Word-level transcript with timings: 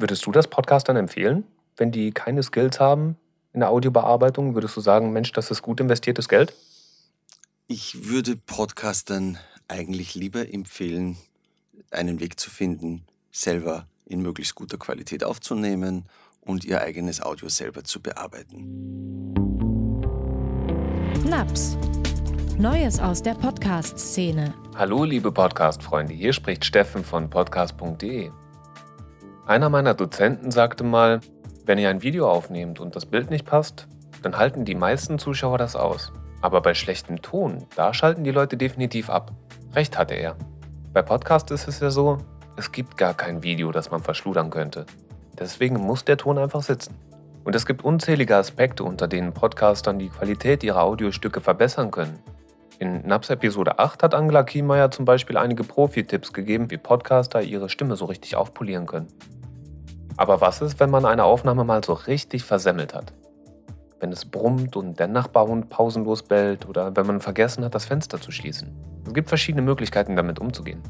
Würdest 0.00 0.24
du 0.26 0.30
das 0.30 0.46
Podcastern 0.46 0.94
empfehlen, 0.94 1.42
wenn 1.76 1.90
die 1.90 2.12
keine 2.12 2.44
Skills 2.44 2.78
haben 2.78 3.16
in 3.52 3.58
der 3.58 3.70
Audiobearbeitung? 3.70 4.54
Würdest 4.54 4.76
du 4.76 4.80
sagen, 4.80 5.12
Mensch, 5.12 5.32
das 5.32 5.50
ist 5.50 5.60
gut 5.60 5.80
investiertes 5.80 6.28
Geld? 6.28 6.54
Ich 7.66 8.08
würde 8.08 8.36
Podcastern 8.36 9.38
eigentlich 9.66 10.14
lieber 10.14 10.54
empfehlen, 10.54 11.16
einen 11.90 12.20
Weg 12.20 12.38
zu 12.38 12.48
finden, 12.48 13.06
selber 13.32 13.88
in 14.06 14.22
möglichst 14.22 14.54
guter 14.54 14.78
Qualität 14.78 15.24
aufzunehmen 15.24 16.04
und 16.42 16.64
ihr 16.64 16.80
eigenes 16.80 17.20
Audio 17.20 17.48
selber 17.48 17.82
zu 17.82 18.00
bearbeiten. 18.00 19.34
Naps. 21.24 21.76
Neues 22.56 23.00
aus 23.00 23.20
der 23.20 23.34
Podcast-Szene. 23.34 24.54
Hallo, 24.76 25.02
liebe 25.02 25.32
Podcast-Freunde, 25.32 26.14
hier 26.14 26.32
spricht 26.32 26.64
Steffen 26.64 27.02
von 27.02 27.28
podcast.de. 27.28 28.30
Einer 29.48 29.70
meiner 29.70 29.94
Dozenten 29.94 30.50
sagte 30.50 30.84
mal, 30.84 31.20
wenn 31.64 31.78
ihr 31.78 31.88
ein 31.88 32.02
Video 32.02 32.30
aufnehmt 32.30 32.80
und 32.80 32.94
das 32.94 33.06
Bild 33.06 33.30
nicht 33.30 33.46
passt, 33.46 33.88
dann 34.20 34.36
halten 34.36 34.66
die 34.66 34.74
meisten 34.74 35.18
Zuschauer 35.18 35.56
das 35.56 35.74
aus. 35.74 36.12
Aber 36.42 36.60
bei 36.60 36.74
schlechtem 36.74 37.22
Ton, 37.22 37.64
da 37.74 37.94
schalten 37.94 38.24
die 38.24 38.30
Leute 38.30 38.58
definitiv 38.58 39.08
ab. 39.08 39.32
Recht 39.72 39.96
hatte 39.96 40.12
er. 40.12 40.36
Bei 40.92 41.00
Podcast 41.00 41.50
ist 41.50 41.66
es 41.66 41.80
ja 41.80 41.88
so, 41.88 42.18
es 42.58 42.72
gibt 42.72 42.98
gar 42.98 43.14
kein 43.14 43.42
Video, 43.42 43.72
das 43.72 43.90
man 43.90 44.02
verschludern 44.02 44.50
könnte. 44.50 44.84
Deswegen 45.38 45.76
muss 45.76 46.04
der 46.04 46.18
Ton 46.18 46.36
einfach 46.36 46.62
sitzen. 46.62 46.94
Und 47.42 47.54
es 47.54 47.64
gibt 47.64 47.82
unzählige 47.82 48.36
Aspekte, 48.36 48.84
unter 48.84 49.08
denen 49.08 49.32
Podcastern 49.32 49.98
die 49.98 50.10
Qualität 50.10 50.62
ihrer 50.62 50.82
Audiostücke 50.82 51.40
verbessern 51.40 51.90
können. 51.90 52.18
In 52.80 53.06
NAPS 53.06 53.30
Episode 53.30 53.78
8 53.78 54.02
hat 54.02 54.14
Angela 54.14 54.42
Kiemeier 54.42 54.90
zum 54.90 55.06
Beispiel 55.06 55.38
einige 55.38 55.64
Profi-Tipps 55.64 56.34
gegeben, 56.34 56.70
wie 56.70 56.76
Podcaster 56.76 57.40
ihre 57.40 57.70
Stimme 57.70 57.96
so 57.96 58.04
richtig 58.04 58.36
aufpolieren 58.36 58.84
können. 58.84 59.08
Aber 60.18 60.40
was 60.40 60.60
ist, 60.60 60.80
wenn 60.80 60.90
man 60.90 61.04
eine 61.04 61.22
Aufnahme 61.22 61.62
mal 61.64 61.82
so 61.82 61.92
richtig 61.92 62.42
versemmelt 62.42 62.92
hat? 62.92 63.12
Wenn 64.00 64.10
es 64.10 64.24
brummt 64.24 64.74
und 64.74 64.98
der 64.98 65.06
Nachbarhund 65.06 65.70
pausenlos 65.70 66.24
bellt 66.24 66.68
oder 66.68 66.94
wenn 66.96 67.06
man 67.06 67.20
vergessen 67.20 67.64
hat, 67.64 67.74
das 67.74 67.86
Fenster 67.86 68.20
zu 68.20 68.32
schließen. 68.32 68.76
Es 69.06 69.14
gibt 69.14 69.28
verschiedene 69.28 69.62
Möglichkeiten, 69.62 70.16
damit 70.16 70.40
umzugehen. 70.40 70.82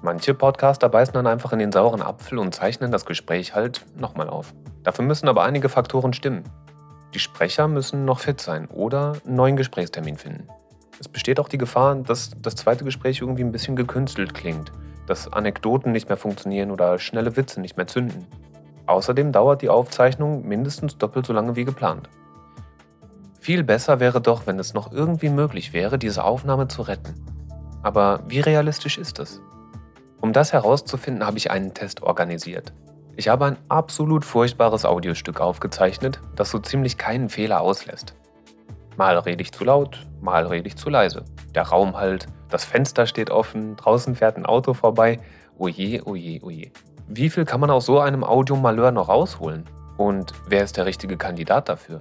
Manche 0.00 0.32
Podcaster 0.34 0.88
beißen 0.88 1.12
dann 1.12 1.26
einfach 1.26 1.52
in 1.52 1.58
den 1.58 1.72
sauren 1.72 2.02
Apfel 2.02 2.38
und 2.38 2.54
zeichnen 2.54 2.92
das 2.92 3.04
Gespräch 3.04 3.54
halt 3.54 3.84
nochmal 3.98 4.28
auf. 4.28 4.54
Dafür 4.84 5.04
müssen 5.04 5.28
aber 5.28 5.42
einige 5.42 5.68
Faktoren 5.68 6.12
stimmen. 6.12 6.44
Die 7.14 7.18
Sprecher 7.18 7.66
müssen 7.66 8.04
noch 8.04 8.20
fit 8.20 8.40
sein 8.40 8.68
oder 8.68 9.14
einen 9.26 9.34
neuen 9.34 9.56
Gesprächstermin 9.56 10.16
finden. 10.16 10.46
Es 11.00 11.08
besteht 11.08 11.40
auch 11.40 11.48
die 11.48 11.58
Gefahr, 11.58 11.96
dass 11.96 12.30
das 12.40 12.54
zweite 12.54 12.84
Gespräch 12.84 13.20
irgendwie 13.20 13.42
ein 13.42 13.52
bisschen 13.52 13.74
gekünstelt 13.74 14.34
klingt, 14.34 14.70
dass 15.08 15.32
Anekdoten 15.32 15.90
nicht 15.90 16.08
mehr 16.08 16.16
funktionieren 16.16 16.70
oder 16.70 17.00
schnelle 17.00 17.36
Witze 17.36 17.60
nicht 17.60 17.76
mehr 17.76 17.88
zünden. 17.88 18.26
Außerdem 18.92 19.32
dauert 19.32 19.62
die 19.62 19.70
Aufzeichnung 19.70 20.46
mindestens 20.46 20.98
doppelt 20.98 21.24
so 21.24 21.32
lange 21.32 21.56
wie 21.56 21.64
geplant. 21.64 22.10
Viel 23.40 23.64
besser 23.64 24.00
wäre 24.00 24.20
doch, 24.20 24.46
wenn 24.46 24.58
es 24.58 24.74
noch 24.74 24.92
irgendwie 24.92 25.30
möglich 25.30 25.72
wäre, 25.72 25.98
diese 25.98 26.24
Aufnahme 26.24 26.68
zu 26.68 26.82
retten. 26.82 27.14
Aber 27.82 28.22
wie 28.28 28.40
realistisch 28.40 28.98
ist 28.98 29.18
das? 29.18 29.40
Um 30.20 30.34
das 30.34 30.52
herauszufinden, 30.52 31.26
habe 31.26 31.38
ich 31.38 31.50
einen 31.50 31.72
Test 31.72 32.02
organisiert. 32.02 32.74
Ich 33.16 33.28
habe 33.28 33.46
ein 33.46 33.56
absolut 33.70 34.26
furchtbares 34.26 34.84
Audiostück 34.84 35.40
aufgezeichnet, 35.40 36.20
das 36.36 36.50
so 36.50 36.58
ziemlich 36.58 36.98
keinen 36.98 37.30
Fehler 37.30 37.62
auslässt. 37.62 38.14
Mal 38.98 39.16
rede 39.16 39.40
ich 39.40 39.52
zu 39.52 39.64
laut, 39.64 40.06
mal 40.20 40.46
rede 40.46 40.68
ich 40.68 40.76
zu 40.76 40.90
leise. 40.90 41.24
Der 41.54 41.62
Raum 41.62 41.96
halt, 41.96 42.26
das 42.50 42.66
Fenster 42.66 43.06
steht 43.06 43.30
offen, 43.30 43.74
draußen 43.74 44.16
fährt 44.16 44.36
ein 44.36 44.44
Auto 44.44 44.74
vorbei. 44.74 45.18
Oje, 45.56 46.06
oje, 46.06 46.40
oje. 46.42 46.72
Wie 47.08 47.30
viel 47.30 47.44
kann 47.44 47.60
man 47.60 47.70
aus 47.70 47.86
so 47.86 47.98
einem 47.98 48.24
Audiomalheur 48.24 48.90
noch 48.92 49.08
rausholen? 49.08 49.64
Und 49.96 50.32
wer 50.48 50.64
ist 50.64 50.76
der 50.76 50.86
richtige 50.86 51.16
Kandidat 51.16 51.68
dafür? 51.68 52.00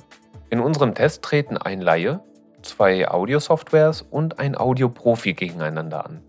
In 0.49 0.59
unserem 0.59 0.95
Test 0.95 1.21
treten 1.23 1.57
ein 1.57 1.81
Laie, 1.81 2.21
zwei 2.61 3.07
Audiosoftwares 3.09 4.01
und 4.01 4.39
ein 4.39 4.55
Audioprofi 4.57 5.33
gegeneinander 5.33 6.05
an. 6.05 6.21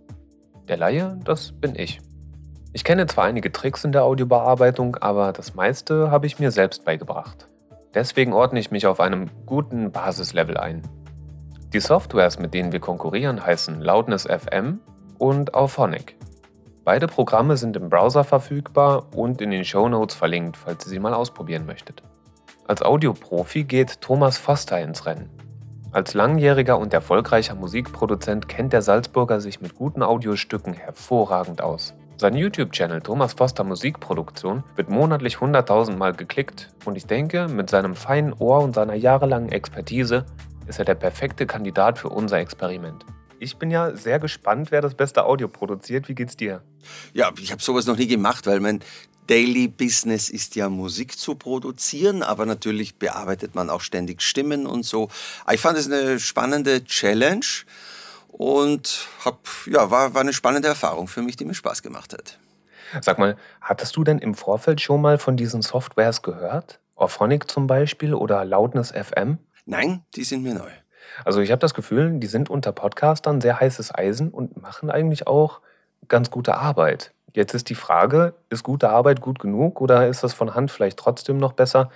Der 0.69 0.77
Laie, 0.77 1.19
das 1.25 1.53
bin 1.53 1.75
ich. 1.77 2.01
Ich 2.73 2.85
kenne 2.85 3.07
zwar 3.07 3.25
einige 3.25 3.53
Tricks 3.53 3.85
in 3.85 3.93
der 3.93 4.05
Audiobearbeitung, 4.05 4.97
aber 4.97 5.33
das 5.33 5.55
meiste 5.55 6.11
habe 6.11 6.27
ich 6.27 6.39
mir 6.39 6.51
selbst 6.51 6.85
beigebracht. 6.85 7.49
Deswegen 7.95 8.33
ordne 8.33 8.61
ich 8.61 8.71
mich 8.71 8.87
auf 8.87 9.01
einem 9.01 9.29
guten 9.45 9.93
Basislevel 9.93 10.57
ein. 10.57 10.83
Die 11.73 11.81
Softwares, 11.81 12.39
mit 12.39 12.55
denen 12.55 12.73
wir 12.73 12.81
konkurrieren, 12.81 13.45
heißen 13.45 13.81
Loudness 13.81 14.27
FM 14.27 14.81
und 15.19 15.55
Auphonic. 15.55 16.17
Beide 16.85 17.07
Programme 17.07 17.57
sind 17.57 17.77
im 17.77 17.89
Browser 17.89 18.25
verfügbar 18.25 19.07
und 19.15 19.41
in 19.41 19.53
den 19.53 19.65
Show 19.65 19.89
Notes 19.89 20.17
verlinkt, 20.17 20.57
falls 20.57 20.85
ihr 20.87 20.91
sie 20.91 20.99
mal 20.99 21.15
ausprobieren 21.15 21.65
möchtet. 21.65 22.03
Als 22.67 22.83
Audioprofi 22.83 23.63
geht 23.63 24.01
Thomas 24.01 24.37
Foster 24.37 24.81
ins 24.81 25.07
Rennen. 25.07 25.31
Als 25.93 26.15
langjähriger 26.15 26.79
und 26.79 26.93
erfolgreicher 26.93 27.55
Musikproduzent 27.55 28.49
kennt 28.49 28.73
der 28.73 28.83
Salzburger 28.83 29.41
sich 29.41 29.61
mit 29.61 29.77
guten 29.77 30.03
Audiostücken 30.03 30.73
hervorragend 30.73 31.63
aus. 31.63 31.95
Sein 32.17 32.35
YouTube-Channel 32.35 33.01
Thomas 33.01 33.35
Foster 33.35 33.63
Musikproduktion 33.63 34.65
wird 34.75 34.89
monatlich 34.89 35.37
100.000 35.37 35.97
Mal 35.97 36.15
geklickt 36.15 36.71
und 36.85 36.97
ich 36.97 37.07
denke, 37.07 37.47
mit 37.47 37.71
seinem 37.71 37.95
feinen 37.95 38.33
Ohr 38.33 38.61
und 38.61 38.75
seiner 38.75 38.95
jahrelangen 38.95 39.53
Expertise 39.53 40.25
ist 40.67 40.81
er 40.81 40.85
der 40.85 40.95
perfekte 40.95 41.47
Kandidat 41.47 41.99
für 41.99 42.09
unser 42.09 42.39
Experiment. 42.39 43.05
Ich 43.43 43.57
bin 43.57 43.73
ja 43.73 43.97
sehr 43.97 44.21
gespannt, 44.21 44.71
wer 44.71 44.81
das 44.81 44.95
beste 44.95 45.25
Audio 45.25 45.49
produziert. 45.49 46.09
Wie 46.09 46.15
geht's 46.15 46.37
dir? 46.37 46.63
Ja, 47.13 47.33
ich 47.41 47.51
habe 47.51 47.61
sowas 47.61 47.87
noch 47.87 47.97
nie 47.97 48.07
gemacht, 48.07 48.47
weil 48.47 48.61
mein 48.61 48.79
Daily 49.27 49.67
Business 49.67 50.31
ist 50.31 50.55
ja 50.55 50.69
Musik 50.69 51.19
zu 51.19 51.35
produzieren, 51.35 52.23
aber 52.23 52.47
natürlich 52.47 53.01
bearbeitet 53.01 53.57
man 53.57 53.69
auch 53.69 53.81
ständig 53.81 54.23
Stimmen 54.23 54.65
und 54.65 54.85
so. 54.85 55.09
Ich 55.51 55.61
fand 55.61 55.77
es 55.77 55.91
eine 55.91 56.21
spannende 56.21 56.85
Challenge 56.85 57.45
und 58.29 59.09
hab, 59.25 59.49
ja, 59.67 59.91
war, 59.91 60.15
war 60.15 60.21
eine 60.21 60.33
spannende 60.33 60.69
Erfahrung 60.69 61.09
für 61.09 61.23
mich, 61.23 61.35
die 61.35 61.45
mir 61.45 61.55
Spaß 61.55 61.83
gemacht 61.83 62.13
hat. 62.13 62.39
Sag 63.01 63.19
mal, 63.19 63.37
hattest 63.61 63.97
du 63.97 64.05
denn 64.05 64.19
im 64.19 64.35
Vorfeld 64.35 64.81
schon 64.81 65.01
mal 65.01 65.19
von 65.19 65.37
diesen 65.37 65.63
Softwares 65.63 66.23
gehört? 66.23 66.79
Orphonic 66.95 67.51
zum 67.51 67.67
Beispiel 67.67 68.15
oder 68.15 68.45
Loudness 68.45 68.93
FM? 68.93 69.39
Nein, 69.65 70.05
die 70.15 70.23
sind 70.23 70.45
mir 70.45 70.55
neu. 70.55 70.71
Also 71.25 71.41
ich 71.41 71.51
habe 71.51 71.61
das 71.61 71.75
Gefühl, 71.75 72.19
die 72.19 72.27
sind 72.27 72.51
unter 72.51 72.73
Podcastern 72.73 73.41
sehr 73.41 73.61
heißes 73.61 73.95
Eisen 73.95 74.31
und 74.31 74.61
machen 74.61 74.91
eigentlich 74.91 75.27
auch 75.27 75.61
ganz 76.09 76.31
gute 76.31 76.57
Arbeit. 76.57 77.13
Jetzt 77.35 77.55
ist 77.55 77.71
die 77.71 77.75
Frage, 77.75 78.35
ist 78.51 78.63
gute 78.63 78.91
Arbeit 78.91 79.21
gut 79.21 79.39
genug 79.39 79.81
oder 79.81 80.09
ist 80.09 80.23
das 80.23 80.35
von 80.35 80.55
Hand 80.55 80.71
vielleicht 80.71 80.99
trotzdem 80.99 81.39
noch 81.39 81.53
besser? 81.53 81.91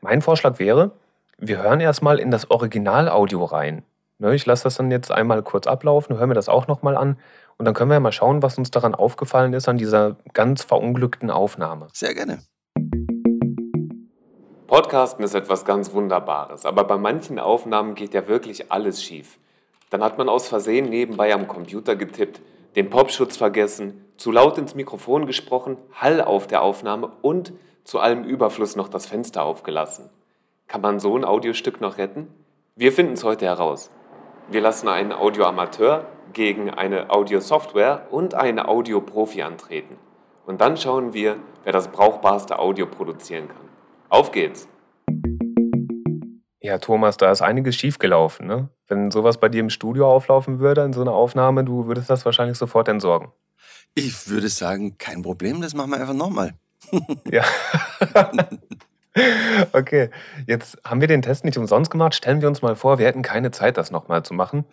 Mein 0.00 0.22
Vorschlag 0.22 0.58
wäre, 0.58 0.92
wir 1.38 1.62
hören 1.62 1.80
erstmal 1.80 2.18
in 2.18 2.30
das 2.30 2.50
Originalaudio 2.50 3.44
rein. 3.44 3.82
Ne, 4.18 4.34
ich 4.34 4.46
lasse 4.46 4.64
das 4.64 4.76
dann 4.76 4.90
jetzt 4.90 5.10
einmal 5.10 5.42
kurz 5.42 5.66
ablaufen, 5.66 6.16
höre 6.16 6.26
mir 6.26 6.34
das 6.34 6.48
auch 6.48 6.68
nochmal 6.68 6.96
an 6.96 7.18
und 7.58 7.66
dann 7.66 7.74
können 7.74 7.90
wir 7.90 8.00
mal 8.00 8.12
schauen, 8.12 8.42
was 8.42 8.56
uns 8.56 8.70
daran 8.70 8.94
aufgefallen 8.94 9.52
ist 9.52 9.68
an 9.68 9.76
dieser 9.76 10.16
ganz 10.32 10.62
verunglückten 10.62 11.30
Aufnahme. 11.30 11.88
Sehr 11.92 12.14
gerne. 12.14 12.38
Podcasten 14.66 15.24
ist 15.24 15.34
etwas 15.34 15.64
ganz 15.64 15.92
Wunderbares, 15.92 16.66
aber 16.66 16.82
bei 16.82 16.96
manchen 16.96 17.38
Aufnahmen 17.38 17.94
geht 17.94 18.14
ja 18.14 18.26
wirklich 18.26 18.72
alles 18.72 19.00
schief. 19.00 19.38
Dann 19.90 20.02
hat 20.02 20.18
man 20.18 20.28
aus 20.28 20.48
Versehen 20.48 20.88
nebenbei 20.88 21.32
am 21.32 21.46
Computer 21.46 21.94
getippt, 21.94 22.40
den 22.74 22.90
Popschutz 22.90 23.36
vergessen, 23.36 24.04
zu 24.16 24.32
laut 24.32 24.58
ins 24.58 24.74
Mikrofon 24.74 25.26
gesprochen, 25.26 25.76
Hall 25.92 26.20
auf 26.20 26.48
der 26.48 26.62
Aufnahme 26.62 27.12
und 27.22 27.52
zu 27.84 28.00
allem 28.00 28.24
Überfluss 28.24 28.74
noch 28.74 28.88
das 28.88 29.06
Fenster 29.06 29.44
aufgelassen. 29.44 30.10
Kann 30.66 30.80
man 30.80 30.98
so 30.98 31.16
ein 31.16 31.24
Audiostück 31.24 31.80
noch 31.80 31.96
retten? 31.98 32.26
Wir 32.74 32.90
finden 32.90 33.12
es 33.12 33.22
heute 33.22 33.46
heraus. 33.46 33.90
Wir 34.50 34.62
lassen 34.62 34.88
einen 34.88 35.12
Audioamateur 35.12 36.06
gegen 36.32 36.70
eine 36.70 37.10
Audiosoftware 37.10 38.08
und 38.10 38.34
einen 38.34 38.58
Audioprofi 38.58 39.42
antreten. 39.42 39.96
Und 40.44 40.60
dann 40.60 40.76
schauen 40.76 41.14
wir, 41.14 41.36
wer 41.62 41.72
das 41.72 41.88
brauchbarste 41.88 42.58
Audio 42.58 42.86
produzieren 42.86 43.46
kann. 43.46 43.65
Auf 44.08 44.30
geht's! 44.30 44.68
Ja, 46.60 46.78
Thomas, 46.78 47.16
da 47.16 47.30
ist 47.30 47.42
einiges 47.42 47.76
schiefgelaufen. 47.76 48.46
Ne? 48.46 48.68
Wenn 48.88 49.10
sowas 49.10 49.38
bei 49.38 49.48
dir 49.48 49.60
im 49.60 49.70
Studio 49.70 50.10
auflaufen 50.10 50.58
würde, 50.58 50.82
in 50.82 50.92
so 50.92 51.00
einer 51.00 51.12
Aufnahme, 51.12 51.64
du 51.64 51.86
würdest 51.86 52.10
das 52.10 52.24
wahrscheinlich 52.24 52.58
sofort 52.58 52.88
entsorgen. 52.88 53.32
Ich 53.94 54.28
würde 54.28 54.48
sagen, 54.48 54.96
kein 54.98 55.22
Problem, 55.22 55.60
das 55.60 55.74
machen 55.74 55.90
wir 55.90 56.00
einfach 56.00 56.14
nochmal. 56.14 56.54
ja. 57.30 57.44
okay, 59.72 60.10
jetzt 60.46 60.78
haben 60.84 61.00
wir 61.00 61.08
den 61.08 61.22
Test 61.22 61.44
nicht 61.44 61.58
umsonst 61.58 61.90
gemacht. 61.90 62.14
Stellen 62.14 62.40
wir 62.40 62.48
uns 62.48 62.62
mal 62.62 62.76
vor, 62.76 62.98
wir 62.98 63.06
hätten 63.06 63.22
keine 63.22 63.50
Zeit, 63.50 63.76
das 63.76 63.90
nochmal 63.90 64.22
zu 64.22 64.34
machen. 64.34 64.64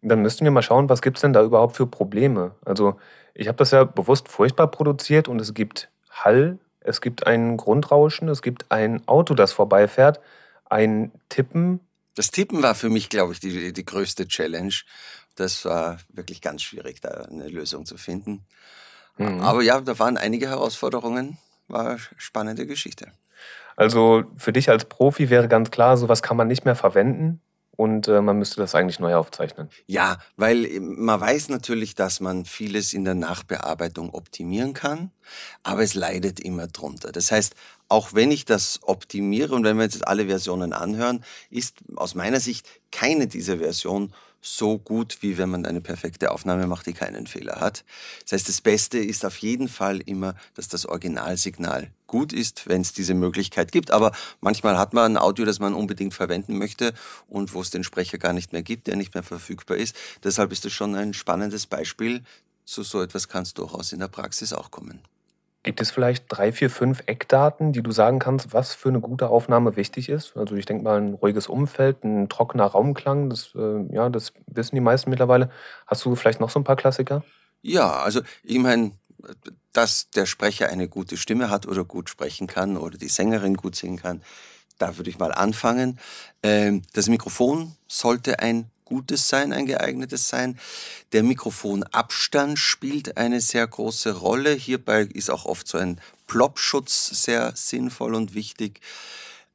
Dann 0.00 0.22
müssten 0.22 0.44
wir 0.44 0.50
mal 0.50 0.62
schauen, 0.62 0.88
was 0.88 1.02
gibt 1.02 1.16
es 1.16 1.22
denn 1.22 1.32
da 1.32 1.42
überhaupt 1.42 1.76
für 1.76 1.86
Probleme. 1.86 2.54
Also 2.64 2.96
ich 3.34 3.48
habe 3.48 3.56
das 3.56 3.72
ja 3.72 3.84
bewusst 3.84 4.28
furchtbar 4.28 4.68
produziert 4.68 5.28
und 5.28 5.40
es 5.40 5.54
gibt 5.54 5.90
Hall 6.10 6.58
es 6.88 7.00
gibt 7.00 7.26
ein 7.26 7.56
Grundrauschen, 7.56 8.28
es 8.28 8.42
gibt 8.42 8.70
ein 8.70 9.06
Auto, 9.06 9.34
das 9.34 9.52
vorbeifährt, 9.52 10.20
ein 10.64 11.12
Tippen. 11.28 11.80
Das 12.14 12.30
Tippen 12.30 12.62
war 12.62 12.74
für 12.74 12.88
mich, 12.88 13.08
glaube 13.08 13.32
ich, 13.32 13.40
die, 13.40 13.72
die 13.72 13.84
größte 13.84 14.26
Challenge. 14.26 14.74
Das 15.36 15.64
war 15.64 15.98
wirklich 16.08 16.40
ganz 16.40 16.62
schwierig, 16.62 17.00
da 17.00 17.26
eine 17.30 17.48
Lösung 17.48 17.86
zu 17.86 17.96
finden. 17.96 18.46
Mhm. 19.18 19.40
Aber 19.40 19.62
ja, 19.62 19.80
da 19.80 19.98
waren 19.98 20.16
einige 20.16 20.48
Herausforderungen. 20.48 21.38
war 21.68 21.86
eine 21.86 21.98
spannende 22.16 22.66
Geschichte. 22.66 23.12
Also 23.76 24.24
für 24.36 24.52
dich 24.52 24.70
als 24.70 24.86
Profi 24.86 25.30
wäre 25.30 25.46
ganz 25.46 25.70
klar, 25.70 25.96
sowas 25.96 26.22
kann 26.22 26.36
man 26.36 26.48
nicht 26.48 26.64
mehr 26.64 26.74
verwenden 26.74 27.40
und 27.78 28.08
äh, 28.08 28.20
man 28.20 28.40
müsste 28.40 28.56
das 28.56 28.74
eigentlich 28.74 28.98
neu 28.98 29.14
aufzeichnen. 29.14 29.70
Ja, 29.86 30.18
weil 30.36 30.64
äh, 30.64 30.80
man 30.80 31.20
weiß 31.20 31.48
natürlich, 31.48 31.94
dass 31.94 32.18
man 32.18 32.44
vieles 32.44 32.92
in 32.92 33.04
der 33.04 33.14
Nachbearbeitung 33.14 34.12
optimieren 34.12 34.74
kann, 34.74 35.12
aber 35.62 35.84
es 35.84 35.94
leidet 35.94 36.40
immer 36.40 36.66
drunter. 36.66 37.12
Das 37.12 37.30
heißt, 37.30 37.54
auch 37.88 38.14
wenn 38.14 38.32
ich 38.32 38.44
das 38.44 38.80
optimiere 38.82 39.54
und 39.54 39.62
wenn 39.62 39.76
wir 39.76 39.84
jetzt 39.84 40.08
alle 40.08 40.26
Versionen 40.26 40.72
anhören, 40.72 41.24
ist 41.50 41.76
aus 41.94 42.16
meiner 42.16 42.40
Sicht 42.40 42.66
keine 42.90 43.28
dieser 43.28 43.58
Versionen 43.58 44.12
so 44.40 44.78
gut, 44.78 45.18
wie 45.20 45.36
wenn 45.36 45.50
man 45.50 45.66
eine 45.66 45.80
perfekte 45.80 46.30
Aufnahme 46.30 46.66
macht, 46.66 46.86
die 46.86 46.92
keinen 46.92 47.26
Fehler 47.26 47.60
hat. 47.60 47.84
Das 48.22 48.32
heißt, 48.32 48.48
das 48.48 48.60
Beste 48.60 48.98
ist 48.98 49.24
auf 49.24 49.38
jeden 49.38 49.68
Fall 49.68 50.00
immer, 50.00 50.34
dass 50.54 50.68
das 50.68 50.86
Originalsignal 50.86 51.90
gut 52.06 52.32
ist, 52.32 52.68
wenn 52.68 52.80
es 52.80 52.92
diese 52.92 53.14
Möglichkeit 53.14 53.72
gibt. 53.72 53.90
Aber 53.90 54.12
manchmal 54.40 54.78
hat 54.78 54.94
man 54.94 55.12
ein 55.12 55.18
Audio, 55.18 55.44
das 55.44 55.58
man 55.58 55.74
unbedingt 55.74 56.14
verwenden 56.14 56.58
möchte 56.58 56.94
und 57.26 57.52
wo 57.54 57.60
es 57.60 57.70
den 57.70 57.84
Sprecher 57.84 58.18
gar 58.18 58.32
nicht 58.32 58.52
mehr 58.52 58.62
gibt, 58.62 58.86
der 58.86 58.96
nicht 58.96 59.14
mehr 59.14 59.22
verfügbar 59.22 59.76
ist. 59.76 59.96
Deshalb 60.24 60.52
ist 60.52 60.64
das 60.64 60.72
schon 60.72 60.94
ein 60.94 61.14
spannendes 61.14 61.66
Beispiel. 61.66 62.22
Zu 62.64 62.82
so 62.82 63.02
etwas 63.02 63.28
kann 63.28 63.42
es 63.42 63.54
durchaus 63.54 63.92
in 63.92 64.00
der 64.00 64.08
Praxis 64.08 64.52
auch 64.52 64.70
kommen. 64.70 65.00
Gibt 65.68 65.82
es 65.82 65.90
vielleicht 65.90 66.24
drei, 66.28 66.50
vier, 66.50 66.70
fünf 66.70 67.02
Eckdaten, 67.04 67.74
die 67.74 67.82
du 67.82 67.90
sagen 67.90 68.20
kannst, 68.20 68.54
was 68.54 68.74
für 68.74 68.88
eine 68.88 69.00
gute 69.00 69.28
Aufnahme 69.28 69.76
wichtig 69.76 70.08
ist? 70.08 70.34
Also 70.34 70.54
ich 70.54 70.64
denke 70.64 70.82
mal 70.82 70.98
ein 70.98 71.12
ruhiges 71.12 71.46
Umfeld, 71.46 72.04
ein 72.04 72.30
trockener 72.30 72.64
Raumklang, 72.64 73.28
das, 73.28 73.52
äh, 73.54 73.84
ja, 73.94 74.08
das 74.08 74.32
wissen 74.46 74.76
die 74.76 74.80
meisten 74.80 75.10
mittlerweile. 75.10 75.50
Hast 75.86 76.06
du 76.06 76.14
vielleicht 76.14 76.40
noch 76.40 76.48
so 76.48 76.58
ein 76.58 76.64
paar 76.64 76.76
Klassiker? 76.76 77.22
Ja, 77.60 77.98
also 77.98 78.22
ich 78.42 78.58
meine, 78.58 78.92
dass 79.74 80.08
der 80.08 80.24
Sprecher 80.24 80.70
eine 80.70 80.88
gute 80.88 81.18
Stimme 81.18 81.50
hat 81.50 81.68
oder 81.68 81.84
gut 81.84 82.08
sprechen 82.08 82.46
kann 82.46 82.78
oder 82.78 82.96
die 82.96 83.08
Sängerin 83.08 83.58
gut 83.58 83.76
singen 83.76 83.98
kann, 83.98 84.22
da 84.78 84.96
würde 84.96 85.10
ich 85.10 85.18
mal 85.18 85.32
anfangen. 85.32 85.98
Ähm, 86.42 86.80
das 86.94 87.10
Mikrofon 87.10 87.76
sollte 87.88 88.38
ein 88.38 88.70
gutes 88.88 89.28
sein, 89.28 89.52
ein 89.52 89.66
geeignetes 89.66 90.28
sein. 90.28 90.58
Der 91.12 91.22
Mikrofonabstand 91.22 92.58
spielt 92.58 93.16
eine 93.18 93.40
sehr 93.40 93.66
große 93.66 94.16
Rolle. 94.16 94.54
Hierbei 94.54 95.02
ist 95.02 95.30
auch 95.30 95.44
oft 95.44 95.68
so 95.68 95.76
ein 95.78 96.00
Plopschutz 96.26 97.22
sehr 97.24 97.52
sinnvoll 97.54 98.14
und 98.14 98.34
wichtig. 98.34 98.80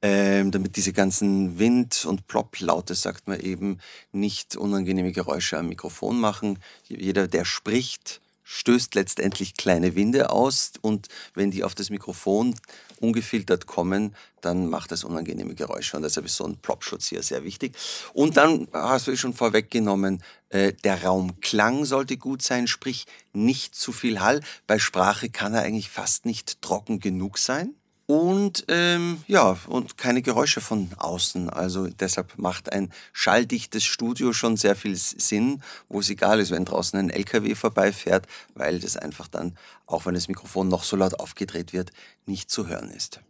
Ähm, 0.04 0.52
damit 0.52 0.76
diese 0.76 0.92
ganzen 0.92 1.58
Wind- 1.60 2.06
und 2.06 2.28
Plop-Laute, 2.28 2.94
sagt 2.94 3.28
man 3.28 3.40
eben, 3.40 3.80
nicht 4.12 4.58
unangenehme 4.58 5.14
Geräusche 5.14 5.58
am 5.58 5.70
Mikrofon 5.70 6.20
machen. 6.20 6.60
Jeder, 6.88 7.28
der 7.28 7.46
spricht, 7.46 8.20
stößt 8.54 8.94
letztendlich 8.96 9.56
kleine 9.56 9.96
Winde 9.96 10.30
aus 10.30 10.74
und 10.82 11.08
wenn 11.34 11.50
die 11.50 11.64
auf 11.64 11.74
das 11.74 11.90
Mikrofon 11.90 12.54
ungefiltert 13.00 13.66
kommen, 13.66 14.16
dann 14.42 14.70
macht 14.70 14.92
das 14.92 15.04
unangenehme 15.04 15.56
Geräusche 15.56 15.98
und 15.98 16.04
deshalb 16.04 16.28
ist 16.28 16.36
so 16.36 16.46
ein 16.46 16.58
Plopschutz 16.58 17.08
hier 17.08 17.24
sehr 17.24 17.44
wichtig. 17.44 17.76
Und 18.14 18.38
dann 18.38 18.68
hast 18.72 19.08
du 19.08 19.18
schon 19.18 19.34
vorweggenommen, 19.34 20.22
äh, 20.50 20.74
der 20.84 21.04
Raumklang 21.04 21.86
sollte 21.86 22.18
gut 22.18 22.42
sein, 22.44 22.68
sprich 22.68 23.08
nicht 23.32 23.76
zu 23.76 23.92
viel 23.92 24.20
Hall. 24.20 24.42
Bei 24.68 24.78
Sprache 24.78 25.30
kann 25.30 25.54
er 25.54 25.64
eigentlich 25.64 25.90
fast 25.90 26.26
nicht 26.26 26.62
trocken 26.62 27.00
genug 27.00 27.40
sein 27.40 27.76
und 28.06 28.66
ähm, 28.68 29.24
ja, 29.28 29.58
und 29.68 29.98
keine 29.98 30.22
Geräusche 30.22 30.60
von 30.60 30.90
außen. 30.98 31.50
Also 31.50 31.88
deshalb 31.88 32.38
macht 32.38 32.72
ein 32.72 32.92
schalldichtes 33.14 33.86
Studio 33.86 34.34
schon 34.34 34.58
sehr 34.58 34.76
viel 34.76 34.96
Sinn, 34.96 35.64
wo 35.88 36.02
es 36.02 36.10
egal 36.10 36.40
ist, 36.42 36.52
wenn 36.52 36.66
draußen 36.66 37.00
ein 37.00 37.10
LKW 37.10 37.56
vorbeifährt, 37.56 38.28
weil 38.56 38.80
das 38.80 38.98
einfach 38.98 39.30
dann, 39.30 39.58
auch 39.86 40.06
wenn 40.06 40.16
das 40.16 40.28
Mikrofon 40.28 40.68
noch 40.68 40.84
so 40.84 40.98
laut 40.98 41.20
aufgedreht 41.20 41.72
wird, 41.72 41.92
nicht 42.26 42.52
zu 42.52 42.68
hören 42.68 42.90
ist. 42.90 43.22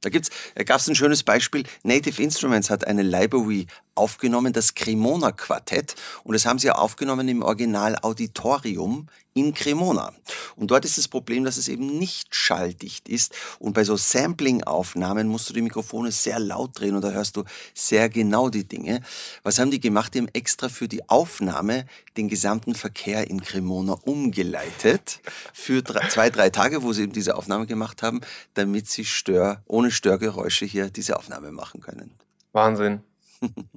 Da 0.00 0.10
gibt's, 0.10 0.30
da 0.54 0.62
gab 0.62 0.78
es 0.78 0.88
ein 0.88 0.94
schönes 0.94 1.22
Beispiel. 1.22 1.64
Native 1.82 2.22
Instruments 2.22 2.70
hat 2.70 2.86
eine 2.86 3.02
Library 3.02 3.66
aufgenommen, 3.94 4.52
das 4.52 4.74
Cremona 4.74 5.32
Quartett. 5.32 5.94
Und 6.22 6.34
das 6.34 6.46
haben 6.46 6.58
sie 6.58 6.70
aufgenommen 6.70 7.28
im 7.28 7.42
Original 7.42 7.98
Auditorium 8.02 9.08
in 9.36 9.52
Cremona. 9.52 10.14
Und 10.56 10.70
dort 10.70 10.86
ist 10.86 10.96
das 10.96 11.08
Problem, 11.08 11.44
dass 11.44 11.58
es 11.58 11.68
eben 11.68 11.98
nicht 11.98 12.34
schalldicht 12.34 13.06
ist. 13.08 13.34
Und 13.58 13.74
bei 13.74 13.84
so 13.84 13.94
Sampling-Aufnahmen 13.94 15.28
musst 15.28 15.50
du 15.50 15.52
die 15.52 15.60
Mikrofone 15.60 16.10
sehr 16.10 16.38
laut 16.38 16.80
drehen 16.80 16.96
und 16.96 17.02
da 17.02 17.10
hörst 17.10 17.36
du 17.36 17.44
sehr 17.74 18.08
genau 18.08 18.48
die 18.48 18.66
Dinge. 18.66 19.02
Was 19.42 19.58
haben 19.58 19.70
die 19.70 19.78
gemacht? 19.78 20.14
Die 20.14 20.20
haben 20.20 20.28
extra 20.32 20.70
für 20.70 20.88
die 20.88 21.06
Aufnahme 21.10 21.84
den 22.16 22.28
gesamten 22.28 22.74
Verkehr 22.74 23.28
in 23.28 23.42
Cremona 23.42 23.92
umgeleitet. 23.92 25.20
Für 25.52 25.82
drei, 25.82 26.08
zwei, 26.08 26.30
drei 26.30 26.48
Tage, 26.48 26.82
wo 26.82 26.94
sie 26.94 27.02
eben 27.02 27.12
diese 27.12 27.36
Aufnahme 27.36 27.66
gemacht 27.66 28.02
haben, 28.02 28.22
damit 28.54 28.88
sie 28.88 29.04
stör, 29.04 29.62
ohne 29.66 29.90
Störgeräusche 29.90 30.64
hier 30.64 30.88
diese 30.88 31.18
Aufnahme 31.18 31.52
machen 31.52 31.82
können. 31.82 32.14
Wahnsinn. 32.52 33.02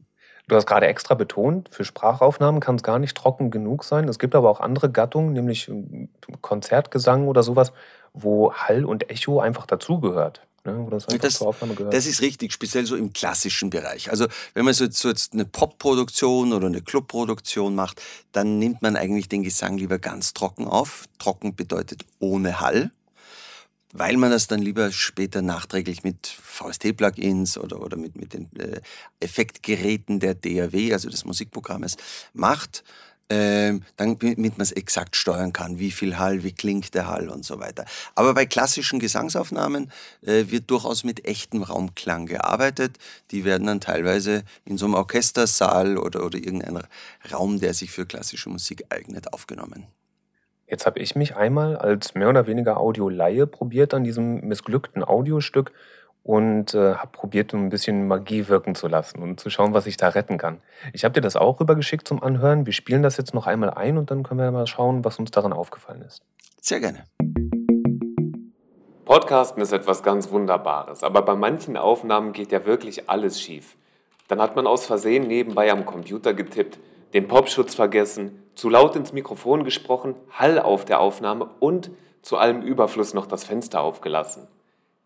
Du 0.49 0.55
hast 0.55 0.65
gerade 0.65 0.87
extra 0.87 1.13
betont, 1.13 1.69
für 1.71 1.85
Sprachaufnahmen 1.85 2.59
kann 2.59 2.75
es 2.75 2.83
gar 2.83 2.97
nicht 2.97 3.15
trocken 3.15 3.51
genug 3.51 3.83
sein. 3.83 4.09
Es 4.09 4.17
gibt 4.17 4.33
aber 4.33 4.49
auch 4.49 4.59
andere 4.59 4.91
Gattungen, 4.91 5.31
nämlich 5.31 5.69
ähm, 5.69 6.09
Konzertgesang 6.41 7.27
oder 7.27 7.43
sowas, 7.43 7.71
wo 8.13 8.51
Hall 8.51 8.83
und 8.83 9.11
Echo 9.11 9.39
einfach 9.39 9.67
dazugehört. 9.67 10.41
Ne? 10.65 10.87
Das, 10.89 11.05
das, 11.05 11.45
das, 11.91 12.05
ist 12.07 12.21
richtig, 12.21 12.51
speziell 12.51 12.85
so 12.87 12.95
im 12.95 13.13
klassischen 13.13 13.69
Bereich. 13.69 14.09
Also 14.09 14.25
wenn 14.55 14.65
man 14.65 14.73
so, 14.73 14.89
so 14.89 15.09
jetzt 15.09 15.33
eine 15.33 15.45
Pop-Produktion 15.45 16.51
oder 16.51 16.65
eine 16.65 16.81
Club-Produktion 16.81 17.75
macht, 17.75 18.01
dann 18.31 18.57
nimmt 18.57 18.81
man 18.81 18.95
eigentlich 18.95 19.29
den 19.29 19.43
Gesang 19.43 19.77
lieber 19.77 19.99
ganz 19.99 20.33
trocken 20.33 20.67
auf. 20.67 21.05
Trocken 21.19 21.55
bedeutet 21.55 22.05
ohne 22.19 22.59
Hall 22.59 22.89
weil 23.93 24.17
man 24.17 24.31
das 24.31 24.47
dann 24.47 24.61
lieber 24.61 24.91
später 24.91 25.41
nachträglich 25.41 26.03
mit 26.03 26.27
VST-Plugins 26.27 27.57
oder, 27.57 27.81
oder 27.81 27.97
mit, 27.97 28.15
mit 28.15 28.33
den 28.33 28.49
äh, 28.57 28.81
Effektgeräten 29.19 30.19
der 30.19 30.35
DAW, 30.35 30.93
also 30.93 31.09
des 31.09 31.25
Musikprogrammes, 31.25 31.97
macht, 32.33 32.83
äh, 33.29 33.79
dann, 33.95 34.17
damit 34.19 34.57
man 34.57 34.61
es 34.61 34.71
exakt 34.71 35.15
steuern 35.15 35.53
kann, 35.53 35.79
wie 35.79 35.91
viel 35.91 36.17
Hall, 36.17 36.43
wie 36.43 36.51
klingt 36.51 36.93
der 36.95 37.07
Hall 37.07 37.29
und 37.29 37.45
so 37.45 37.59
weiter. 37.59 37.85
Aber 38.15 38.33
bei 38.33 38.45
klassischen 38.45 38.99
Gesangsaufnahmen 38.99 39.91
äh, 40.21 40.45
wird 40.47 40.69
durchaus 40.69 41.03
mit 41.03 41.25
echtem 41.25 41.63
Raumklang 41.63 42.25
gearbeitet. 42.25 42.97
Die 43.31 43.45
werden 43.45 43.67
dann 43.67 43.81
teilweise 43.81 44.43
in 44.65 44.77
so 44.77 44.85
einem 44.85 44.95
Orchestersaal 44.95 45.97
oder, 45.97 46.25
oder 46.25 46.37
irgendeinem 46.37 46.81
Raum, 47.31 47.59
der 47.59 47.73
sich 47.73 47.91
für 47.91 48.05
klassische 48.05 48.49
Musik 48.49 48.83
eignet, 48.89 49.31
aufgenommen. 49.33 49.85
Jetzt 50.69 50.85
habe 50.85 50.99
ich 50.99 51.15
mich 51.15 51.35
einmal 51.35 51.75
als 51.77 52.13
mehr 52.13 52.29
oder 52.29 52.45
weniger 52.45 52.77
Audio-Laie 52.77 53.47
probiert 53.47 53.95
an 53.95 54.03
diesem 54.03 54.41
missglückten 54.41 55.03
Audiostück 55.03 55.71
und 56.21 56.75
äh, 56.75 56.93
habe 56.93 57.07
probiert, 57.11 57.53
ein 57.53 57.69
bisschen 57.69 58.07
Magie 58.07 58.47
wirken 58.47 58.75
zu 58.75 58.87
lassen 58.87 59.19
und 59.23 59.39
zu 59.39 59.49
schauen, 59.49 59.73
was 59.73 59.87
ich 59.87 59.97
da 59.97 60.09
retten 60.09 60.37
kann. 60.37 60.61
Ich 60.93 61.03
habe 61.05 61.13
dir 61.13 61.21
das 61.21 61.35
auch 61.35 61.59
rübergeschickt 61.59 62.07
zum 62.07 62.21
Anhören. 62.21 62.67
Wir 62.67 62.73
spielen 62.73 63.01
das 63.01 63.17
jetzt 63.17 63.33
noch 63.33 63.47
einmal 63.47 63.71
ein 63.71 63.97
und 63.97 64.11
dann 64.11 64.21
können 64.21 64.41
wir 64.41 64.51
mal 64.51 64.67
schauen, 64.67 65.03
was 65.03 65.17
uns 65.17 65.31
daran 65.31 65.53
aufgefallen 65.53 66.03
ist. 66.03 66.21
Sehr 66.61 66.79
gerne. 66.79 67.03
Podcasten 69.05 69.63
ist 69.63 69.71
etwas 69.71 70.03
ganz 70.03 70.29
Wunderbares, 70.29 71.01
aber 71.01 71.23
bei 71.23 71.33
manchen 71.33 71.77
Aufnahmen 71.77 72.31
geht 72.31 72.51
ja 72.51 72.67
wirklich 72.67 73.09
alles 73.09 73.41
schief. 73.41 73.75
Dann 74.27 74.39
hat 74.39 74.55
man 74.55 74.67
aus 74.67 74.85
Versehen 74.85 75.25
nebenbei 75.25 75.71
am 75.71 75.87
Computer 75.87 76.35
getippt, 76.35 76.77
den 77.15 77.27
Popschutz 77.27 77.73
vergessen, 77.73 78.43
zu 78.59 78.67
laut 78.67 78.97
ins 78.97 79.13
Mikrofon 79.13 79.63
gesprochen, 79.63 80.15
Hall 80.31 80.59
auf 80.59 80.83
der 80.83 80.99
Aufnahme 80.99 81.49
und 81.61 81.91
zu 82.21 82.35
allem 82.35 82.61
Überfluss 82.61 83.13
noch 83.13 83.25
das 83.25 83.45
Fenster 83.45 83.81
aufgelassen. 83.81 84.49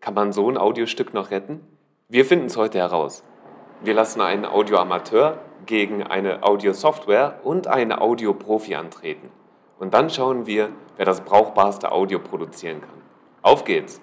Kann 0.00 0.14
man 0.14 0.32
so 0.32 0.50
ein 0.50 0.58
Audiostück 0.58 1.14
noch 1.14 1.30
retten? 1.30 1.60
Wir 2.08 2.24
finden 2.24 2.46
es 2.46 2.56
heute 2.56 2.78
heraus. 2.78 3.22
Wir 3.80 3.94
lassen 3.94 4.20
einen 4.20 4.44
Audioamateur 4.44 5.38
gegen 5.66 6.02
eine 6.02 6.42
Audiosoftware 6.42 7.40
und 7.44 7.68
einen 7.68 7.92
Audioprofi 7.92 8.74
antreten. 8.74 9.30
Und 9.78 9.94
dann 9.94 10.10
schauen 10.10 10.46
wir, 10.46 10.70
wer 10.96 11.06
das 11.06 11.20
brauchbarste 11.20 11.92
Audio 11.92 12.18
produzieren 12.18 12.80
kann. 12.80 13.00
Auf 13.42 13.64
geht's! 13.64 14.00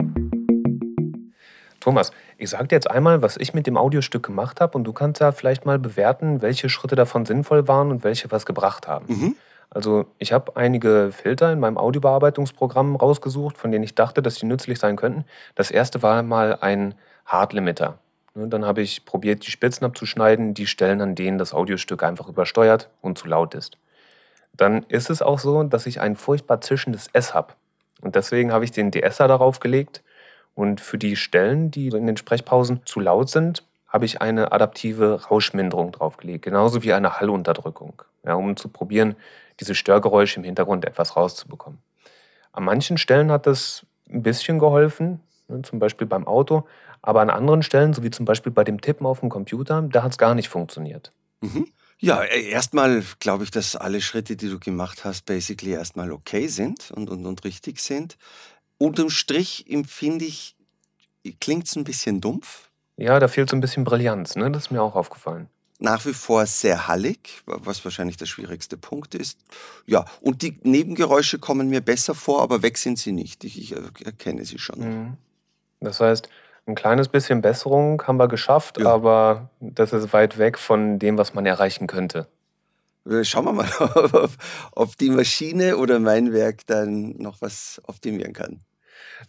Thomas, 1.82 2.12
ich 2.38 2.50
sage 2.52 2.68
dir 2.68 2.76
jetzt 2.76 2.90
einmal, 2.90 3.22
was 3.22 3.36
ich 3.38 3.54
mit 3.54 3.68
dem 3.68 3.76
Audiostück 3.76 4.24
gemacht 4.24 4.62
habe 4.62 4.78
und 4.78 4.86
du 4.86 4.94
kannst 4.94 5.20
ja 5.20 5.32
vielleicht 5.34 5.66
mal 5.66 5.80
bewerten, 5.80 6.42
welche 6.42 6.70
Schritte 6.70 6.96
davon 6.96 7.26
sinnvoll 7.26 7.68
waren 7.68 7.92
und 7.92 8.04
welche 8.06 8.32
was 8.32 8.46
gebracht 8.46 8.88
haben. 8.88 9.06
Mhm. 9.10 9.36
Also 9.70 10.06
ich 10.20 10.32
habe 10.32 10.56
einige 10.56 11.12
Filter 11.12 11.52
in 11.52 11.60
meinem 11.60 11.78
Audiobearbeitungsprogramm 11.78 12.96
rausgesucht, 12.96 13.58
von 13.58 13.72
denen 13.72 13.84
ich 13.84 13.96
dachte, 13.96 14.22
dass 14.22 14.36
sie 14.36 14.46
nützlich 14.46 14.80
sein 14.80 14.96
könnten. 14.96 15.26
Das 15.56 15.72
erste 15.72 16.04
war 16.04 16.22
mal 16.24 16.58
ein 16.62 16.94
Hard 17.26 17.54
Limiter. 17.54 17.98
Ne, 18.36 18.48
dann 18.48 18.66
habe 18.66 18.82
ich 18.82 19.06
probiert, 19.06 19.46
die 19.46 19.52
Spitzen 19.52 19.86
abzuschneiden, 19.86 20.54
die 20.54 20.68
Stellen, 20.68 21.02
an 21.02 21.16
denen 21.16 21.38
das 21.38 21.54
Audiostück 21.54 22.04
einfach 22.04 22.28
übersteuert 22.28 22.90
und 23.02 23.18
zu 23.18 23.28
laut 23.28 23.56
ist. 23.56 23.78
Dann 24.56 24.84
ist 24.84 25.10
es 25.10 25.22
auch 25.22 25.40
so, 25.40 25.64
dass 25.64 25.86
ich 25.86 26.00
ein 26.00 26.16
furchtbar 26.16 26.62
zischendes 26.62 27.08
S 27.14 27.34
habe. 27.34 27.54
Und 28.02 28.16
deswegen 28.16 28.52
habe 28.52 28.66
ich 28.66 28.72
den 28.72 28.92
DSer 28.92 29.28
darauf 29.28 29.60
gelegt 29.60 30.04
und 30.54 30.82
für 30.82 30.98
die 30.98 31.16
Stellen, 31.16 31.72
die 31.72 31.88
in 31.88 32.08
den 32.08 32.18
Sprechpausen 32.18 32.82
zu 32.86 33.00
laut 33.00 33.30
sind, 33.30 33.64
habe 33.88 34.06
ich 34.06 34.22
eine 34.22 34.52
adaptive 34.52 35.26
Rauschminderung 35.30 35.92
draufgelegt, 35.92 36.46
genauso 36.46 36.84
wie 36.84 36.94
eine 36.94 37.20
Hallunterdrückung, 37.20 38.02
ja, 38.26 38.36
um 38.36 38.56
zu 38.56 38.70
probieren, 38.70 39.16
diese 39.60 39.76
Störgeräusche 39.76 40.40
im 40.40 40.44
Hintergrund 40.44 40.86
etwas 40.86 41.16
rauszubekommen. 41.16 41.80
An 42.54 42.64
manchen 42.64 42.98
Stellen 42.98 43.32
hat 43.32 43.48
das 43.48 43.86
ein 44.10 44.24
bisschen 44.24 44.60
geholfen, 44.60 45.22
ne, 45.48 45.62
zum 45.62 45.80
Beispiel 45.80 46.08
beim 46.08 46.28
Auto. 46.28 46.66
Aber 47.02 47.22
an 47.22 47.30
anderen 47.30 47.64
Stellen, 47.64 47.94
so 47.94 48.04
wie 48.04 48.12
zum 48.12 48.26
Beispiel 48.26 48.52
bei 48.52 48.64
dem 48.64 48.80
Tippen 48.80 49.06
auf 49.06 49.22
dem 49.22 49.30
Computer, 49.30 49.82
da 49.82 50.04
hat 50.04 50.12
es 50.12 50.18
gar 50.18 50.36
nicht 50.36 50.50
funktioniert. 50.50 51.12
Mhm. 51.42 51.68
Ja, 52.00 52.24
äh, 52.24 52.50
erstmal 52.50 53.04
glaube 53.20 53.44
ich, 53.44 53.52
dass 53.52 53.76
alle 53.76 54.02
Schritte, 54.02 54.36
die 54.36 54.50
du 54.50 54.60
gemacht 54.60 55.06
hast, 55.06 55.26
basically 55.26 55.72
erstmal 55.72 56.12
okay 56.12 56.48
sind 56.48 56.92
und, 56.92 57.10
und, 57.10 57.26
und 57.26 57.44
richtig 57.44 57.80
sind. 57.80 58.18
Unterm 58.82 59.10
Strich 59.10 59.66
empfinde 59.70 60.26
ich, 60.26 60.56
klingt 61.40 61.68
es 61.68 61.76
ein 61.76 61.84
bisschen 61.84 62.22
dumpf. 62.22 62.70
Ja, 62.98 63.20
da 63.20 63.28
fehlt 63.28 63.50
so 63.50 63.56
ein 63.56 63.62
bisschen 63.62 63.84
Brillanz, 63.84 64.36
ne? 64.36 64.52
Das 64.52 64.66
ist 64.66 64.72
mir 64.72 64.82
auch 64.82 64.96
aufgefallen 64.96 65.50
nach 65.82 66.06
wie 66.06 66.14
vor 66.14 66.46
sehr 66.46 66.88
hallig, 66.88 67.42
was 67.46 67.84
wahrscheinlich 67.84 68.16
der 68.16 68.28
schwierigste 68.28 68.78
Punkt 68.78 69.16
ist. 69.16 69.40
Ja, 69.88 70.06
und 70.22 70.44
die 70.44 70.60
Nebengeräusche 70.62 71.40
kommen 71.40 71.70
mir 71.70 71.82
besser 71.82 72.14
vor, 72.14 72.44
aber 72.44 72.62
weg 72.62 72.78
sind 72.78 73.00
sie 73.00 73.12
nicht. 73.12 73.44
Ich, 73.44 73.58
ich 73.60 73.76
erkenne 74.06 74.46
sie 74.46 74.60
schon. 74.60 74.80
Mhm. 74.80 75.18
Das 75.80 76.00
heißt, 76.00 76.30
ein 76.68 76.76
kleines 76.76 77.08
bisschen 77.08 77.42
Besserung 77.42 78.04
haben 78.06 78.18
wir 78.18 78.28
geschafft, 78.28 78.80
ja. 78.80 78.86
aber 78.86 79.50
das 79.60 79.92
ist 79.92 80.14
weit 80.14 80.38
weg 80.38 80.60
von 80.60 81.00
dem, 81.00 81.18
was 81.18 81.34
man 81.34 81.48
erreichen 81.48 81.88
könnte. 81.88 82.28
Äh, 83.10 83.24
schauen 83.24 83.46
wir 83.46 83.54
mal, 83.54 83.70
ob 84.74 84.96
die 84.98 85.10
Maschine 85.10 85.78
oder 85.78 86.00
mein 86.00 86.32
Werk 86.32 86.68
dann 86.68 87.18
noch 87.18 87.42
was 87.42 87.82
optimieren 87.88 88.34
kann. 88.34 88.62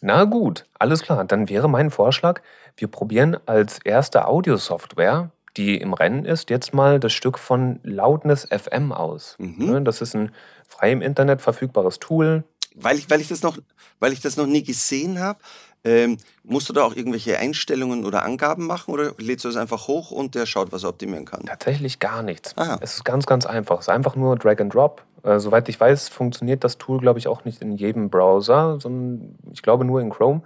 Na 0.00 0.24
gut, 0.24 0.66
alles 0.78 1.02
klar. 1.02 1.24
Dann 1.24 1.48
wäre 1.48 1.68
mein 1.68 1.90
Vorschlag, 1.90 2.40
wir 2.76 2.88
probieren 2.88 3.36
als 3.46 3.78
erste 3.84 4.26
Audiosoftware 4.26 5.30
die 5.56 5.76
im 5.76 5.92
Rennen 5.92 6.24
ist, 6.24 6.50
jetzt 6.50 6.72
mal 6.72 6.98
das 6.98 7.12
Stück 7.12 7.38
von 7.38 7.80
Loudness 7.82 8.48
FM 8.50 8.92
aus. 8.92 9.36
Mhm. 9.38 9.66
Ne, 9.66 9.82
das 9.82 10.00
ist 10.00 10.14
ein 10.14 10.32
frei 10.66 10.92
im 10.92 11.02
Internet 11.02 11.42
verfügbares 11.42 11.98
Tool. 11.98 12.44
Weil 12.74 12.96
ich, 12.96 13.10
weil 13.10 13.20
ich, 13.20 13.28
das, 13.28 13.42
noch, 13.42 13.58
weil 14.00 14.12
ich 14.12 14.20
das 14.20 14.36
noch 14.36 14.46
nie 14.46 14.62
gesehen 14.62 15.20
habe, 15.20 15.40
ähm, 15.84 16.16
musst 16.42 16.68
du 16.68 16.72
da 16.72 16.84
auch 16.84 16.96
irgendwelche 16.96 17.38
Einstellungen 17.38 18.06
oder 18.06 18.24
Angaben 18.24 18.66
machen 18.66 18.92
oder 18.92 19.12
lädst 19.18 19.44
du 19.44 19.48
es 19.48 19.56
einfach 19.56 19.88
hoch 19.88 20.10
und 20.10 20.34
der 20.34 20.46
schaut, 20.46 20.72
was 20.72 20.84
er 20.84 20.90
optimieren 20.90 21.26
kann? 21.26 21.44
Tatsächlich 21.44 21.98
gar 21.98 22.22
nichts. 22.22 22.56
Aha. 22.56 22.78
Es 22.80 22.94
ist 22.94 23.04
ganz, 23.04 23.26
ganz 23.26 23.44
einfach. 23.44 23.80
Es 23.80 23.88
ist 23.88 23.88
einfach 23.90 24.16
nur 24.16 24.36
Drag 24.36 24.58
and 24.60 24.72
Drop. 24.72 25.04
Äh, 25.22 25.38
soweit 25.38 25.68
ich 25.68 25.78
weiß, 25.78 26.08
funktioniert 26.08 26.64
das 26.64 26.78
Tool, 26.78 26.98
glaube 26.98 27.18
ich, 27.18 27.28
auch 27.28 27.44
nicht 27.44 27.62
in 27.62 27.72
jedem 27.72 28.10
Browser, 28.10 28.80
sondern 28.80 29.36
ich 29.52 29.62
glaube 29.62 29.84
nur 29.84 30.00
in 30.00 30.10
Chrome. 30.10 30.42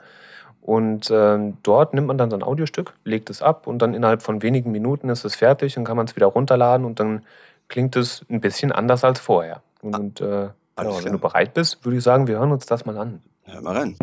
Und 0.60 1.10
äh, 1.10 1.52
dort 1.62 1.94
nimmt 1.94 2.08
man 2.08 2.18
dann 2.18 2.30
so 2.30 2.36
ein 2.36 2.42
Audiostück, 2.42 2.94
legt 3.04 3.30
es 3.30 3.40
ab 3.40 3.66
und 3.68 3.78
dann 3.78 3.94
innerhalb 3.94 4.22
von 4.22 4.42
wenigen 4.42 4.72
Minuten 4.72 5.08
ist 5.08 5.24
es 5.24 5.36
fertig 5.36 5.78
und 5.78 5.84
kann 5.84 5.96
man 5.96 6.06
es 6.06 6.16
wieder 6.16 6.26
runterladen 6.26 6.84
und 6.84 6.98
dann 6.98 7.24
klingt 7.68 7.94
es 7.94 8.24
ein 8.28 8.40
bisschen 8.40 8.72
anders 8.72 9.04
als 9.04 9.20
vorher. 9.20 9.62
Und 9.80 10.20
äh, 10.20 10.48
genau, 10.76 11.04
wenn 11.04 11.12
du 11.12 11.18
bereit 11.18 11.54
bist, 11.54 11.84
würde 11.84 11.98
ich 11.98 12.02
sagen, 12.02 12.26
wir 12.26 12.38
hören 12.38 12.50
uns 12.50 12.66
das 12.66 12.84
mal 12.84 12.98
an. 12.98 13.22
Hör 13.44 13.62
mal 13.62 13.76
rein. 13.76 13.96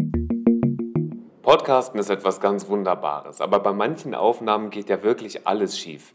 Podcasten 1.41 1.99
ist 1.99 2.09
etwas 2.09 2.39
ganz 2.39 2.69
Wunderbares, 2.69 3.41
aber 3.41 3.59
bei 3.59 3.73
manchen 3.73 4.15
Aufnahmen 4.15 4.69
geht 4.69 4.87
ja 4.87 5.03
wirklich 5.03 5.45
alles 5.45 5.77
schief. 5.77 6.13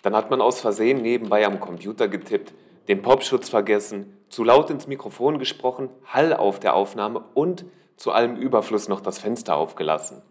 Dann 0.00 0.16
hat 0.16 0.30
man 0.30 0.40
aus 0.40 0.60
Versehen 0.60 1.02
nebenbei 1.02 1.44
am 1.44 1.60
Computer 1.60 2.08
getippt, 2.08 2.54
den 2.88 3.02
Popschutz 3.02 3.48
vergessen, 3.48 4.16
zu 4.28 4.44
laut 4.44 4.70
ins 4.70 4.86
Mikrofon 4.86 5.38
gesprochen, 5.38 5.90
Hall 6.06 6.32
auf 6.32 6.60
der 6.60 6.74
Aufnahme 6.74 7.24
und 7.34 7.64
zu 7.96 8.12
allem 8.12 8.36
Überfluss 8.36 8.88
noch 8.88 9.00
das 9.00 9.18
Fenster 9.18 9.56
aufgelassen. 9.56 10.22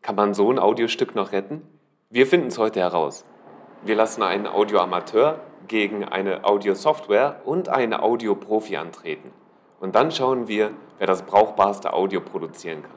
Kann 0.00 0.16
man 0.16 0.34
so 0.34 0.50
ein 0.50 0.58
Audiostück 0.58 1.14
noch 1.14 1.32
retten? 1.32 1.62
Wir 2.10 2.26
finden 2.26 2.48
es 2.48 2.58
heute 2.58 2.80
heraus. 2.80 3.24
Wir 3.84 3.94
lassen 3.94 4.22
einen 4.22 4.46
Audioamateur 4.46 5.40
gegen 5.68 6.04
eine 6.04 6.44
Audiosoftware 6.44 7.42
und 7.44 7.68
einen 7.68 7.94
Audioprofi 7.94 8.76
antreten. 8.76 9.30
Und 9.80 9.94
dann 9.94 10.10
schauen 10.10 10.48
wir, 10.48 10.70
wer 10.98 11.06
das 11.06 11.22
brauchbarste 11.22 11.92
Audio 11.92 12.20
produzieren 12.20 12.82
kann. 12.82 12.90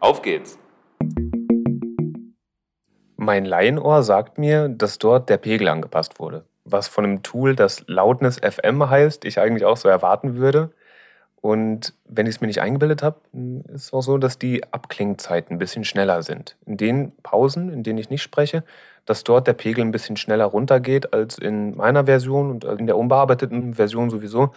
Auf 0.00 0.22
geht's! 0.22 0.58
Mein 3.16 3.44
Laienohr 3.44 4.02
sagt 4.02 4.38
mir, 4.38 4.68
dass 4.68 4.98
dort 4.98 5.28
der 5.28 5.36
Pegel 5.36 5.68
angepasst 5.68 6.18
wurde. 6.18 6.44
Was 6.70 6.88
von 6.88 7.04
einem 7.04 7.22
Tool, 7.22 7.54
das 7.56 7.84
Loudness 7.86 8.38
FM 8.38 8.88
heißt, 8.88 9.24
ich 9.24 9.40
eigentlich 9.40 9.64
auch 9.64 9.76
so 9.76 9.88
erwarten 9.88 10.36
würde. 10.36 10.70
Und 11.40 11.94
wenn 12.04 12.26
ich 12.26 12.36
es 12.36 12.40
mir 12.40 12.48
nicht 12.48 12.60
eingebildet 12.60 13.02
habe, 13.02 13.20
ist 13.72 13.84
es 13.84 13.92
auch 13.92 14.02
so, 14.02 14.18
dass 14.18 14.38
die 14.38 14.64
Abklingzeiten 14.72 15.56
ein 15.56 15.58
bisschen 15.58 15.84
schneller 15.84 16.22
sind. 16.22 16.56
In 16.66 16.76
den 16.76 17.12
Pausen, 17.22 17.72
in 17.72 17.84
denen 17.84 17.98
ich 17.98 18.10
nicht 18.10 18.22
spreche, 18.22 18.64
dass 19.06 19.24
dort 19.24 19.46
der 19.46 19.54
Pegel 19.54 19.84
ein 19.84 19.92
bisschen 19.92 20.16
schneller 20.16 20.46
runtergeht 20.46 21.12
als 21.12 21.38
in 21.38 21.76
meiner 21.76 22.04
Version 22.06 22.50
und 22.50 22.64
in 22.64 22.86
der 22.86 22.96
unbearbeiteten 22.96 23.74
Version 23.74 24.10
sowieso. 24.10 24.52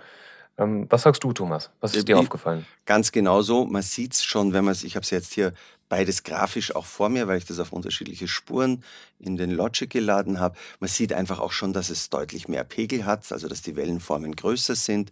Ähm, 0.57 0.87
was 0.89 1.03
sagst 1.03 1.23
du, 1.23 1.33
Thomas? 1.33 1.69
Was 1.79 1.95
ist 1.95 2.07
dir 2.07 2.17
aufgefallen? 2.17 2.65
Ganz 2.85 3.11
genau 3.11 3.41
so. 3.41 3.65
Man 3.65 3.81
sieht 3.81 4.13
es 4.13 4.23
schon, 4.23 4.53
wenn 4.53 4.65
man 4.65 4.73
es, 4.73 4.83
ich 4.83 4.95
habe 4.95 5.03
es 5.03 5.09
jetzt 5.09 5.33
hier 5.33 5.53
beides 5.89 6.23
grafisch 6.23 6.73
auch 6.73 6.85
vor 6.85 7.09
mir, 7.09 7.27
weil 7.27 7.37
ich 7.37 7.45
das 7.45 7.59
auf 7.59 7.73
unterschiedliche 7.73 8.27
Spuren 8.27 8.83
in 9.19 9.35
den 9.35 9.51
Logic 9.51 9.89
geladen 9.89 10.39
habe. 10.39 10.57
Man 10.79 10.89
sieht 10.89 11.11
einfach 11.11 11.39
auch 11.39 11.51
schon, 11.51 11.73
dass 11.73 11.89
es 11.89 12.09
deutlich 12.09 12.47
mehr 12.47 12.63
Pegel 12.63 13.05
hat, 13.05 13.29
also 13.31 13.49
dass 13.49 13.61
die 13.61 13.75
Wellenformen 13.75 14.35
größer 14.35 14.75
sind. 14.75 15.11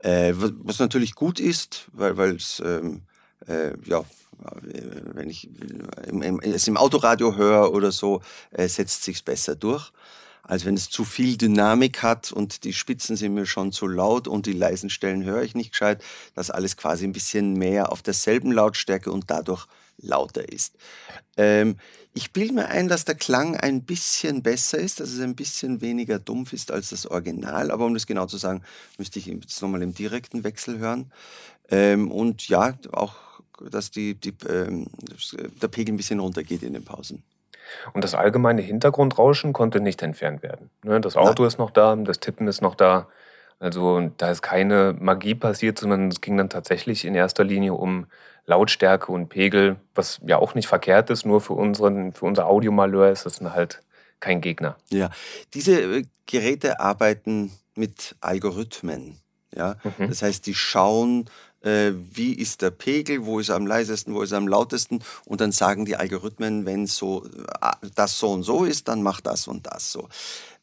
Äh, 0.00 0.34
was 0.36 0.78
natürlich 0.78 1.14
gut 1.14 1.40
ist, 1.40 1.88
weil 1.92 2.36
es, 2.36 2.60
ähm, 2.64 3.02
äh, 3.46 3.72
ja, 3.86 4.04
wenn 5.14 5.28
ich 5.28 5.48
im, 6.06 6.22
im, 6.22 6.40
es 6.40 6.68
im 6.68 6.76
Autoradio 6.76 7.36
höre 7.36 7.72
oder 7.72 7.92
so, 7.92 8.20
äh, 8.50 8.68
setzt 8.68 9.02
sich 9.02 9.24
besser 9.24 9.54
durch, 9.56 9.90
als 10.42 10.64
wenn 10.64 10.74
es 10.74 10.90
zu 10.90 11.04
viel 11.04 11.36
Dynamik 11.36 12.02
hat 12.02 12.32
und 12.32 12.64
die 12.64 12.72
Spitzen 12.72 13.16
sind 13.16 13.34
mir 13.34 13.46
schon 13.46 13.72
zu 13.72 13.86
laut 13.86 14.28
und 14.28 14.46
die 14.46 14.52
leisen 14.52 14.90
Stellen 14.90 15.24
höre 15.24 15.42
ich 15.42 15.54
nicht 15.54 15.72
gescheit, 15.72 16.02
dass 16.34 16.50
alles 16.50 16.76
quasi 16.76 17.04
ein 17.04 17.12
bisschen 17.12 17.54
mehr 17.54 17.92
auf 17.92 18.02
derselben 18.02 18.52
Lautstärke 18.52 19.12
und 19.12 19.30
dadurch 19.30 19.66
lauter 20.02 20.48
ist. 20.48 20.76
Ähm, 21.36 21.76
ich 22.12 22.32
bilde 22.32 22.54
mir 22.54 22.68
ein, 22.68 22.88
dass 22.88 23.04
der 23.04 23.14
Klang 23.14 23.56
ein 23.56 23.84
bisschen 23.84 24.42
besser 24.42 24.78
ist, 24.78 24.98
dass 24.98 25.10
es 25.10 25.20
ein 25.20 25.36
bisschen 25.36 25.80
weniger 25.80 26.18
dumpf 26.18 26.52
ist 26.52 26.72
als 26.72 26.90
das 26.90 27.06
Original. 27.06 27.70
Aber 27.70 27.86
um 27.86 27.94
das 27.94 28.06
genau 28.06 28.26
zu 28.26 28.36
sagen, 28.36 28.62
müsste 28.98 29.18
ich 29.18 29.26
jetzt 29.26 29.62
nochmal 29.62 29.82
im 29.82 29.94
direkten 29.94 30.42
Wechsel 30.42 30.78
hören. 30.78 31.12
Ähm, 31.70 32.10
und 32.10 32.48
ja, 32.48 32.76
auch, 32.90 33.14
dass 33.70 33.90
die, 33.90 34.14
die, 34.14 34.34
ähm, 34.48 34.88
der 35.62 35.68
Pegel 35.68 35.94
ein 35.94 35.98
bisschen 35.98 36.18
runtergeht 36.18 36.62
in 36.62 36.72
den 36.72 36.84
Pausen. 36.84 37.22
Und 37.92 38.04
das 38.04 38.14
allgemeine 38.14 38.62
Hintergrundrauschen 38.62 39.52
konnte 39.52 39.80
nicht 39.80 40.02
entfernt 40.02 40.42
werden. 40.42 40.70
Ne, 40.82 41.00
das 41.00 41.16
Auto 41.16 41.42
Nein. 41.42 41.48
ist 41.48 41.58
noch 41.58 41.70
da, 41.70 41.96
das 41.96 42.20
Tippen 42.20 42.48
ist 42.48 42.62
noch 42.62 42.74
da. 42.74 43.08
Also 43.58 44.10
da 44.16 44.30
ist 44.30 44.40
keine 44.40 44.96
Magie 44.98 45.34
passiert, 45.34 45.78
sondern 45.78 46.08
es 46.08 46.20
ging 46.20 46.36
dann 46.36 46.48
tatsächlich 46.48 47.04
in 47.04 47.14
erster 47.14 47.44
Linie 47.44 47.74
um 47.74 48.06
Lautstärke 48.46 49.12
und 49.12 49.28
Pegel, 49.28 49.76
was 49.94 50.20
ja 50.26 50.38
auch 50.38 50.54
nicht 50.54 50.66
verkehrt 50.66 51.10
ist, 51.10 51.26
nur 51.26 51.40
für, 51.40 51.52
unseren, 51.52 52.12
für 52.12 52.24
unser 52.24 52.46
Audiomalheur 52.46 53.10
ist 53.10 53.26
es 53.26 53.40
halt 53.40 53.82
kein 54.18 54.40
Gegner. 54.40 54.76
Ja, 54.90 55.10
diese 55.54 55.80
äh, 55.80 56.04
Geräte 56.26 56.80
arbeiten 56.80 57.52
mit 57.74 58.16
Algorithmen. 58.20 59.20
Ja? 59.54 59.76
Mhm. 59.98 60.08
Das 60.08 60.22
heißt, 60.22 60.46
die 60.46 60.54
schauen, 60.54 61.28
äh, 61.62 61.92
wie 62.12 62.32
ist 62.32 62.62
der 62.62 62.70
Pegel, 62.70 63.24
wo 63.26 63.40
ist 63.40 63.50
er 63.50 63.56
am 63.56 63.66
leisesten, 63.66 64.14
wo 64.14 64.22
ist 64.22 64.32
er 64.32 64.38
am 64.38 64.48
lautesten 64.48 65.00
und 65.24 65.40
dann 65.40 65.52
sagen 65.52 65.84
die 65.84 65.96
Algorithmen, 65.96 66.66
wenn 66.66 66.86
so 66.86 67.24
äh, 67.24 67.86
das 67.94 68.18
so 68.18 68.32
und 68.32 68.42
so 68.42 68.64
ist, 68.64 68.88
dann 68.88 69.02
macht 69.02 69.26
das 69.26 69.46
und 69.46 69.66
das 69.66 69.92
so. 69.92 70.08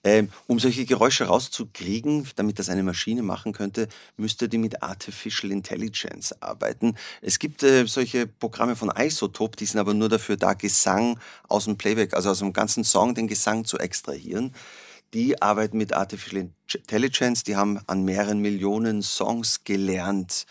Ähm, 0.04 0.30
um 0.46 0.60
solche 0.60 0.86
Geräusche 0.86 1.26
rauszukriegen, 1.26 2.28
damit 2.36 2.60
das 2.60 2.70
eine 2.70 2.84
Maschine 2.84 3.24
machen 3.24 3.52
könnte, 3.52 3.90
müsste 4.16 4.48
die 4.48 4.58
mit 4.58 4.82
Artificial 4.82 5.52
Intelligence 5.52 6.34
arbeiten. 6.42 6.96
Es 7.22 7.40
gibt 7.40 7.64
äh, 7.64 7.86
solche 7.88 8.28
Programme 8.28 8.76
von 8.76 8.92
Isotope, 8.96 9.58
die 9.58 9.66
sind 9.66 9.80
aber 9.80 9.94
nur 9.94 10.08
dafür 10.08 10.38
da, 10.38 10.54
Gesang 10.54 11.20
aus 11.48 11.66
dem 11.66 11.78
Playback, 11.78 12.14
also 12.14 12.30
aus 12.30 12.40
dem 12.40 12.54
ganzen 12.54 12.84
Song, 12.84 13.16
den 13.16 13.28
Gesang 13.28 13.66
zu 13.66 13.80
extrahieren. 13.80 14.54
Die 15.14 15.42
arbeiten 15.42 15.78
mit 15.78 15.94
Artificial 15.94 16.50
Intelligence, 16.74 17.44
die 17.44 17.56
haben 17.56 17.80
an 17.88 18.04
mehreren 18.04 18.40
Millionen 18.40 19.02
Songs 19.02 19.64
gelernt. 19.64 20.46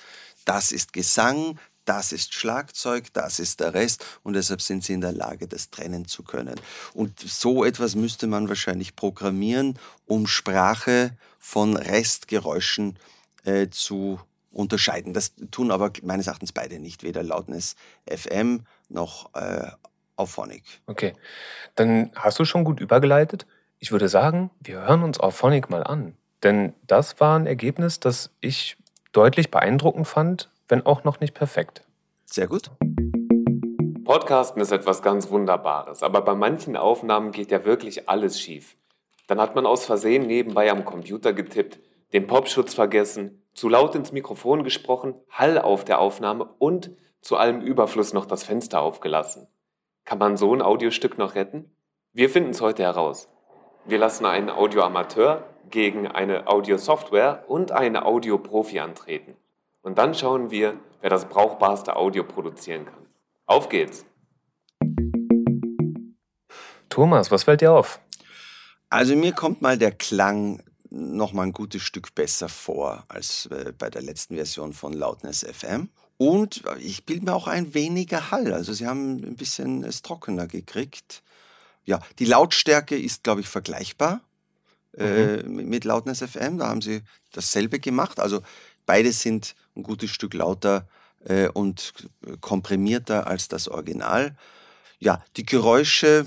Das 0.47 0.73
ist 0.73 0.95
Gesang, 0.95 1.59
das 1.85 2.13
ist 2.13 2.35
Schlagzeug, 2.35 3.13
das 3.13 3.39
ist 3.39 3.61
der 3.61 3.75
Rest 3.75 4.05
und 4.23 4.33
deshalb 4.33 4.63
sind 4.63 4.83
sie 4.83 4.95
in 4.95 5.01
der 5.01 5.13
Lage, 5.13 5.47
das 5.47 5.71
trennen 5.71 6.07
zu 6.07 6.23
können. 6.23 6.61
Und 6.95 7.21
so 7.21 7.65
etwas 7.65 7.95
müsste 7.95 8.27
man 8.27 8.49
wahrscheinlich 8.49 8.97
programmieren, 8.97 9.79
um 10.07 10.27
Sprache 10.27 11.17
von 11.39 11.77
Restgeräuschen 11.77 12.99
äh, 13.45 13.69
zu 13.69 14.19
unterscheiden. 14.51 15.13
Das 15.13 15.35
tun 15.51 15.71
aber 15.71 15.93
meines 16.03 16.27
Erachtens 16.27 16.53
beide 16.53 16.79
nicht, 16.79 17.03
weder 17.03 17.23
Lautness 17.23 17.77
FM 18.09 18.63
noch 18.89 19.35
äh, 19.35 19.71
Auphonic. 20.17 20.65
Okay, 20.87 21.13
dann 21.75 22.11
hast 22.15 22.39
du 22.39 22.45
schon 22.45 22.65
gut 22.65 22.81
übergeleitet. 22.81 23.47
Ich 23.79 23.93
würde 23.93 24.09
sagen, 24.09 24.51
wir 24.61 24.81
hören 24.81 25.03
uns 25.03 25.21
Auphonic 25.21 25.71
mal 25.71 25.85
an. 25.85 26.17
Denn 26.43 26.75
das 26.87 27.21
war 27.21 27.39
ein 27.39 27.47
Ergebnis, 27.47 28.01
das 28.01 28.31
ich 28.41 28.77
deutlich 29.17 29.51
beeindruckend 29.51 30.07
fand, 30.07 30.51
wenn 30.69 30.85
auch 30.85 31.05
noch 31.05 31.21
nicht 31.21 31.33
perfekt. 31.33 31.83
Sehr 32.27 32.47
gut. 32.47 32.71
Podcasten 34.05 34.61
ist 34.61 34.73
etwas 34.73 35.03
ganz 35.03 35.31
Wunderbares, 35.31 36.03
aber 36.03 36.21
bei 36.21 36.35
manchen 36.35 36.77
Aufnahmen 36.77 37.33
geht 37.33 37.51
ja 37.51 37.65
wirklich 37.65 38.09
alles 38.09 38.41
schief. 38.41 38.77
Dann 39.27 39.41
hat 39.41 39.55
man 39.55 39.67
aus 39.67 39.87
Versehen 39.87 40.27
nebenbei 40.27 40.71
am 40.71 40.85
Computer 40.85 41.33
getippt, 41.33 41.81
den 42.13 42.27
Popschutz 42.27 42.75
vergessen, 42.75 43.43
zu 43.55 43.69
laut 43.69 43.95
ins 43.95 44.13
Mikrofon 44.13 44.63
gesprochen, 44.63 45.15
Hall 45.31 45.59
auf 45.59 45.85
der 45.85 45.99
Aufnahme 45.99 46.51
und 46.59 46.91
zu 47.23 47.37
allem 47.37 47.63
Überfluss 47.63 48.13
noch 48.13 48.27
das 48.27 48.45
Fenster 48.45 48.83
aufgelassen. 48.83 49.49
Kann 50.05 50.19
man 50.19 50.37
so 50.37 50.55
ein 50.55 50.63
Audiostück 50.63 51.19
noch 51.19 51.35
retten? 51.35 51.75
Wir 52.13 52.31
finden 52.31 52.51
es 52.51 52.61
heute 52.61 52.85
heraus. 52.85 53.29
Wir 53.87 53.99
lassen 53.99 54.27
einen 54.27 54.51
Audioamateur 54.51 55.45
gegen 55.71 56.07
eine 56.07 56.47
Audiosoftware 56.47 57.45
und 57.49 57.73
eine 57.73 58.05
Audioprofi 58.05 58.81
antreten. 58.81 59.37
Und 59.83 59.99
dann 59.99 60.15
schauen 60.15 60.51
wir, 60.51 60.79
wer 61.01 61.11
das 61.11 61.29
brauchbarste 61.29 61.97
Audio 61.97 62.25
produzieren 62.25 62.87
kann. 62.87 63.07
Auf 63.47 63.69
geht's! 63.69 64.05
Thomas, 66.89 67.31
was 67.31 67.45
fällt 67.45 67.61
dir 67.61 67.73
auf? 67.73 68.01
Also 68.89 69.17
mir 69.17 69.33
kommt 69.33 69.63
mal 69.63 69.77
der 69.77 69.93
Klang 69.93 70.63
noch 70.91 71.33
mal 71.33 71.43
ein 71.43 71.53
gutes 71.53 71.83
Stück 71.83 72.15
besser 72.15 72.49
vor 72.49 73.05
als 73.09 73.47
äh, 73.47 73.73
bei 73.77 73.91
der 73.91 74.03
letzten 74.03 74.37
Version 74.37 74.73
von 74.73 74.93
Loudness 74.93 75.45
FM. 75.45 75.91
Und 76.17 76.63
ich 76.81 77.05
bilde 77.05 77.27
mir 77.27 77.35
auch 77.35 77.47
ein 77.47 77.75
weniger 77.75 78.31
Hall. 78.31 78.53
Also 78.53 78.73
sie 78.73 78.87
haben 78.87 79.17
ein 79.17 79.37
bisschen 79.37 79.85
es 79.85 80.03
trockener 80.03 80.47
gekriegt. 80.47 81.23
Ja, 81.85 82.01
die 82.19 82.25
Lautstärke 82.25 82.99
ist, 82.99 83.23
glaube 83.23 83.43
ich, 83.43 83.49
vergleichbar 83.49 84.23
äh, 84.99 85.43
mhm. 85.43 85.69
mit 85.69 85.85
Loudness 85.85 86.23
FM. 86.23 86.59
Da 86.59 86.69
haben 86.69 86.83
sie 86.83 87.03
dasselbe 87.33 87.79
gemacht. 87.79 88.21
Also 88.21 88.43
beide 88.87 89.13
sind 89.13 89.55
ein 89.77 89.83
gutes 89.83 90.11
Stück 90.11 90.35
lauter 90.35 90.89
äh, 91.25 91.49
und 91.49 91.93
komprimierter 92.41 93.27
als 93.27 93.49
das 93.49 93.69
Original. 93.69 94.37
Ja, 94.99 95.23
die 95.37 95.45
Geräusche 95.45 96.27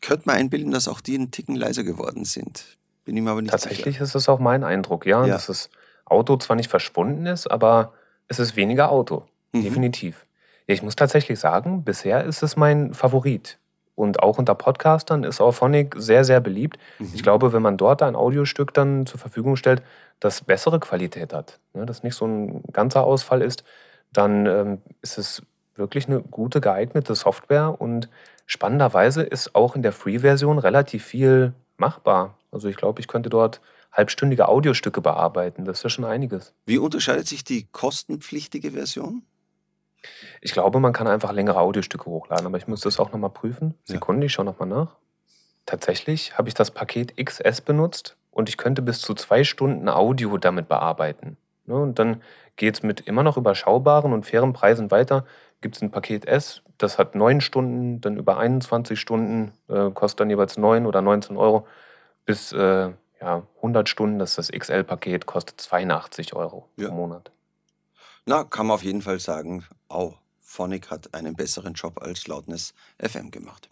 könnte 0.00 0.24
man 0.26 0.36
einbilden, 0.36 0.72
dass 0.72 0.88
auch 0.88 1.00
die 1.00 1.14
einen 1.14 1.30
Ticken 1.30 1.56
leiser 1.56 1.84
geworden 1.84 2.24
sind. 2.24 2.78
Bin 3.04 3.16
ich 3.16 3.22
mir 3.22 3.30
aber 3.30 3.42
nicht 3.42 3.50
Tatsächlich 3.50 3.96
sicher. 3.96 4.04
ist 4.04 4.14
es 4.14 4.28
auch 4.28 4.38
mein 4.38 4.64
Eindruck, 4.64 5.06
ja, 5.06 5.26
ja, 5.26 5.34
dass 5.34 5.46
das 5.46 5.70
Auto 6.04 6.36
zwar 6.36 6.56
nicht 6.56 6.70
verschwunden 6.70 7.26
ist, 7.26 7.46
aber 7.46 7.92
es 8.28 8.38
ist 8.38 8.56
weniger 8.56 8.90
Auto. 8.90 9.26
Mhm. 9.52 9.62
Definitiv. 9.62 10.26
Ja, 10.66 10.74
ich 10.74 10.82
muss 10.82 10.96
tatsächlich 10.96 11.38
sagen, 11.38 11.84
bisher 11.84 12.24
ist 12.24 12.42
es 12.42 12.56
mein 12.56 12.94
Favorit. 12.94 13.58
Und 14.00 14.22
auch 14.22 14.38
unter 14.38 14.54
Podcastern 14.54 15.24
ist 15.24 15.42
Auphonic 15.42 15.94
sehr, 15.98 16.24
sehr 16.24 16.40
beliebt. 16.40 16.78
Mhm. 16.98 17.10
Ich 17.12 17.22
glaube, 17.22 17.52
wenn 17.52 17.60
man 17.60 17.76
dort 17.76 18.02
ein 18.02 18.16
Audiostück 18.16 18.72
dann 18.72 19.04
zur 19.04 19.20
Verfügung 19.20 19.56
stellt, 19.56 19.82
das 20.20 20.40
bessere 20.40 20.80
Qualität 20.80 21.34
hat, 21.34 21.60
ne, 21.74 21.84
das 21.84 22.02
nicht 22.02 22.14
so 22.14 22.24
ein 22.24 22.62
ganzer 22.72 23.04
Ausfall 23.04 23.42
ist, 23.42 23.62
dann 24.10 24.46
ähm, 24.46 24.78
ist 25.02 25.18
es 25.18 25.42
wirklich 25.74 26.06
eine 26.06 26.22
gute 26.22 26.62
geeignete 26.62 27.14
Software 27.14 27.78
und 27.78 28.08
spannenderweise 28.46 29.22
ist 29.22 29.54
auch 29.54 29.76
in 29.76 29.82
der 29.82 29.92
Free-Version 29.92 30.58
relativ 30.58 31.04
viel 31.04 31.52
machbar. 31.76 32.38
Also 32.50 32.68
ich 32.68 32.76
glaube, 32.76 33.00
ich 33.00 33.06
könnte 33.06 33.28
dort 33.28 33.60
halbstündige 33.92 34.48
Audiostücke 34.48 35.02
bearbeiten. 35.02 35.66
Das 35.66 35.80
ist 35.80 35.82
ja 35.82 35.90
schon 35.90 36.06
einiges. 36.06 36.54
Wie 36.64 36.78
unterscheidet 36.78 37.28
sich 37.28 37.44
die 37.44 37.66
kostenpflichtige 37.70 38.70
Version? 38.70 39.24
Ich 40.40 40.52
glaube, 40.52 40.80
man 40.80 40.92
kann 40.92 41.06
einfach 41.06 41.32
längere 41.32 41.60
Audiostücke 41.60 42.06
hochladen, 42.06 42.46
aber 42.46 42.56
ich 42.56 42.66
muss 42.66 42.80
das 42.80 42.98
auch 42.98 43.12
nochmal 43.12 43.30
prüfen. 43.30 43.74
Sekunde, 43.84 44.26
ich 44.26 44.32
schaue 44.32 44.44
nochmal 44.44 44.68
nach. 44.68 44.96
Tatsächlich 45.66 46.36
habe 46.38 46.48
ich 46.48 46.54
das 46.54 46.70
Paket 46.70 47.14
XS 47.22 47.60
benutzt 47.60 48.16
und 48.30 48.48
ich 48.48 48.56
könnte 48.56 48.82
bis 48.82 49.00
zu 49.00 49.14
zwei 49.14 49.44
Stunden 49.44 49.88
Audio 49.88 50.36
damit 50.38 50.68
bearbeiten. 50.68 51.36
Ne, 51.66 51.74
und 51.76 51.98
dann 51.98 52.22
geht 52.56 52.74
es 52.74 52.82
mit 52.82 53.00
immer 53.00 53.22
noch 53.22 53.36
überschaubaren 53.36 54.12
und 54.12 54.26
fairen 54.26 54.52
Preisen 54.52 54.90
weiter. 54.90 55.24
Gibt 55.60 55.76
es 55.76 55.82
ein 55.82 55.90
Paket 55.90 56.26
S, 56.26 56.62
das 56.78 56.98
hat 56.98 57.14
neun 57.14 57.40
Stunden, 57.40 58.00
dann 58.00 58.16
über 58.16 58.38
21 58.38 58.98
Stunden, 58.98 59.52
äh, 59.68 59.90
kostet 59.90 60.20
dann 60.20 60.30
jeweils 60.30 60.56
9 60.56 60.86
oder 60.86 61.02
19 61.02 61.36
Euro, 61.36 61.66
bis 62.24 62.52
äh, 62.52 62.90
ja, 63.20 63.42
100 63.56 63.88
Stunden, 63.88 64.18
das 64.18 64.30
ist 64.30 64.50
das 64.50 64.58
XL-Paket, 64.58 65.26
kostet 65.26 65.60
82 65.60 66.34
Euro 66.34 66.68
ja. 66.76 66.88
im 66.88 66.94
Monat. 66.94 67.30
Na, 68.30 68.44
kann 68.44 68.66
man 68.66 68.76
auf 68.76 68.84
jeden 68.84 69.02
Fall 69.02 69.18
sagen, 69.18 69.64
auch 69.88 70.20
Phonic 70.38 70.88
hat 70.88 71.12
einen 71.14 71.34
besseren 71.34 71.74
Job 71.74 72.00
als 72.00 72.28
Loudness 72.28 72.74
FM 73.00 73.32
gemacht. 73.32 73.68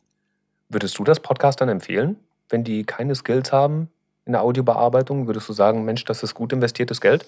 Würdest 0.68 0.98
du 0.98 1.04
das 1.04 1.20
Podcast 1.20 1.60
dann 1.60 1.68
empfehlen, 1.68 2.16
wenn 2.48 2.64
die 2.64 2.82
keine 2.82 3.14
Skills 3.14 3.52
haben 3.52 3.88
in 4.24 4.32
der 4.32 4.42
Audiobearbeitung? 4.42 5.28
Würdest 5.28 5.48
du 5.48 5.52
sagen, 5.52 5.84
Mensch, 5.84 6.04
das 6.06 6.24
ist 6.24 6.34
gut 6.34 6.52
investiertes 6.52 7.00
Geld? 7.00 7.24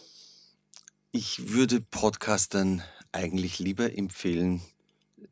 Ich 1.12 1.52
würde 1.52 1.80
Podcastern 1.80 2.82
eigentlich 3.12 3.60
lieber 3.60 3.96
empfehlen, 3.96 4.60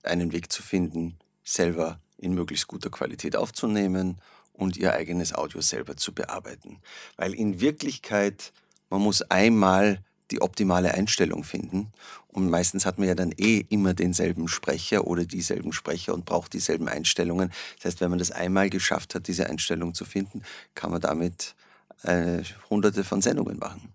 einen 0.04 0.30
Weg 0.30 0.52
zu 0.52 0.62
finden, 0.62 1.18
selber 1.42 1.98
in 2.16 2.32
möglichst 2.32 2.68
guter 2.68 2.90
Qualität 2.90 3.34
aufzunehmen 3.34 4.20
und 4.52 4.76
ihr 4.76 4.92
eigenes 4.92 5.34
Audio 5.34 5.60
selber 5.62 5.96
zu 5.96 6.14
bearbeiten. 6.14 6.78
Weil 7.16 7.34
in 7.34 7.60
Wirklichkeit, 7.60 8.52
man 8.88 9.00
muss 9.00 9.22
einmal 9.22 10.04
die 10.30 10.42
optimale 10.42 10.94
Einstellung 10.94 11.44
finden. 11.44 11.92
Und 12.28 12.50
meistens 12.50 12.86
hat 12.86 12.98
man 12.98 13.08
ja 13.08 13.14
dann 13.14 13.32
eh 13.36 13.64
immer 13.68 13.94
denselben 13.94 14.48
Sprecher 14.48 15.06
oder 15.06 15.24
dieselben 15.24 15.72
Sprecher 15.72 16.14
und 16.14 16.24
braucht 16.24 16.52
dieselben 16.52 16.88
Einstellungen. 16.88 17.50
Das 17.76 17.86
heißt, 17.86 18.00
wenn 18.00 18.10
man 18.10 18.18
das 18.18 18.30
einmal 18.30 18.70
geschafft 18.70 19.14
hat, 19.14 19.28
diese 19.28 19.48
Einstellung 19.48 19.94
zu 19.94 20.04
finden, 20.04 20.42
kann 20.74 20.90
man 20.90 21.00
damit 21.00 21.54
äh, 22.02 22.42
hunderte 22.70 23.04
von 23.04 23.22
Sendungen 23.22 23.58
machen. 23.58 23.92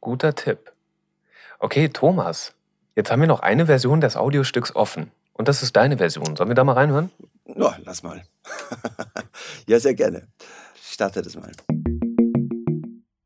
Guter 0.00 0.34
Tipp. 0.34 0.72
Okay, 1.58 1.88
Thomas, 1.88 2.52
jetzt 2.94 3.10
haben 3.10 3.20
wir 3.20 3.28
noch 3.28 3.40
eine 3.40 3.66
Version 3.66 4.00
des 4.00 4.16
Audiostücks 4.16 4.74
offen. 4.74 5.10
Und 5.32 5.48
das 5.48 5.62
ist 5.62 5.76
deine 5.76 5.98
Version. 5.98 6.36
Sollen 6.36 6.50
wir 6.50 6.54
da 6.54 6.64
mal 6.64 6.74
reinhören? 6.74 7.10
Ja, 7.46 7.76
lass 7.84 8.02
mal. 8.02 8.22
ja, 9.66 9.80
sehr 9.80 9.94
gerne. 9.94 10.28
Starte 10.80 11.22
das 11.22 11.36
mal. 11.36 11.50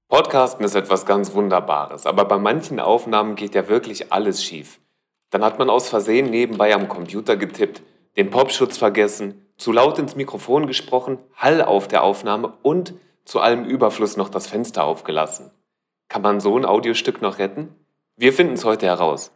Podcasten 0.09 0.65
ist 0.65 0.75
etwas 0.75 1.05
ganz 1.05 1.35
Wunderbares, 1.35 2.07
aber 2.07 2.25
bei 2.25 2.39
manchen 2.39 2.81
Aufnahmen 2.81 3.35
geht 3.35 3.55
ja 3.55 3.69
wirklich 3.69 4.11
alles 4.11 4.43
schief. 4.43 4.81
Dann 5.29 5.45
hat 5.45 5.59
man 5.59 5.69
aus 5.69 5.91
Versehen 5.91 6.31
nebenbei 6.31 6.75
am 6.75 6.89
Computer 6.89 7.37
getippt, 7.37 7.83
den 8.17 8.31
Popschutz 8.31 8.79
vergessen, 8.79 9.47
zu 9.59 9.71
laut 9.71 9.99
ins 9.99 10.17
Mikrofon 10.17 10.67
gesprochen, 10.67 11.19
Hall 11.37 11.61
auf 11.61 11.89
der 11.89 12.03
Aufnahme 12.03 12.55
und 12.63 12.95
zu 13.27 13.41
allem 13.41 13.67
Überfluss 13.67 14.17
noch 14.17 14.31
das 14.31 14.47
Fenster 14.47 14.85
aufgelassen. 14.85 15.51
Kann 16.09 16.23
man 16.23 16.41
so 16.41 16.57
ein 16.57 16.65
Audiostück 16.65 17.21
noch 17.21 17.39
retten? 17.39 17.75
Wir 18.17 18.33
finden 18.33 18.55
es 18.55 18.65
heute 18.65 18.87
heraus. 18.87 19.31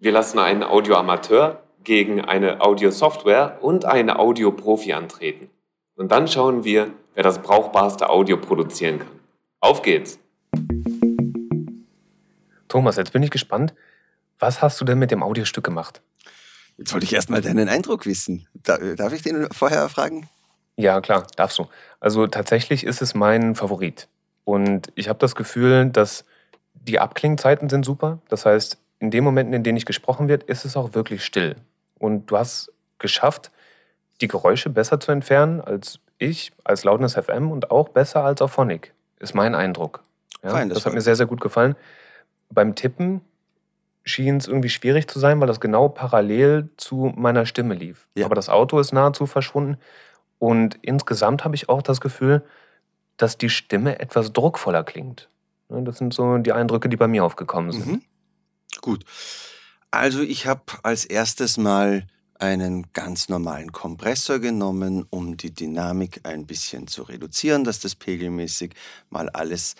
Wir 0.00 0.10
lassen 0.10 0.40
einen 0.40 0.64
Audioamateur 0.64 1.62
gegen 1.84 2.24
eine 2.24 2.60
Audiosoftware 2.60 3.58
und 3.60 3.84
eine 3.84 4.18
Audioprofi 4.18 4.94
antreten. 4.94 5.48
Und 5.94 6.10
dann 6.10 6.26
schauen 6.26 6.64
wir, 6.64 6.90
wer 7.14 7.22
das 7.22 7.38
brauchbarste 7.38 8.10
Audio 8.10 8.36
produzieren 8.36 8.98
kann. 8.98 9.17
Auf 9.60 9.82
geht's! 9.82 10.20
Thomas, 12.68 12.96
jetzt 12.96 13.12
bin 13.12 13.22
ich 13.22 13.30
gespannt. 13.30 13.74
Was 14.38 14.62
hast 14.62 14.80
du 14.80 14.84
denn 14.84 14.98
mit 14.98 15.10
dem 15.10 15.22
Audiostück 15.22 15.64
gemacht? 15.64 16.00
Jetzt 16.76 16.92
wollte 16.92 17.04
ich 17.04 17.12
erstmal 17.12 17.40
deinen 17.40 17.68
Eindruck 17.68 18.06
wissen. 18.06 18.46
Darf 18.62 19.12
ich 19.12 19.22
den 19.22 19.48
vorher 19.50 19.88
fragen? 19.88 20.28
Ja, 20.76 21.00
klar, 21.00 21.26
darfst 21.34 21.58
du. 21.58 21.66
Also 21.98 22.28
tatsächlich 22.28 22.84
ist 22.84 23.02
es 23.02 23.14
mein 23.14 23.56
Favorit. 23.56 24.06
Und 24.44 24.92
ich 24.94 25.08
habe 25.08 25.18
das 25.18 25.34
Gefühl, 25.34 25.90
dass 25.90 26.24
die 26.74 27.00
Abklingzeiten 27.00 27.68
sind 27.68 27.84
super. 27.84 28.20
Das 28.28 28.46
heißt, 28.46 28.78
in 29.00 29.10
den 29.10 29.24
Momenten, 29.24 29.54
in 29.54 29.64
denen 29.64 29.74
nicht 29.74 29.86
gesprochen 29.86 30.28
wird, 30.28 30.44
ist 30.44 30.64
es 30.64 30.76
auch 30.76 30.94
wirklich 30.94 31.24
still. 31.24 31.56
Und 31.98 32.30
du 32.30 32.38
hast 32.38 32.72
geschafft, 33.00 33.50
die 34.20 34.28
Geräusche 34.28 34.70
besser 34.70 35.00
zu 35.00 35.10
entfernen 35.10 35.60
als 35.60 35.98
ich, 36.18 36.52
als 36.62 36.84
Loudness 36.84 37.14
FM 37.14 37.50
und 37.50 37.72
auch 37.72 37.88
besser 37.88 38.24
als 38.24 38.40
auf 38.40 38.52
Phonic, 38.52 38.94
ist 39.20 39.34
mein 39.34 39.54
Eindruck. 39.54 40.02
Ja, 40.42 40.50
Fein, 40.50 40.68
das, 40.68 40.78
das 40.78 40.86
hat 40.86 40.94
mir 40.94 41.00
sehr, 41.00 41.16
sehr 41.16 41.26
gut 41.26 41.40
gefallen. 41.40 41.76
Beim 42.50 42.74
Tippen 42.74 43.20
schien 44.04 44.36
es 44.36 44.46
irgendwie 44.46 44.68
schwierig 44.70 45.08
zu 45.08 45.18
sein, 45.18 45.40
weil 45.40 45.46
das 45.46 45.60
genau 45.60 45.88
parallel 45.88 46.70
zu 46.76 47.12
meiner 47.16 47.46
Stimme 47.46 47.74
lief. 47.74 48.08
Ja. 48.14 48.26
Aber 48.26 48.34
das 48.34 48.48
Auto 48.48 48.78
ist 48.78 48.92
nahezu 48.92 49.26
verschwunden. 49.26 49.76
Und 50.38 50.78
insgesamt 50.82 51.44
habe 51.44 51.54
ich 51.54 51.68
auch 51.68 51.82
das 51.82 52.00
Gefühl, 52.00 52.44
dass 53.16 53.36
die 53.36 53.50
Stimme 53.50 53.98
etwas 53.98 54.32
druckvoller 54.32 54.84
klingt. 54.84 55.28
Das 55.68 55.98
sind 55.98 56.14
so 56.14 56.38
die 56.38 56.52
Eindrücke, 56.52 56.88
die 56.88 56.96
bei 56.96 57.08
mir 57.08 57.24
aufgekommen 57.24 57.72
sind. 57.72 57.86
Mhm. 57.86 58.02
Gut. 58.80 59.04
Also 59.90 60.22
ich 60.22 60.46
habe 60.46 60.62
als 60.82 61.04
erstes 61.04 61.58
mal 61.58 62.06
einen 62.38 62.92
ganz 62.92 63.28
normalen 63.28 63.72
Kompressor 63.72 64.38
genommen, 64.38 65.06
um 65.10 65.36
die 65.36 65.52
Dynamik 65.52 66.20
ein 66.24 66.46
bisschen 66.46 66.86
zu 66.86 67.02
reduzieren, 67.02 67.64
dass 67.64 67.80
das 67.80 67.94
pegelmäßig 67.94 68.74
mal 69.10 69.28
alles 69.30 69.74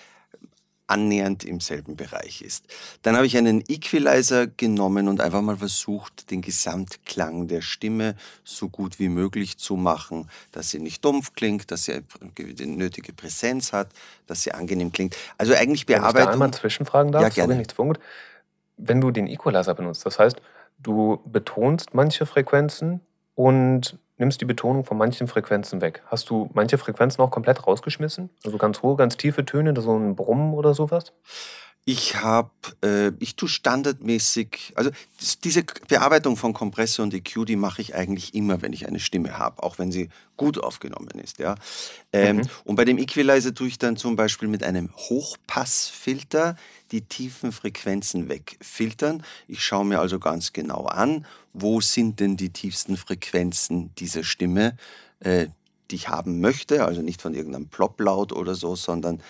annähernd 0.89 1.45
im 1.45 1.61
selben 1.61 1.97
Bereich 1.97 2.41
ist. 2.41 2.65
Dann 3.03 3.15
habe 3.15 3.27
ich 3.27 3.37
einen 3.37 3.63
Equalizer 3.69 4.47
genommen 4.47 5.09
und 5.09 5.21
einfach 5.21 5.43
mal 5.43 5.59
versucht, 5.59 6.31
den 6.31 6.41
Gesamtklang 6.41 7.47
der 7.47 7.61
Stimme 7.61 8.17
so 8.43 8.71
gut 8.71 8.99
wie 8.99 9.11
möglich 9.11 9.59
zu 9.59 9.77
machen, 9.77 10.31
dass 10.51 10.71
sie 10.71 10.79
nicht 10.79 11.05
dumpf 11.05 11.35
klingt, 11.35 11.71
dass 11.71 11.85
sie 11.85 12.01
die 12.39 12.67
nötige 12.67 13.13
Präsenz 13.13 13.75
hat, 13.75 13.91
dass 14.27 14.43
sie 14.43 14.53
angenehm 14.53 14.91
klingt. 14.91 15.15
Also 15.37 15.53
eigentlich 15.53 15.85
Bearbeitung... 15.85 16.15
Wenn 16.15 16.21
ich 16.23 16.27
da 16.27 16.33
einmal 16.33 16.51
zwischenfragen 16.55 17.13
darf, 17.13 17.23
ja, 17.23 17.29
gerne. 17.29 17.57
Nichts 17.57 17.75
verungut 17.75 18.01
wenn 18.79 19.01
du 19.01 19.11
den 19.11 19.27
Equalizer 19.27 19.75
benutzt. 19.75 20.07
Das 20.07 20.19
heißt, 20.19 20.41
du 20.79 21.21
betonst 21.27 21.95
manche 21.95 22.27
Frequenzen 22.27 23.01
und 23.35 23.99
nimmst 24.17 24.41
die 24.41 24.45
Betonung 24.45 24.85
von 24.85 24.99
manchen 24.99 25.29
Frequenzen 25.29 25.81
weg. 25.81 26.03
Hast 26.07 26.29
du 26.31 26.51
manche 26.53 26.79
Frequenzen 26.79 27.23
auch 27.23 27.31
komplett 27.31 27.67
rausgeschmissen? 27.67 28.31
Also 28.45 28.59
ganz 28.59 28.83
hohe, 28.83 28.97
ganz 28.97 29.17
tiefe 29.17 29.45
Töne, 29.45 29.79
so 29.81 29.97
ein 29.97 30.17
Brummen 30.17 30.55
oder 30.55 30.75
sowas? 30.75 31.13
Ich 31.91 32.17
habe, 32.17 32.51
äh, 32.85 33.13
ich 33.19 33.35
tue 33.35 33.49
standardmäßig, 33.49 34.75
also 34.75 34.91
diese 35.43 35.65
Bearbeitung 35.89 36.37
von 36.37 36.53
Kompressor 36.53 37.03
und 37.03 37.15
EQ, 37.15 37.47
die 37.47 37.57
mache 37.57 37.81
ich 37.81 37.95
eigentlich 37.95 38.35
immer, 38.35 38.61
wenn 38.61 38.75
ich 38.75 38.87
eine 38.87 39.01
Stimme 39.01 39.39
habe, 39.39 39.63
auch 39.63 39.79
wenn 39.79 39.91
sie 39.91 40.11
gut 40.37 40.63
aufgenommen 40.63 41.19
ist. 41.19 41.39
Ja. 41.39 41.55
Ähm, 42.13 42.37
mhm. 42.37 42.43
Und 42.65 42.77
bei 42.77 42.85
dem 42.85 42.99
Equalizer 42.99 43.55
tue 43.55 43.69
ich 43.69 43.79
dann 43.79 43.97
zum 43.97 44.17
Beispiel 44.17 44.49
mit 44.49 44.65
einem 44.65 44.91
Hochpassfilter 44.95 46.57
die 46.93 47.01
tiefen 47.01 47.53
Frequenzen 47.53 48.29
wegfiltern. 48.29 49.23
Ich 49.47 49.65
schaue 49.65 49.87
mir 49.87 49.99
also 49.99 50.19
ganz 50.19 50.53
genau 50.53 50.85
an, 50.85 51.25
wo 51.55 51.81
sind 51.81 52.21
denn 52.21 52.37
die 52.37 52.51
tiefsten 52.51 52.99
Frequenzen 52.99 53.95
dieser 53.95 54.25
Stimme, 54.25 54.77
äh, 55.21 55.47
die 55.91 55.97
ich 55.97 56.09
haben 56.09 56.41
möchte, 56.41 56.85
also 56.85 57.03
nicht 57.03 57.23
von 57.23 57.35
irgendeinem 57.35 57.69
Plop-Laut 57.69 58.33
oder 58.33 58.55
so, 58.55 58.77
sondern 58.77 59.23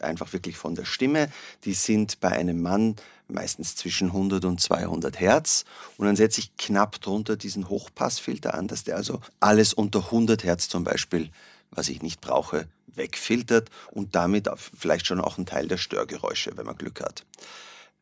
einfach 0.00 0.32
wirklich 0.32 0.56
von 0.56 0.74
der 0.74 0.84
Stimme. 0.84 1.30
Die 1.64 1.74
sind 1.74 2.20
bei 2.20 2.30
einem 2.30 2.60
Mann 2.62 2.96
meistens 3.28 3.76
zwischen 3.76 4.08
100 4.08 4.44
und 4.44 4.60
200 4.60 5.18
Hertz. 5.18 5.64
Und 5.96 6.06
dann 6.06 6.16
setze 6.16 6.40
ich 6.40 6.56
knapp 6.56 7.00
drunter 7.00 7.36
diesen 7.36 7.68
Hochpassfilter 7.68 8.54
an, 8.54 8.68
dass 8.68 8.84
der 8.84 8.96
also 8.96 9.20
alles 9.40 9.72
unter 9.72 10.00
100 10.00 10.44
Hertz 10.44 10.68
zum 10.68 10.84
Beispiel, 10.84 11.30
was 11.70 11.88
ich 11.88 12.02
nicht 12.02 12.20
brauche, 12.20 12.66
wegfiltert 12.94 13.70
und 13.90 14.14
damit 14.14 14.48
vielleicht 14.78 15.06
schon 15.06 15.20
auch 15.20 15.38
einen 15.38 15.46
Teil 15.46 15.66
der 15.66 15.78
Störgeräusche, 15.78 16.56
wenn 16.56 16.66
man 16.66 16.76
Glück 16.76 17.00
hat. 17.00 17.24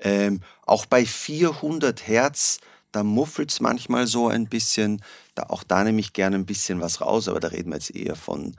Ähm, 0.01 0.41
auch 0.67 0.87
bei 0.87 1.05
400 1.05 2.07
Hertz, 2.07 2.59
da 2.93 3.03
muffelt 3.03 3.51
es 3.51 3.61
manchmal 3.61 4.07
so 4.07 4.29
ein 4.29 4.49
bisschen. 4.49 5.03
Da, 5.35 5.45
auch 5.45 5.63
da 5.63 5.85
nehme 5.85 6.01
ich 6.01 6.13
gerne 6.13 6.37
ein 6.37 6.47
bisschen 6.47 6.81
was 6.81 7.01
raus, 7.01 7.29
aber 7.29 7.41
da 7.41 7.49
reden 7.49 7.71
wir 7.71 7.77
jetzt 7.77 7.95
eher 7.95 8.17
von 8.17 8.57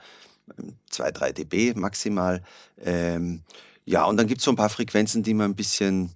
2, 0.89 1.11
3 1.11 1.31
dB 1.33 1.73
maximal. 1.75 2.41
Ähm, 2.83 3.43
ja, 3.85 4.05
und 4.05 4.17
dann 4.17 4.27
gibt 4.27 4.39
es 4.39 4.45
so 4.45 4.51
ein 4.51 4.57
paar 4.57 4.69
Frequenzen, 4.69 5.23
die 5.23 5.33
man 5.33 5.51
ein 5.51 5.55
bisschen 5.55 6.11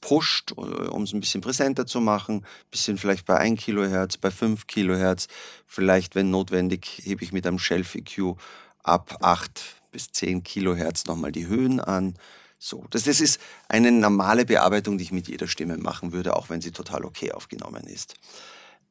pusht, 0.00 0.52
äh, 0.52 0.54
um 0.60 1.02
es 1.02 1.12
ein 1.12 1.20
bisschen 1.20 1.40
präsenter 1.40 1.86
zu 1.86 2.00
machen. 2.00 2.36
Ein 2.36 2.70
bisschen 2.70 2.98
vielleicht 2.98 3.26
bei 3.26 3.36
1 3.36 3.60
Kilohertz, 3.60 4.16
bei 4.16 4.30
5 4.30 4.66
Kilohertz. 4.66 5.28
Vielleicht, 5.66 6.14
wenn 6.14 6.30
notwendig, 6.30 7.00
hebe 7.04 7.24
ich 7.24 7.32
mit 7.32 7.46
einem 7.46 7.58
Shelf 7.58 7.94
EQ 7.94 8.36
ab 8.82 9.18
8 9.20 9.76
bis 9.92 10.10
10 10.12 10.42
Kilohertz 10.42 11.06
nochmal 11.06 11.32
die 11.32 11.46
Höhen 11.46 11.80
an. 11.80 12.14
So, 12.62 12.84
das, 12.90 13.04
das 13.04 13.20
ist 13.20 13.40
eine 13.68 13.90
normale 13.90 14.44
Bearbeitung, 14.44 14.98
die 14.98 15.04
ich 15.04 15.12
mit 15.12 15.26
jeder 15.26 15.48
Stimme 15.48 15.78
machen 15.78 16.12
würde, 16.12 16.36
auch 16.36 16.48
wenn 16.50 16.60
sie 16.60 16.70
total 16.70 17.04
okay 17.04 17.32
aufgenommen 17.32 17.84
ist. 17.84 18.14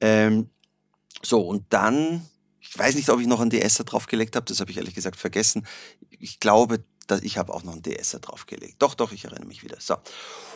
Ähm, 0.01 0.49
so, 1.21 1.39
und 1.41 1.65
dann 1.69 2.25
ich 2.69 2.77
weiß 2.77 2.95
nicht, 2.95 3.09
ob 3.09 3.19
ich 3.19 3.27
noch 3.27 3.39
einen 3.39 3.49
DSer 3.49 3.83
draufgelegt 3.83 4.35
habe, 4.35 4.45
das 4.45 4.59
habe 4.59 4.69
ich 4.69 4.77
ehrlich 4.77 4.93
gesagt 4.93 5.17
vergessen. 5.17 5.65
Ich 6.19 6.39
glaube, 6.39 6.83
dass 7.07 7.21
ich 7.21 7.37
habe 7.37 7.53
auch 7.53 7.63
noch 7.63 7.73
einen 7.73 7.81
DSer 7.81 8.19
draufgelegt. 8.19 8.75
Doch, 8.79 8.93
doch, 8.93 9.11
ich 9.11 9.25
erinnere 9.25 9.47
mich 9.47 9.63
wieder. 9.63 9.77
So. 9.79 9.95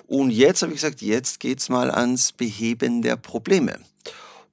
Und 0.06 0.30
jetzt 0.30 0.62
habe 0.62 0.72
ich 0.74 0.82
gesagt, 0.82 1.02
jetzt 1.02 1.40
geht 1.40 1.60
es 1.60 1.70
mal 1.70 1.90
ans 1.90 2.32
Beheben 2.32 3.02
der 3.02 3.16
Probleme. 3.16 3.80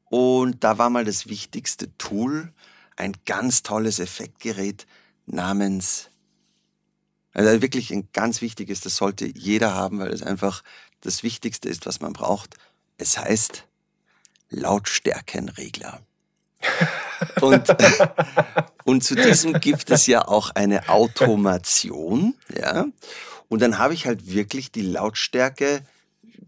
Und 0.04 0.64
da 0.64 0.78
war 0.78 0.90
mal 0.90 1.04
das 1.04 1.28
wichtigste 1.28 1.96
Tool, 1.98 2.52
ein 2.96 3.14
ganz 3.26 3.62
tolles 3.62 3.98
Effektgerät 3.98 4.86
namens, 5.26 6.09
also 7.46 7.62
wirklich 7.62 7.90
ein 7.90 8.08
ganz 8.12 8.40
wichtiges, 8.40 8.80
das 8.80 8.96
sollte 8.96 9.26
jeder 9.26 9.74
haben, 9.74 9.98
weil 9.98 10.12
es 10.12 10.22
einfach 10.22 10.62
das 11.00 11.22
Wichtigste 11.22 11.68
ist, 11.68 11.86
was 11.86 12.00
man 12.00 12.12
braucht. 12.12 12.56
Es 12.98 13.18
heißt 13.18 13.64
Lautstärkenregler. 14.50 16.00
Und, 17.40 17.68
und 18.84 19.04
zu 19.04 19.14
diesem 19.14 19.60
gibt 19.60 19.90
es 19.90 20.06
ja 20.06 20.26
auch 20.26 20.50
eine 20.50 20.88
Automation, 20.88 22.34
ja. 22.48 22.86
Und 23.48 23.60
dann 23.60 23.78
habe 23.78 23.92
ich 23.92 24.06
halt 24.06 24.32
wirklich 24.32 24.70
die 24.70 24.82
Lautstärke 24.82 25.82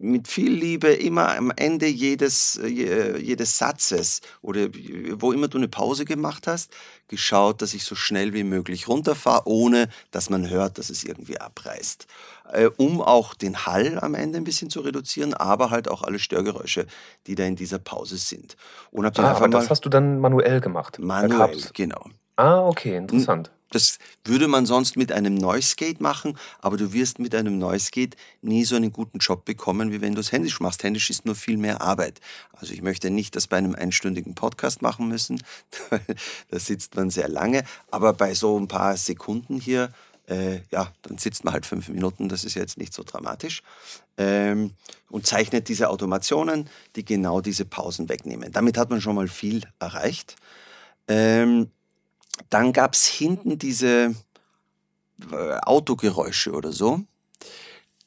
mit 0.02 0.26
viel 0.26 0.52
Liebe 0.52 0.88
immer 0.88 1.36
am 1.36 1.52
Ende 1.54 1.86
jedes, 1.86 2.58
äh, 2.62 3.18
jedes 3.18 3.56
Satzes 3.56 4.20
oder 4.42 4.68
wo 5.14 5.32
immer 5.32 5.48
du 5.48 5.58
eine 5.58 5.68
Pause 5.68 6.04
gemacht 6.04 6.46
hast, 6.46 6.72
geschaut, 7.08 7.62
dass 7.62 7.72
ich 7.72 7.84
so 7.84 7.94
schnell 7.94 8.34
wie 8.34 8.42
möglich 8.42 8.88
runterfahre, 8.88 9.42
ohne 9.46 9.88
dass 10.10 10.28
man 10.28 10.50
hört, 10.50 10.78
dass 10.78 10.90
es 10.90 11.04
irgendwie 11.04 11.38
abreißt. 11.38 12.06
Äh, 12.52 12.66
um 12.76 13.00
auch 13.00 13.34
den 13.34 13.64
Hall 13.64 13.98
am 14.00 14.14
Ende 14.14 14.38
ein 14.38 14.44
bisschen 14.44 14.70
zu 14.70 14.80
reduzieren, 14.80 15.34
aber 15.34 15.70
halt 15.70 15.88
auch 15.88 16.02
alle 16.02 16.18
Störgeräusche, 16.18 16.86
die 17.26 17.36
da 17.36 17.44
in 17.44 17.56
dieser 17.56 17.78
Pause 17.78 18.16
sind. 18.16 18.56
Und 18.90 19.06
hab 19.06 19.18
ah, 19.20 19.32
aber 19.32 19.48
das 19.48 19.70
hast 19.70 19.84
du 19.84 19.88
dann 19.88 20.18
manuell 20.18 20.60
gemacht? 20.60 20.98
Manuell, 20.98 21.60
genau. 21.74 22.06
Ah, 22.36 22.66
okay, 22.66 22.96
interessant. 22.96 23.52
Das 23.72 23.98
würde 24.24 24.48
man 24.48 24.66
sonst 24.66 24.96
mit 24.96 25.10
einem 25.10 25.34
Noise 25.34 25.74
Gate 25.76 26.00
machen, 26.00 26.38
aber 26.60 26.76
du 26.76 26.92
wirst 26.92 27.18
mit 27.18 27.34
einem 27.34 27.58
Noise 27.58 27.90
Gate 27.90 28.16
nie 28.42 28.64
so 28.64 28.76
einen 28.76 28.92
guten 28.92 29.18
Job 29.18 29.44
bekommen, 29.44 29.90
wie 29.90 30.00
wenn 30.00 30.14
du 30.14 30.20
es 30.20 30.30
händisch 30.30 30.60
machst. 30.60 30.84
Händisch 30.84 31.10
ist 31.10 31.26
nur 31.26 31.34
viel 31.34 31.56
mehr 31.56 31.80
Arbeit. 31.80 32.20
Also 32.52 32.72
ich 32.74 32.82
möchte 32.82 33.10
nicht 33.10 33.34
das 33.34 33.46
bei 33.46 33.56
einem 33.56 33.74
einstündigen 33.74 34.34
Podcast 34.34 34.82
machen 34.82 35.08
müssen. 35.08 35.42
da 36.50 36.58
sitzt 36.58 36.94
man 36.94 37.10
sehr 37.10 37.28
lange. 37.28 37.64
Aber 37.90 38.12
bei 38.12 38.34
so 38.34 38.58
ein 38.58 38.68
paar 38.68 38.96
Sekunden 38.96 39.58
hier, 39.58 39.92
äh, 40.28 40.60
ja, 40.70 40.92
dann 41.02 41.18
sitzt 41.18 41.44
man 41.44 41.54
halt 41.54 41.66
fünf 41.66 41.88
Minuten. 41.88 42.28
Das 42.28 42.44
ist 42.44 42.54
jetzt 42.54 42.78
nicht 42.78 42.92
so 42.94 43.02
dramatisch. 43.02 43.62
Ähm, 44.18 44.72
und 45.10 45.26
zeichnet 45.26 45.68
diese 45.68 45.88
Automationen, 45.88 46.68
die 46.94 47.04
genau 47.04 47.40
diese 47.40 47.64
Pausen 47.64 48.08
wegnehmen. 48.08 48.52
Damit 48.52 48.76
hat 48.76 48.90
man 48.90 49.00
schon 49.00 49.16
mal 49.16 49.28
viel 49.28 49.62
erreicht. 49.78 50.36
Ähm, 51.08 51.70
dann 52.50 52.72
gab 52.72 52.94
es 52.94 53.06
hinten 53.06 53.58
diese 53.58 54.14
äh, 55.30 55.54
Autogeräusche 55.62 56.52
oder 56.52 56.72
so. 56.72 57.00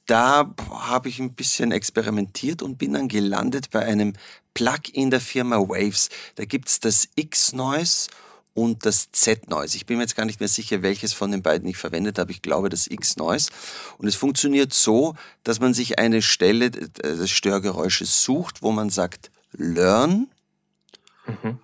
Da 0.08 0.54
habe 0.70 1.10
ich 1.10 1.20
ein 1.20 1.34
bisschen 1.34 1.72
experimentiert 1.72 2.62
und 2.62 2.78
bin 2.78 2.94
dann 2.94 3.08
gelandet 3.08 3.72
bei 3.72 3.84
einem 3.84 4.14
Plugin 4.54 5.10
der 5.10 5.22
Firma 5.22 5.58
Waves. 5.58 6.10
Da 6.36 6.46
gibt 6.46 6.68
es 6.68 6.80
das 6.80 7.10
X-Noise 7.16 8.10
und 8.54 8.86
das 8.86 9.12
Z-Noise. 9.12 9.76
Ich 9.76 9.86
bin 9.86 9.98
mir 9.98 10.04
jetzt 10.04 10.16
gar 10.16 10.26
nicht 10.26 10.40
mehr 10.40 10.50
sicher, 10.50 10.82
welches 10.82 11.14
von 11.14 11.32
den 11.32 11.42
beiden 11.42 11.68
ich 11.68 11.78
verwendet 11.78 12.20
habe. 12.20 12.32
Ich 12.32 12.42
glaube 12.42 12.70
das 12.70 12.88
X-Noise. 12.88 13.50
Und 13.98 14.08
es 14.08 14.16
funktioniert 14.16 14.74
so, 14.74 15.16
dass 15.44 15.60
man 15.60 15.74
sich 15.74 16.00
eine 16.00 16.22
Stelle 16.22 16.72
des 16.72 17.32
Störgeräusches 17.32 18.24
sucht, 18.24 18.62
wo 18.62 18.72
man 18.72 18.90
sagt 18.90 19.32
Learn. 19.52 20.28
Mhm. 21.26 21.60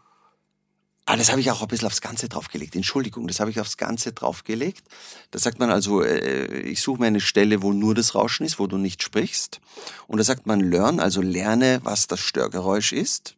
Ah, 1.11 1.17
das 1.17 1.29
habe 1.29 1.41
ich 1.41 1.51
auch 1.51 1.61
ein 1.61 1.67
bisschen 1.67 1.87
aufs 1.87 1.99
Ganze 1.99 2.29
draufgelegt. 2.29 2.73
Entschuldigung, 2.73 3.27
das 3.27 3.41
habe 3.41 3.51
ich 3.51 3.59
aufs 3.59 3.75
Ganze 3.75 4.13
draufgelegt. 4.13 4.81
Da 5.31 5.39
sagt 5.39 5.59
man 5.59 5.69
also, 5.69 6.01
äh, 6.01 6.61
ich 6.61 6.81
suche 6.81 7.01
mir 7.01 7.07
eine 7.07 7.19
Stelle, 7.19 7.61
wo 7.61 7.73
nur 7.73 7.93
das 7.93 8.15
Rauschen 8.15 8.45
ist, 8.45 8.59
wo 8.59 8.67
du 8.67 8.77
nicht 8.77 9.03
sprichst. 9.03 9.59
Und 10.07 10.19
da 10.19 10.23
sagt 10.23 10.47
man 10.47 10.61
Learn, 10.61 11.01
also 11.01 11.21
lerne, 11.21 11.81
was 11.83 12.07
das 12.07 12.21
Störgeräusch 12.21 12.93
ist. 12.93 13.35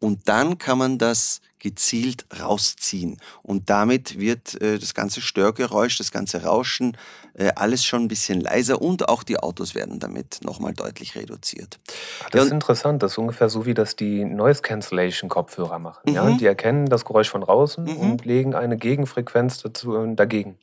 Und 0.00 0.28
dann 0.28 0.58
kann 0.58 0.78
man 0.78 0.98
das 0.98 1.42
gezielt 1.58 2.26
rausziehen. 2.38 3.18
Und 3.42 3.70
damit 3.70 4.18
wird 4.18 4.60
äh, 4.60 4.78
das 4.78 4.94
ganze 4.94 5.20
Störgeräusch, 5.20 5.98
das 5.98 6.10
ganze 6.10 6.42
Rauschen, 6.42 6.96
äh, 7.34 7.52
alles 7.56 7.84
schon 7.84 8.02
ein 8.02 8.08
bisschen 8.08 8.40
leiser 8.40 8.80
und 8.80 9.08
auch 9.08 9.22
die 9.22 9.38
Autos 9.38 9.74
werden 9.74 9.98
damit 9.98 10.40
nochmal 10.42 10.74
deutlich 10.74 11.14
reduziert. 11.14 11.78
Ach, 12.22 12.30
das 12.30 12.40
ja, 12.40 12.46
ist 12.46 12.52
interessant. 12.52 13.02
Das 13.02 13.12
ist 13.12 13.18
ungefähr 13.18 13.48
so, 13.48 13.66
wie 13.66 13.74
das 13.74 13.96
die 13.96 14.24
Noise 14.24 14.62
Cancellation 14.62 15.28
Kopfhörer 15.28 15.78
machen. 15.78 16.02
Mhm. 16.06 16.14
Ja? 16.14 16.30
Die 16.30 16.46
erkennen 16.46 16.86
das 16.86 17.04
Geräusch 17.04 17.28
von 17.28 17.40
draußen 17.40 17.84
mhm. 17.84 17.96
und 17.96 18.24
legen 18.24 18.54
eine 18.54 18.76
Gegenfrequenz 18.76 19.62
dazu, 19.62 19.96
äh, 19.96 20.14
dagegen. 20.14 20.58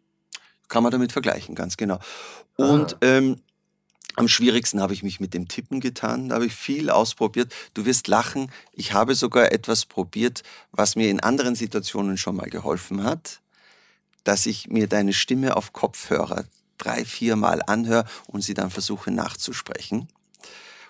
Kann 0.68 0.84
man 0.84 0.92
damit 0.92 1.12
vergleichen, 1.12 1.56
ganz 1.56 1.78
genau. 1.78 2.00
Und 2.56 2.96
ah. 2.96 2.98
ähm, 3.06 3.42
am 4.15 4.28
schwierigsten 4.28 4.82
habe 4.82 4.93
ich 4.93 5.04
mich 5.04 5.19
mit 5.19 5.34
dem 5.34 5.47
Tippen 5.47 5.80
getan. 5.80 6.30
Da 6.30 6.36
habe 6.36 6.45
ich 6.45 6.54
viel 6.54 6.89
ausprobiert. 6.89 7.54
Du 7.73 7.86
wirst 7.86 8.08
lachen. 8.08 8.52
Ich 8.71 8.93
habe 8.93 9.15
sogar 9.15 9.52
etwas 9.52 9.86
probiert, 9.86 10.43
was 10.71 10.95
mir 10.95 11.10
in 11.10 11.19
anderen 11.19 11.56
Situationen 11.56 12.17
schon 12.17 12.36
mal 12.36 12.49
geholfen 12.49 13.04
hat, 13.04 13.41
dass 14.23 14.45
ich 14.45 14.67
mir 14.67 14.88
deine 14.88 15.13
Stimme 15.13 15.56
auf 15.58 15.73
Kopfhörer 15.73 16.45
drei, 16.78 17.06
vier 17.06 17.36
Mal 17.36 17.62
anhöre 17.65 18.06
und 18.28 18.41
sie 18.41 18.54
dann 18.54 18.69
versuche 18.69 19.12
nachzusprechen. 19.12 20.08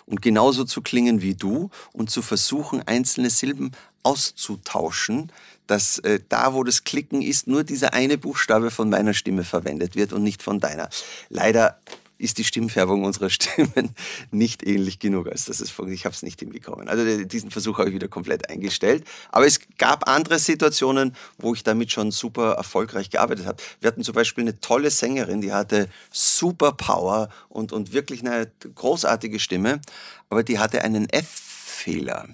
Und 0.06 0.20
genauso 0.20 0.64
zu 0.64 0.82
klingen 0.82 1.22
wie 1.22 1.34
du 1.34 1.70
und 1.92 2.10
zu 2.10 2.20
versuchen, 2.20 2.82
einzelne 2.86 3.30
Silben 3.30 3.72
auszutauschen, 4.02 5.32
dass 5.66 5.98
äh, 6.00 6.20
da, 6.28 6.52
wo 6.52 6.62
das 6.62 6.84
Klicken 6.84 7.22
ist, 7.22 7.46
nur 7.46 7.64
dieser 7.64 7.94
eine 7.94 8.18
Buchstabe 8.18 8.70
von 8.70 8.90
meiner 8.90 9.14
Stimme 9.14 9.44
verwendet 9.44 9.96
wird 9.96 10.12
und 10.12 10.22
nicht 10.22 10.42
von 10.42 10.60
deiner. 10.60 10.90
Leider 11.30 11.80
ist 12.18 12.38
die 12.38 12.44
Stimmfärbung 12.44 13.04
unserer 13.04 13.30
Stimmen 13.30 13.94
nicht 14.30 14.66
ähnlich 14.66 14.98
genug, 14.98 15.28
als 15.28 15.46
dass 15.46 15.60
es 15.60 15.72
Ich 15.88 16.04
habe 16.04 16.14
es 16.14 16.22
nicht 16.22 16.40
hinbekommen. 16.40 16.88
Also 16.88 17.24
diesen 17.24 17.50
Versuch 17.50 17.78
habe 17.78 17.88
ich 17.88 17.94
wieder 17.94 18.08
komplett 18.08 18.48
eingestellt. 18.48 19.04
Aber 19.30 19.46
es 19.46 19.60
gab 19.78 20.08
andere 20.08 20.38
Situationen, 20.38 21.14
wo 21.38 21.54
ich 21.54 21.62
damit 21.62 21.92
schon 21.92 22.10
super 22.10 22.52
erfolgreich 22.52 23.10
gearbeitet 23.10 23.46
habe. 23.46 23.62
Wir 23.80 23.88
hatten 23.88 24.04
zum 24.04 24.14
Beispiel 24.14 24.44
eine 24.44 24.60
tolle 24.60 24.90
Sängerin, 24.90 25.40
die 25.40 25.52
hatte 25.52 25.88
super 26.10 26.72
Power 26.72 27.28
und, 27.48 27.72
und 27.72 27.92
wirklich 27.92 28.20
eine 28.20 28.50
großartige 28.74 29.38
Stimme, 29.38 29.80
aber 30.28 30.42
die 30.42 30.58
hatte 30.58 30.82
einen 30.82 31.08
F-Fehler 31.08 32.28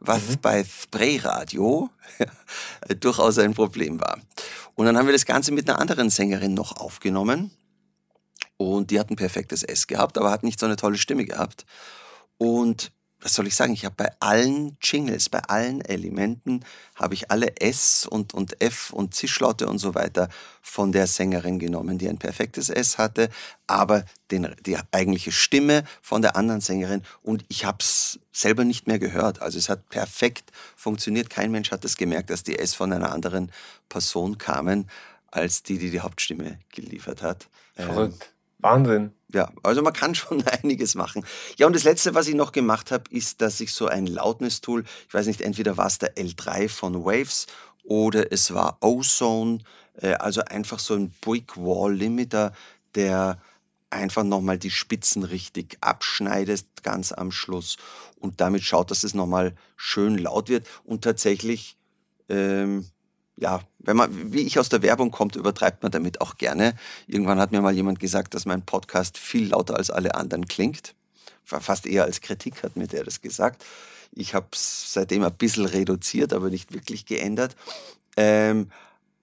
was 0.00 0.28
mhm. 0.28 0.38
bei 0.42 0.64
Spray-Radio 0.64 1.88
durchaus 3.00 3.38
ein 3.38 3.54
Problem 3.54 4.00
war. 4.00 4.18
Und 4.74 4.86
dann 4.86 4.98
haben 4.98 5.06
wir 5.06 5.12
das 5.12 5.24
Ganze 5.24 5.52
mit 5.52 5.68
einer 5.68 5.80
anderen 5.80 6.10
Sängerin 6.10 6.52
noch 6.52 6.76
aufgenommen 6.76 7.50
und 8.72 8.90
die 8.90 8.98
hat 8.98 9.10
ein 9.10 9.16
perfektes 9.16 9.62
S 9.62 9.86
gehabt, 9.86 10.18
aber 10.18 10.30
hat 10.30 10.42
nicht 10.42 10.60
so 10.60 10.66
eine 10.66 10.76
tolle 10.76 10.98
Stimme 10.98 11.24
gehabt. 11.24 11.64
Und 12.38 12.92
was 13.24 13.32
soll 13.32 13.46
ich 13.46 13.56
sagen, 13.56 13.72
ich 13.72 13.86
habe 13.86 13.94
bei 13.96 14.12
allen 14.20 14.76
Jingles, 14.82 15.30
bei 15.30 15.40
allen 15.44 15.80
Elementen, 15.80 16.62
habe 16.94 17.14
ich 17.14 17.30
alle 17.30 17.56
S 17.56 18.06
und, 18.06 18.34
und 18.34 18.60
F 18.60 18.90
und 18.90 19.14
Zischlaute 19.14 19.66
und 19.66 19.78
so 19.78 19.94
weiter 19.94 20.28
von 20.60 20.92
der 20.92 21.06
Sängerin 21.06 21.58
genommen, 21.58 21.96
die 21.96 22.06
ein 22.06 22.18
perfektes 22.18 22.68
S 22.68 22.98
hatte, 22.98 23.30
aber 23.66 24.04
den, 24.30 24.54
die 24.66 24.76
eigentliche 24.92 25.32
Stimme 25.32 25.84
von 26.02 26.20
der 26.20 26.36
anderen 26.36 26.60
Sängerin 26.60 27.02
und 27.22 27.46
ich 27.48 27.64
habe 27.64 27.78
es 27.80 28.18
selber 28.30 28.64
nicht 28.64 28.86
mehr 28.86 28.98
gehört. 28.98 29.40
Also 29.40 29.56
es 29.56 29.70
hat 29.70 29.88
perfekt 29.88 30.52
funktioniert. 30.76 31.30
Kein 31.30 31.50
Mensch 31.50 31.70
hat 31.70 31.82
es 31.86 31.92
das 31.92 31.96
gemerkt, 31.96 32.28
dass 32.28 32.42
die 32.42 32.58
S 32.58 32.74
von 32.74 32.92
einer 32.92 33.10
anderen 33.10 33.50
Person 33.88 34.36
kamen, 34.36 34.90
als 35.30 35.62
die, 35.62 35.78
die 35.78 35.90
die 35.90 36.00
Hauptstimme 36.00 36.58
geliefert 36.68 37.22
hat. 37.22 37.48
Verrückt. 37.74 38.22
Ähm, 38.22 38.33
Wahnsinn. 38.64 39.12
Ja, 39.30 39.52
also 39.62 39.82
man 39.82 39.92
kann 39.92 40.14
schon 40.14 40.42
einiges 40.62 40.94
machen. 40.94 41.24
Ja, 41.58 41.66
und 41.66 41.76
das 41.76 41.84
Letzte, 41.84 42.14
was 42.14 42.28
ich 42.28 42.34
noch 42.34 42.50
gemacht 42.50 42.90
habe, 42.90 43.04
ist, 43.10 43.42
dass 43.42 43.60
ich 43.60 43.72
so 43.72 43.86
ein 43.86 44.06
Loudness-Tool, 44.06 44.84
ich 45.06 45.14
weiß 45.14 45.26
nicht, 45.26 45.42
entweder 45.42 45.76
war 45.76 45.86
es 45.86 45.98
der 45.98 46.16
L3 46.16 46.70
von 46.70 47.04
Waves 47.04 47.46
oder 47.82 48.32
es 48.32 48.54
war 48.54 48.78
Ozone, 48.80 49.58
äh, 50.00 50.14
also 50.14 50.42
einfach 50.46 50.78
so 50.78 50.94
ein 50.94 51.12
Brick 51.20 51.58
Wall 51.58 51.94
Limiter, 51.94 52.54
der 52.94 53.38
einfach 53.90 54.24
nochmal 54.24 54.58
die 54.58 54.70
Spitzen 54.70 55.24
richtig 55.24 55.76
abschneidet, 55.82 56.64
ganz 56.82 57.12
am 57.12 57.32
Schluss. 57.32 57.76
Und 58.18 58.40
damit 58.40 58.62
schaut, 58.62 58.90
dass 58.90 59.04
es 59.04 59.12
nochmal 59.12 59.54
schön 59.76 60.16
laut 60.16 60.48
wird. 60.48 60.66
Und 60.84 61.04
tatsächlich 61.04 61.76
ähm, 62.30 62.86
ja, 63.36 63.60
wenn 63.78 63.96
man, 63.96 64.32
wie 64.32 64.42
ich 64.42 64.58
aus 64.58 64.68
der 64.68 64.82
Werbung 64.82 65.10
kommt, 65.10 65.36
übertreibt 65.36 65.82
man 65.82 65.90
damit 65.90 66.20
auch 66.20 66.36
gerne. 66.36 66.74
Irgendwann 67.06 67.40
hat 67.40 67.52
mir 67.52 67.60
mal 67.60 67.74
jemand 67.74 67.98
gesagt, 67.98 68.34
dass 68.34 68.46
mein 68.46 68.62
Podcast 68.62 69.18
viel 69.18 69.48
lauter 69.48 69.76
als 69.76 69.90
alle 69.90 70.14
anderen 70.14 70.46
klingt. 70.46 70.94
Fast 71.44 71.86
eher 71.86 72.04
als 72.04 72.20
Kritik 72.20 72.62
hat 72.62 72.76
mir 72.76 72.86
der 72.86 73.04
das 73.04 73.20
gesagt. 73.20 73.64
Ich 74.12 74.34
habe 74.34 74.46
es 74.52 74.92
seitdem 74.92 75.24
ein 75.24 75.34
bisschen 75.34 75.66
reduziert, 75.66 76.32
aber 76.32 76.48
nicht 76.48 76.72
wirklich 76.72 77.04
geändert. 77.04 77.56
Ähm, 78.16 78.70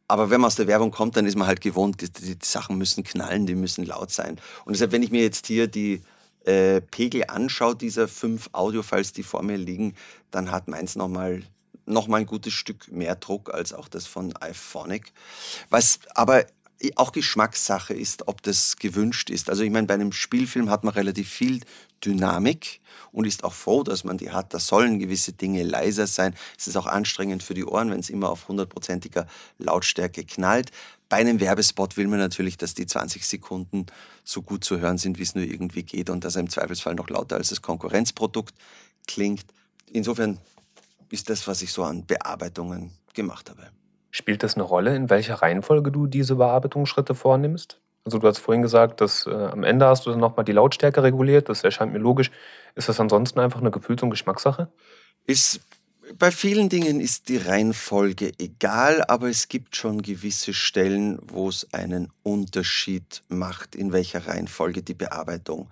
aber 0.08 0.30
wenn 0.30 0.42
man 0.42 0.50
aus 0.50 0.56
der 0.56 0.68
Werbung 0.68 0.92
kommt, 0.92 1.16
dann 1.16 1.26
ist 1.26 1.38
man 1.38 1.48
halt 1.48 1.62
gewohnt, 1.62 2.02
die, 2.02 2.12
die, 2.12 2.36
die 2.36 2.46
Sachen 2.46 2.78
müssen 2.78 3.04
knallen, 3.06 3.46
die 3.46 3.56
müssen 3.56 3.86
laut 3.86 4.12
sein. 4.12 4.38
Und 4.66 4.74
deshalb, 4.74 4.92
wenn 4.92 5.04
ich 5.04 5.12
mir 5.12 5.22
jetzt 5.22 5.48
hier 5.48 5.68
die 5.68 6.02
äh, 6.44 6.82
Pegel 6.82 7.24
anschaue, 7.28 7.78
dieser 7.78 8.10
fünf 8.10 8.50
Audiofiles, 8.52 9.14
die 9.14 9.24
vor 9.24 9.42
mir 9.42 9.58
liegen, 9.58 9.96
dann 10.30 10.52
hat 10.52 10.68
meins 10.68 10.98
nochmal 10.98 11.44
noch 11.86 12.08
mal 12.08 12.18
ein 12.18 12.26
gutes 12.26 12.54
Stück 12.54 12.92
mehr 12.92 13.16
Druck 13.16 13.54
als 13.54 13.74
auch 13.74 13.88
das 13.88 14.08
von 14.08 14.34
iPhonic. 14.42 15.14
Was 15.70 16.00
aber 16.16 16.46
auch 16.96 17.12
Geschmackssache 17.12 17.94
ist, 17.94 18.28
ob 18.28 18.42
das 18.42 18.78
gewünscht 18.78 19.30
ist. 19.30 19.50
Also 19.50 19.64
ich 19.64 19.70
meine, 19.70 19.88
bei 19.88 19.94
einem 19.94 20.12
Spielfilm 20.12 20.70
hat 20.70 20.84
man 20.84 20.94
relativ 20.94 21.30
viel 21.30 21.62
Dynamik 22.04 22.82
und 23.12 23.28
ist 23.28 23.44
auch 23.44 23.54
froh, 23.54 23.84
dass 23.84 24.04
man 24.04 24.18
die 24.18 24.32
hat. 24.32 24.54
Da 24.54 24.60
sollen 24.60 24.98
gewisse 25.00 25.34
Dinge 25.34 25.64
leiser 25.64 26.08
sein. 26.08 26.34
Es 26.58 26.68
ist 26.68 26.76
auch 26.76 26.88
anstrengend 26.88 27.44
für 27.44 27.54
die 27.54 27.66
Ohren, 27.66 27.92
wenn 27.92 28.00
es 28.00 28.10
immer 28.10 28.30
auf 28.30 28.48
hundertprozentiger 28.48 29.28
Lautstärke 29.60 30.26
knallt. 30.26 30.72
Bei 31.10 31.18
einem 31.18 31.40
Werbespot 31.40 31.98
will 31.98 32.08
man 32.08 32.20
natürlich, 32.20 32.58
dass 32.58 32.74
die 32.74 32.86
20 32.86 33.26
Sekunden 33.28 33.86
so 34.24 34.42
gut 34.42 34.64
zu 34.64 34.80
hören 34.80 34.98
sind, 34.98 35.20
wie 35.20 35.24
es 35.24 35.36
nur 35.36 35.44
irgendwie 35.44 35.84
geht 35.84 36.10
und 36.10 36.24
dass 36.24 36.36
er 36.36 36.42
im 36.42 36.50
Zweifelsfall 36.50 36.96
noch 36.96 37.10
lauter 37.10 37.36
als 37.36 37.50
das 37.50 37.62
Konkurrenzprodukt 37.62 38.56
klingt. 39.08 39.46
Insofern 39.92 40.40
ist 41.12 41.30
das, 41.30 41.48
was 41.48 41.62
ich 41.62 41.72
so 41.72 41.84
an 41.84 42.06
Bearbeitungen 42.06 42.92
gemacht 43.14 43.50
habe. 43.50 43.68
Spielt 44.12 44.44
das 44.44 44.56
eine 44.56 44.64
Rolle, 44.64 44.96
in 44.96 45.10
welcher 45.10 45.36
Reihenfolge 45.36 45.92
du 45.92 46.08
diese 46.08 46.36
Bearbeitungsschritte 46.36 47.16
vornimmst? 47.16 47.80
Also 48.04 48.18
du 48.18 48.28
hast 48.28 48.40
vorhin 48.40 48.62
gesagt, 48.62 49.00
dass 49.00 49.28
äh, 49.28 49.32
am 49.32 49.64
Ende 49.64 49.86
hast 49.86 50.06
du 50.06 50.10
dann 50.10 50.20
nochmal 50.20 50.44
die 50.44 50.54
Lautstärke 50.54 51.04
reguliert, 51.04 51.50
das 51.50 51.64
erscheint 51.64 51.94
mir 51.94 52.00
logisch. 52.00 52.32
Ist 52.76 52.90
das 52.90 53.00
ansonsten 53.00 53.40
einfach 53.40 53.62
eine 53.62 53.72
Gefühls- 53.72 54.02
und 54.02 54.10
Geschmackssache? 54.10 54.72
Ist, 55.28 55.62
bei 56.18 56.32
vielen 56.32 56.68
Dingen 56.68 57.00
ist 57.00 57.30
die 57.30 57.38
Reihenfolge 57.38 58.32
egal, 58.40 59.04
aber 59.08 59.30
es 59.30 59.50
gibt 59.50 59.76
schon 59.76 60.02
gewisse 60.02 60.54
Stellen, 60.54 61.20
wo 61.22 61.48
es 61.48 61.72
einen 61.74 62.12
Unterschied 62.24 63.22
macht, 63.30 63.76
in 63.76 63.94
welcher 63.94 64.28
Reihenfolge 64.28 64.82
die 64.82 64.96
Bearbeitung 64.96 65.70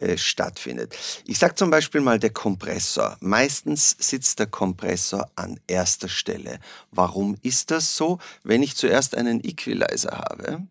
äh, 0.00 0.16
stattfindet. 0.16 0.94
Ich 1.26 1.38
sage 1.38 1.54
zum 1.54 1.70
Beispiel 1.70 2.00
mal 2.00 2.18
der 2.18 2.30
Kompressor. 2.30 3.16
Meistens 3.20 3.96
sitzt 3.98 4.38
der 4.38 4.46
Kompressor 4.46 5.30
an 5.36 5.58
erster 5.66 6.08
Stelle. 6.08 6.58
Warum 6.90 7.36
ist 7.42 7.70
das 7.70 7.96
so? 7.96 8.18
Wenn 8.42 8.62
ich 8.62 8.76
zuerst 8.76 9.14
einen 9.14 9.42
Equalizer 9.44 10.10
habe, 10.10 10.66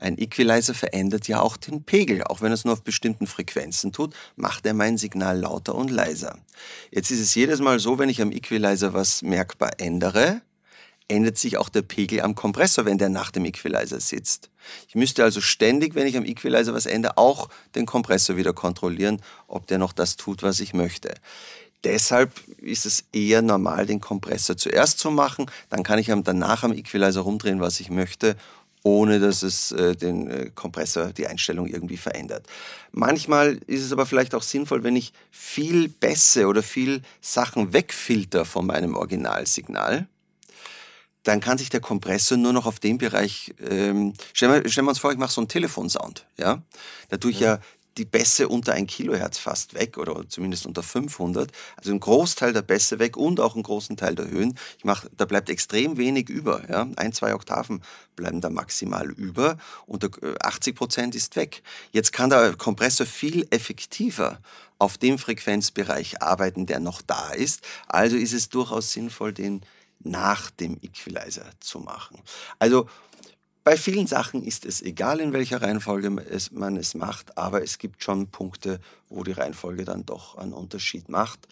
ein 0.00 0.18
Equalizer 0.18 0.74
verändert 0.74 1.28
ja 1.28 1.40
auch 1.40 1.56
den 1.56 1.84
Pegel. 1.84 2.24
Auch 2.24 2.40
wenn 2.40 2.50
es 2.50 2.64
nur 2.64 2.74
auf 2.74 2.82
bestimmten 2.82 3.26
Frequenzen 3.26 3.92
tut, 3.92 4.14
macht 4.36 4.66
er 4.66 4.74
mein 4.74 4.98
Signal 4.98 5.38
lauter 5.38 5.74
und 5.74 5.90
leiser. 5.90 6.38
Jetzt 6.90 7.10
ist 7.10 7.20
es 7.20 7.34
jedes 7.34 7.60
Mal 7.60 7.78
so, 7.78 7.98
wenn 7.98 8.08
ich 8.08 8.20
am 8.20 8.32
Equalizer 8.32 8.94
was 8.94 9.22
merkbar 9.22 9.70
ändere, 9.78 10.42
ändert 11.12 11.36
sich 11.36 11.58
auch 11.58 11.68
der 11.68 11.82
Pegel 11.82 12.22
am 12.22 12.34
Kompressor, 12.34 12.84
wenn 12.84 12.98
der 12.98 13.10
nach 13.10 13.30
dem 13.30 13.44
Equalizer 13.44 14.00
sitzt. 14.00 14.50
Ich 14.88 14.94
müsste 14.94 15.22
also 15.22 15.40
ständig, 15.40 15.94
wenn 15.94 16.06
ich 16.06 16.16
am 16.16 16.24
Equalizer 16.24 16.72
was 16.72 16.86
ändere, 16.86 17.18
auch 17.18 17.48
den 17.74 17.86
Kompressor 17.86 18.36
wieder 18.36 18.52
kontrollieren, 18.52 19.20
ob 19.46 19.66
der 19.66 19.78
noch 19.78 19.92
das 19.92 20.16
tut, 20.16 20.42
was 20.42 20.60
ich 20.60 20.72
möchte. 20.72 21.14
Deshalb 21.84 22.32
ist 22.58 22.86
es 22.86 23.04
eher 23.12 23.42
normal, 23.42 23.86
den 23.86 24.00
Kompressor 24.00 24.56
zuerst 24.56 24.98
zu 25.00 25.10
machen. 25.10 25.46
Dann 25.68 25.82
kann 25.82 25.98
ich 25.98 26.06
danach 26.24 26.62
am 26.62 26.72
Equalizer 26.72 27.22
rumdrehen, 27.22 27.60
was 27.60 27.80
ich 27.80 27.90
möchte, 27.90 28.36
ohne 28.84 29.20
dass 29.20 29.42
es 29.42 29.72
äh, 29.72 29.94
den 29.94 30.30
äh, 30.30 30.50
Kompressor, 30.54 31.12
die 31.12 31.26
Einstellung 31.26 31.66
irgendwie 31.66 31.96
verändert. 31.96 32.46
Manchmal 32.92 33.58
ist 33.66 33.82
es 33.82 33.92
aber 33.92 34.06
vielleicht 34.06 34.34
auch 34.34 34.42
sinnvoll, 34.42 34.82
wenn 34.82 34.96
ich 34.96 35.12
viel 35.30 35.88
Bässe 35.88 36.46
oder 36.46 36.62
viel 36.62 37.02
Sachen 37.20 37.72
wegfilter 37.72 38.44
von 38.44 38.66
meinem 38.66 38.96
Originalsignal, 38.96 40.06
dann 41.24 41.40
kann 41.40 41.58
sich 41.58 41.70
der 41.70 41.80
Kompressor 41.80 42.36
nur 42.36 42.52
noch 42.52 42.66
auf 42.66 42.80
dem 42.80 42.98
Bereich, 42.98 43.54
ähm, 43.68 44.14
stellen, 44.32 44.64
wir, 44.64 44.70
stellen 44.70 44.86
wir 44.86 44.90
uns 44.90 44.98
vor, 44.98 45.12
ich 45.12 45.18
mache 45.18 45.32
so 45.32 45.40
einen 45.40 45.48
Telefonsound, 45.48 46.26
ja, 46.36 46.62
da 47.08 47.16
tue 47.16 47.30
ich 47.30 47.40
ja. 47.40 47.54
ja 47.54 47.60
die 47.98 48.04
Bässe 48.04 48.48
unter 48.48 48.72
ein 48.72 48.86
Kilohertz 48.86 49.38
fast 49.38 49.74
weg 49.74 49.98
oder 49.98 50.28
zumindest 50.28 50.66
unter 50.66 50.82
500. 50.82 51.50
Also 51.76 51.90
einen 51.90 52.00
Großteil 52.00 52.52
der 52.52 52.62
Bässe 52.62 52.98
weg 52.98 53.16
und 53.16 53.40
auch 53.40 53.54
einen 53.54 53.62
großen 53.62 53.96
Teil 53.96 54.14
der 54.14 54.28
Höhen. 54.28 54.58
Ich 54.78 54.84
mach, 54.84 55.04
da 55.16 55.24
bleibt 55.24 55.50
extrem 55.50 55.96
wenig 55.98 56.28
über. 56.28 56.68
Ja? 56.70 56.88
Ein, 56.96 57.12
zwei 57.12 57.34
Oktaven 57.34 57.82
bleiben 58.16 58.40
da 58.40 58.50
maximal 58.50 59.10
über 59.10 59.58
und 59.86 60.08
80 60.42 60.74
Prozent 60.74 61.14
ist 61.14 61.36
weg. 61.36 61.62
Jetzt 61.92 62.12
kann 62.12 62.30
der 62.30 62.54
Kompressor 62.54 63.06
viel 63.06 63.46
effektiver 63.50 64.40
auf 64.78 64.98
dem 64.98 65.18
Frequenzbereich 65.18 66.22
arbeiten, 66.22 66.66
der 66.66 66.80
noch 66.80 67.02
da 67.02 67.30
ist. 67.30 67.60
Also 67.86 68.16
ist 68.16 68.32
es 68.32 68.48
durchaus 68.48 68.92
sinnvoll, 68.92 69.32
den 69.32 69.62
nach 70.04 70.50
dem 70.50 70.78
Equalizer 70.82 71.50
zu 71.60 71.78
machen. 71.80 72.18
Also 72.58 72.88
bei 73.64 73.76
vielen 73.76 74.08
Sachen 74.08 74.42
ist 74.42 74.64
es 74.66 74.82
egal, 74.82 75.20
in 75.20 75.32
welcher 75.32 75.62
Reihenfolge 75.62 76.10
man 76.10 76.76
es 76.76 76.94
macht, 76.94 77.38
aber 77.38 77.62
es 77.62 77.78
gibt 77.78 78.02
schon 78.02 78.26
Punkte, 78.28 78.80
wo 79.08 79.22
die 79.22 79.32
Reihenfolge 79.32 79.84
dann 79.84 80.04
doch 80.04 80.36
einen 80.36 80.52
Unterschied 80.52 81.08
macht. 81.08 81.46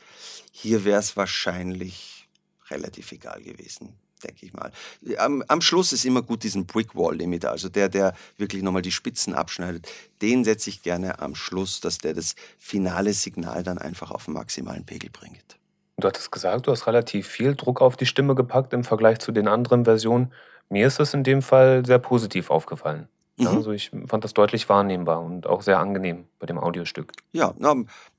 Hier 0.50 0.84
wäre 0.84 0.98
es 0.98 1.16
wahrscheinlich 1.16 2.28
relativ 2.68 3.12
egal 3.12 3.40
gewesen, 3.42 3.94
denke 4.24 4.44
ich 4.44 4.52
mal. 4.52 4.72
Am, 5.18 5.44
am, 5.46 5.60
Schluss 5.60 5.92
ist 5.92 6.04
immer 6.04 6.22
gut 6.22 6.42
diesen 6.42 6.66
Brick 6.66 6.96
Wall 6.96 7.14
Limiter, 7.14 7.52
also 7.52 7.68
der, 7.68 7.88
der 7.88 8.16
wirklich 8.38 8.64
nochmal 8.64 8.82
die 8.82 8.90
Spitzen 8.90 9.32
abschneidet. 9.32 9.88
Den 10.20 10.42
setze 10.42 10.70
ich 10.70 10.82
gerne 10.82 11.20
am 11.20 11.36
Schluss, 11.36 11.80
dass 11.80 11.98
der 11.98 12.14
das 12.14 12.34
finale 12.58 13.12
Signal 13.12 13.62
dann 13.62 13.78
einfach 13.78 14.10
auf 14.10 14.24
den 14.24 14.34
maximalen 14.34 14.84
Pegel 14.84 15.10
bringt. 15.10 15.59
Du 16.00 16.08
hattest 16.08 16.32
gesagt, 16.32 16.66
du 16.66 16.72
hast 16.72 16.86
relativ 16.86 17.26
viel 17.26 17.54
Druck 17.54 17.80
auf 17.80 17.96
die 17.96 18.06
Stimme 18.06 18.34
gepackt 18.34 18.72
im 18.72 18.84
Vergleich 18.84 19.18
zu 19.18 19.32
den 19.32 19.48
anderen 19.48 19.84
Versionen. 19.84 20.32
Mir 20.68 20.86
ist 20.86 21.00
das 21.00 21.14
in 21.14 21.24
dem 21.24 21.42
Fall 21.42 21.84
sehr 21.84 21.98
positiv 21.98 22.50
aufgefallen. 22.50 23.08
Mhm. 23.36 23.46
Also 23.48 23.72
ich 23.72 23.90
fand 24.06 24.24
das 24.24 24.34
deutlich 24.34 24.68
wahrnehmbar 24.68 25.20
und 25.20 25.46
auch 25.46 25.62
sehr 25.62 25.78
angenehm 25.78 26.26
bei 26.38 26.46
dem 26.46 26.58
Audiostück. 26.58 27.12
Ja, 27.32 27.54
na, 27.58 27.74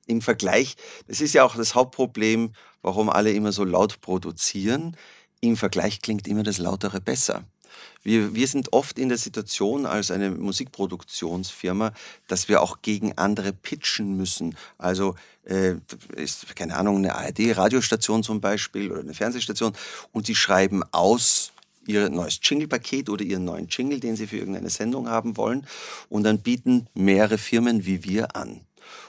im 0.08 0.22
Vergleich, 0.22 0.76
das 1.08 1.22
ist 1.22 1.34
ja 1.34 1.44
auch 1.44 1.56
das 1.56 1.76
Hauptproblem, 1.76 2.54
warum 2.82 3.10
alle 3.10 3.32
immer 3.32 3.52
so 3.52 3.64
laut 3.64 4.02
produzieren. 4.02 4.98
Im 5.40 5.58
Vergleich 5.58 6.02
klingt 6.02 6.28
immer 6.28 6.44
das 6.44 6.58
Lautere 6.58 7.02
besser. 7.02 7.44
Wir, 8.04 8.34
wir 8.34 8.48
sind 8.48 8.74
oft 8.74 8.98
in 8.98 9.10
der 9.10 9.18
Situation 9.18 9.86
als 9.86 10.12
eine 10.12 10.32
Musikproduktionsfirma, 10.32 11.94
dass 12.28 12.48
wir 12.48 12.62
auch 12.62 12.82
gegen 12.82 13.18
andere 13.18 13.54
pitchen 13.54 14.18
müssen. 14.18 14.56
Also 14.78 15.16
äh, 15.44 15.76
ist, 16.16 16.56
keine 16.56 16.76
Ahnung, 16.76 16.98
eine 16.98 17.16
ARD-Radiostation 17.16 18.24
zum 18.24 18.42
Beispiel 18.42 18.92
oder 18.92 19.02
eine 19.02 19.14
Fernsehstation 19.14 19.74
und 20.12 20.28
die 20.28 20.36
schreiben 20.36 20.84
aus, 20.92 21.52
ihr 21.86 22.10
neues 22.10 22.40
Jingle-Paket 22.42 23.10
oder 23.10 23.24
ihren 23.24 23.46
neuen 23.46 23.68
Jingle, 23.68 24.00
den 24.00 24.16
sie 24.16 24.28
für 24.28 24.38
irgendeine 24.38 24.70
Sendung 24.70 25.10
haben 25.10 25.38
wollen. 25.38 25.66
Und 26.10 26.24
dann 26.24 26.40
bieten 26.40 26.88
mehrere 26.94 27.38
Firmen 27.38 27.86
wie 27.86 28.04
wir 28.04 28.36
an. 28.36 28.62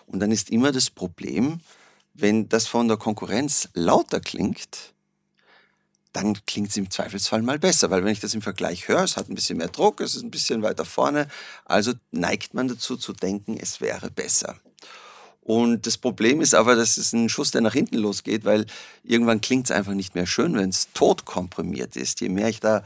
Und 0.06 0.20
dann 0.20 0.30
ist 0.30 0.50
immer 0.50 0.72
das 0.72 0.90
Problem, 0.90 1.60
wenn 2.14 2.48
das 2.48 2.66
von 2.66 2.88
der 2.88 2.96
Konkurrenz 2.96 3.68
lauter 3.74 4.20
klingt, 4.20 4.92
dann 6.12 6.38
klingt 6.46 6.70
es 6.70 6.76
im 6.76 6.90
Zweifelsfall 6.90 7.42
mal 7.42 7.58
besser, 7.58 7.90
weil 7.90 8.04
wenn 8.04 8.12
ich 8.12 8.20
das 8.20 8.34
im 8.34 8.42
Vergleich 8.42 8.88
höre, 8.88 9.02
es 9.02 9.16
hat 9.16 9.28
ein 9.28 9.34
bisschen 9.34 9.58
mehr 9.58 9.68
Druck, 9.68 10.00
es 10.00 10.14
ist 10.14 10.22
ein 10.22 10.30
bisschen 10.30 10.62
weiter 10.62 10.84
vorne, 10.84 11.26
also 11.64 11.92
neigt 12.10 12.54
man 12.54 12.68
dazu 12.68 12.96
zu 12.96 13.12
denken, 13.12 13.56
es 13.58 13.80
wäre 13.80 14.10
besser. 14.10 14.56
Und 15.44 15.86
das 15.86 15.98
Problem 15.98 16.40
ist 16.40 16.54
aber, 16.54 16.76
dass 16.76 16.96
es 16.98 17.12
ein 17.12 17.28
Schuss, 17.28 17.50
der 17.50 17.62
nach 17.62 17.72
hinten 17.72 17.96
losgeht, 17.96 18.44
weil 18.44 18.64
irgendwann 19.02 19.40
klingt 19.40 19.66
es 19.66 19.72
einfach 19.72 19.94
nicht 19.94 20.14
mehr 20.14 20.26
schön, 20.26 20.54
wenn 20.54 20.70
es 20.70 20.92
tot 20.92 21.24
komprimiert 21.24 21.96
ist. 21.96 22.20
Je 22.20 22.28
mehr 22.28 22.48
ich 22.48 22.60
da 22.60 22.84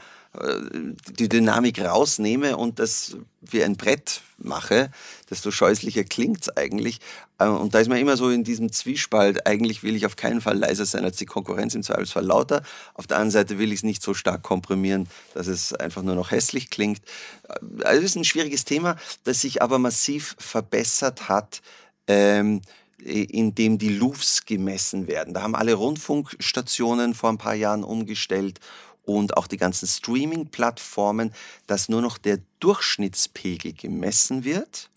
die 1.19 1.29
Dynamik 1.29 1.81
rausnehme 1.81 2.57
und 2.57 2.79
das 2.79 3.17
wie 3.41 3.63
ein 3.63 3.77
Brett 3.77 4.23
mache, 4.39 4.91
desto 5.31 5.51
scheußlicher 5.51 6.05
klingt 6.05 6.43
es 6.43 6.57
eigentlich. 6.57 7.01
Äh, 7.39 7.47
und 7.47 7.75
da 7.75 7.81
ist 7.81 7.89
man 7.89 7.99
immer 7.99 8.17
so 8.17 8.31
in 8.31 8.45
diesem 8.45 8.73
Zwiespalt. 8.73 9.47
Eigentlich 9.47 9.83
will 9.83 9.95
ich 9.97 10.05
auf 10.07 10.17
keinen 10.17 10.41
Fall 10.41 10.59
leiser 10.59 10.85
sein 10.85 11.05
als 11.05 11.17
die 11.17 11.27
Konkurrenz, 11.27 11.75
im 11.75 11.83
Zweifelsfall 11.83 12.25
lauter. 12.25 12.63
Auf 12.95 13.07
der 13.07 13.19
anderen 13.19 13.31
Seite 13.31 13.59
will 13.59 13.73
ich 13.73 13.81
es 13.81 13.85
nicht 13.85 14.03
so 14.03 14.15
stark 14.15 14.43
komprimieren, 14.43 15.09
dass 15.35 15.47
es 15.47 15.73
einfach 15.73 16.03
nur 16.03 16.15
noch 16.15 16.31
hässlich 16.31 16.71
klingt. 16.71 17.01
Äh, 17.49 17.85
also 17.85 18.01
es 18.01 18.11
ist 18.11 18.17
ein 18.17 18.25
schwieriges 18.25 18.65
Thema, 18.65 18.97
das 19.25 19.41
sich 19.41 19.63
aber 19.63 19.79
massiv 19.79 20.37
verbessert 20.39 21.29
hat 21.29 21.63
ähm, 22.09 22.63
in 22.99 23.55
dem 23.55 23.79
die 23.79 23.91
Louvs 23.91 24.47
gemessen 24.47 25.07
werden. 25.07 25.35
Da 25.35 25.43
haben 25.43 25.55
alle 25.55 25.75
Rundfunkstationen 25.75 27.15
vor 27.15 27.31
ein 27.31 27.39
paar 27.39 27.55
Jahren 27.55 27.85
umgestellt 27.85 28.59
und 29.07 29.37
auch 29.39 29.47
die 29.47 29.57
ganzen 29.57 29.89
Streaming-Plattformen, 29.89 31.33
dass 31.67 31.89
nur 31.89 32.03
noch 32.03 32.19
der 32.19 32.41
Durchschnittspegel 32.61 33.73
gemessen 33.73 34.45
wird 34.45 34.91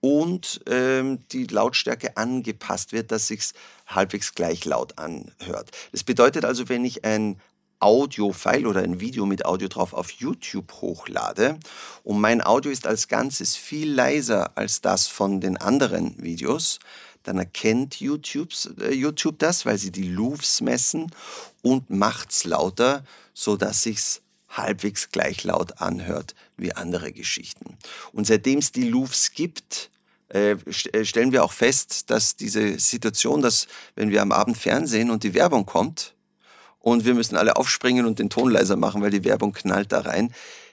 und 0.00 0.60
ähm, 0.66 1.18
die 1.32 1.44
Lautstärke 1.44 2.16
angepasst 2.16 2.92
wird, 2.92 3.10
dass 3.10 3.26
sich 3.26 3.52
halbwegs 3.86 4.34
gleich 4.34 4.64
laut 4.64 4.98
anhört. 4.98 5.70
Das 5.92 6.04
bedeutet 6.04 6.44
also, 6.44 6.68
wenn 6.68 6.84
ich 6.84 7.04
ein 7.04 7.40
Audio-File 7.80 8.66
oder 8.66 8.82
ein 8.82 9.00
Video 9.00 9.24
mit 9.26 9.44
Audio 9.44 9.68
drauf 9.68 9.92
auf 9.92 10.10
YouTube 10.10 10.72
hochlade 10.80 11.58
und 12.02 12.20
mein 12.20 12.42
Audio 12.42 12.72
ist 12.72 12.86
als 12.86 13.06
Ganzes 13.06 13.56
viel 13.56 13.92
leiser 13.92 14.56
als 14.56 14.80
das 14.80 15.06
von 15.06 15.40
den 15.40 15.56
anderen 15.56 16.20
Videos, 16.20 16.80
dann 17.28 17.38
erkennt 17.38 18.00
äh, 18.00 18.92
YouTube 18.92 19.38
das, 19.38 19.66
weil 19.66 19.76
sie 19.76 19.92
die 19.92 20.08
Louvs 20.08 20.62
messen 20.62 21.12
und 21.62 21.90
macht 21.90 22.30
es 22.30 22.44
lauter, 22.44 23.04
sodass 23.34 23.82
sich's 23.82 24.22
halbwegs 24.48 25.10
gleich 25.10 25.44
laut 25.44 25.80
anhört 25.80 26.34
wie 26.56 26.72
andere 26.72 27.12
Geschichten. 27.12 27.76
Und 28.12 28.26
seitdem 28.26 28.60
es 28.60 28.72
die 28.72 28.88
Louvs 28.88 29.32
gibt, 29.32 29.90
äh, 30.28 30.52
äh, 30.52 31.04
stellen 31.04 31.32
wir 31.32 31.44
auch 31.44 31.52
fest, 31.52 32.08
dass 32.10 32.36
diese 32.36 32.78
Situation, 32.78 33.42
dass 33.42 33.66
wenn 33.94 34.10
wir 34.10 34.22
am 34.22 34.32
Abend 34.32 34.56
Fernsehen 34.56 35.10
und 35.10 35.22
die 35.22 35.34
Werbung 35.34 35.66
kommt, 35.66 36.14
und 36.80 37.04
wir 37.04 37.12
müssen 37.12 37.36
alle 37.36 37.56
aufspringen 37.56 38.06
und 38.06 38.18
den 38.18 38.30
Ton 38.30 38.50
leiser 38.50 38.76
machen, 38.76 39.02
weil 39.02 39.10
die 39.10 39.24
Werbung 39.24 39.52
knallt 39.52 39.92
da 39.92 40.00
rein, 40.00 40.32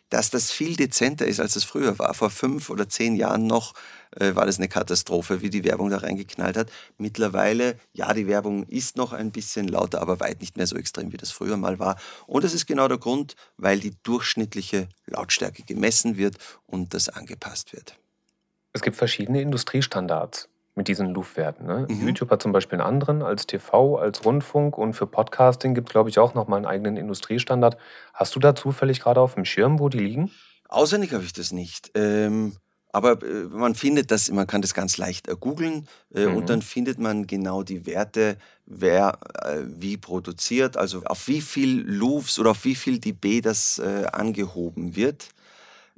dass 0.09 0.29
das 0.29 0.51
viel 0.51 0.75
dezenter 0.75 1.25
ist, 1.25 1.39
als 1.39 1.55
es 1.55 1.63
früher 1.63 1.97
war. 1.99 2.13
Vor 2.13 2.29
fünf 2.29 2.69
oder 2.69 2.87
zehn 2.87 3.15
Jahren 3.15 3.47
noch 3.47 3.73
äh, 4.11 4.35
war 4.35 4.45
das 4.45 4.57
eine 4.57 4.67
Katastrophe, 4.67 5.41
wie 5.41 5.49
die 5.49 5.63
Werbung 5.63 5.89
da 5.89 5.97
reingeknallt 5.97 6.57
hat. 6.57 6.71
Mittlerweile, 6.97 7.79
ja, 7.93 8.13
die 8.13 8.27
Werbung 8.27 8.63
ist 8.63 8.97
noch 8.97 9.13
ein 9.13 9.31
bisschen 9.31 9.67
lauter, 9.67 10.01
aber 10.01 10.19
weit 10.19 10.41
nicht 10.41 10.57
mehr 10.57 10.67
so 10.67 10.75
extrem, 10.75 11.11
wie 11.11 11.17
das 11.17 11.31
früher 11.31 11.57
mal 11.57 11.79
war. 11.79 11.97
Und 12.27 12.43
das 12.43 12.53
ist 12.53 12.65
genau 12.65 12.87
der 12.87 12.97
Grund, 12.97 13.35
weil 13.57 13.79
die 13.79 13.93
durchschnittliche 14.03 14.87
Lautstärke 15.07 15.63
gemessen 15.63 16.17
wird 16.17 16.37
und 16.65 16.93
das 16.93 17.09
angepasst 17.09 17.73
wird. 17.73 17.97
Es 18.73 18.81
gibt 18.81 18.97
verschiedene 18.97 19.41
Industriestandards 19.41 20.49
mit 20.75 20.89
diesen 20.89 21.13
Loop-Werten. 21.13 21.65
Ne? 21.65 21.87
Mhm. 21.89 22.07
YouTube 22.07 22.29
hat 22.29 22.41
zum 22.41 22.51
Beispiel 22.51 22.79
einen 22.79 22.87
anderen 22.87 23.23
als 23.23 23.47
TV, 23.47 23.97
als 23.97 24.25
Rundfunk 24.25 24.77
und 24.77 24.93
für 24.93 25.07
Podcasting 25.07 25.73
gibt 25.73 25.89
es, 25.89 25.93
glaube 25.93 26.09
ich, 26.09 26.19
auch 26.19 26.33
nochmal 26.33 26.57
einen 26.57 26.65
eigenen 26.65 26.97
Industriestandard. 26.97 27.77
Hast 28.13 28.35
du 28.35 28.39
da 28.39 28.55
zufällig 28.55 28.99
gerade 28.99 29.21
auf 29.21 29.35
dem 29.35 29.45
Schirm, 29.45 29.79
wo 29.79 29.89
die 29.89 29.99
liegen? 29.99 30.31
Auswendig 30.67 31.13
habe 31.13 31.23
ich 31.23 31.33
das 31.33 31.53
nicht. 31.53 31.91
Ähm, 31.95 32.57
aber 32.91 33.21
äh, 33.23 33.45
man 33.49 33.75
findet 33.75 34.11
das, 34.11 34.29
man 34.31 34.47
kann 34.47 34.61
das 34.61 34.73
ganz 34.73 34.97
leicht 34.97 35.27
äh, 35.29 35.35
googeln 35.39 35.87
äh, 36.13 36.25
mhm. 36.25 36.37
und 36.37 36.49
dann 36.49 36.61
findet 36.61 36.99
man 36.99 37.25
genau 37.25 37.63
die 37.63 37.85
Werte, 37.85 38.37
wer 38.65 39.19
äh, 39.43 39.61
wie 39.65 39.97
produziert, 39.97 40.75
also 40.75 41.03
auf 41.03 41.27
wie 41.27 41.41
viel 41.41 41.81
Loops 41.81 42.37
oder 42.37 42.51
auf 42.51 42.65
wie 42.65 42.75
viel 42.75 42.99
dB 42.99 43.41
das 43.41 43.79
äh, 43.79 44.05
angehoben 44.11 44.95
wird 44.95 45.29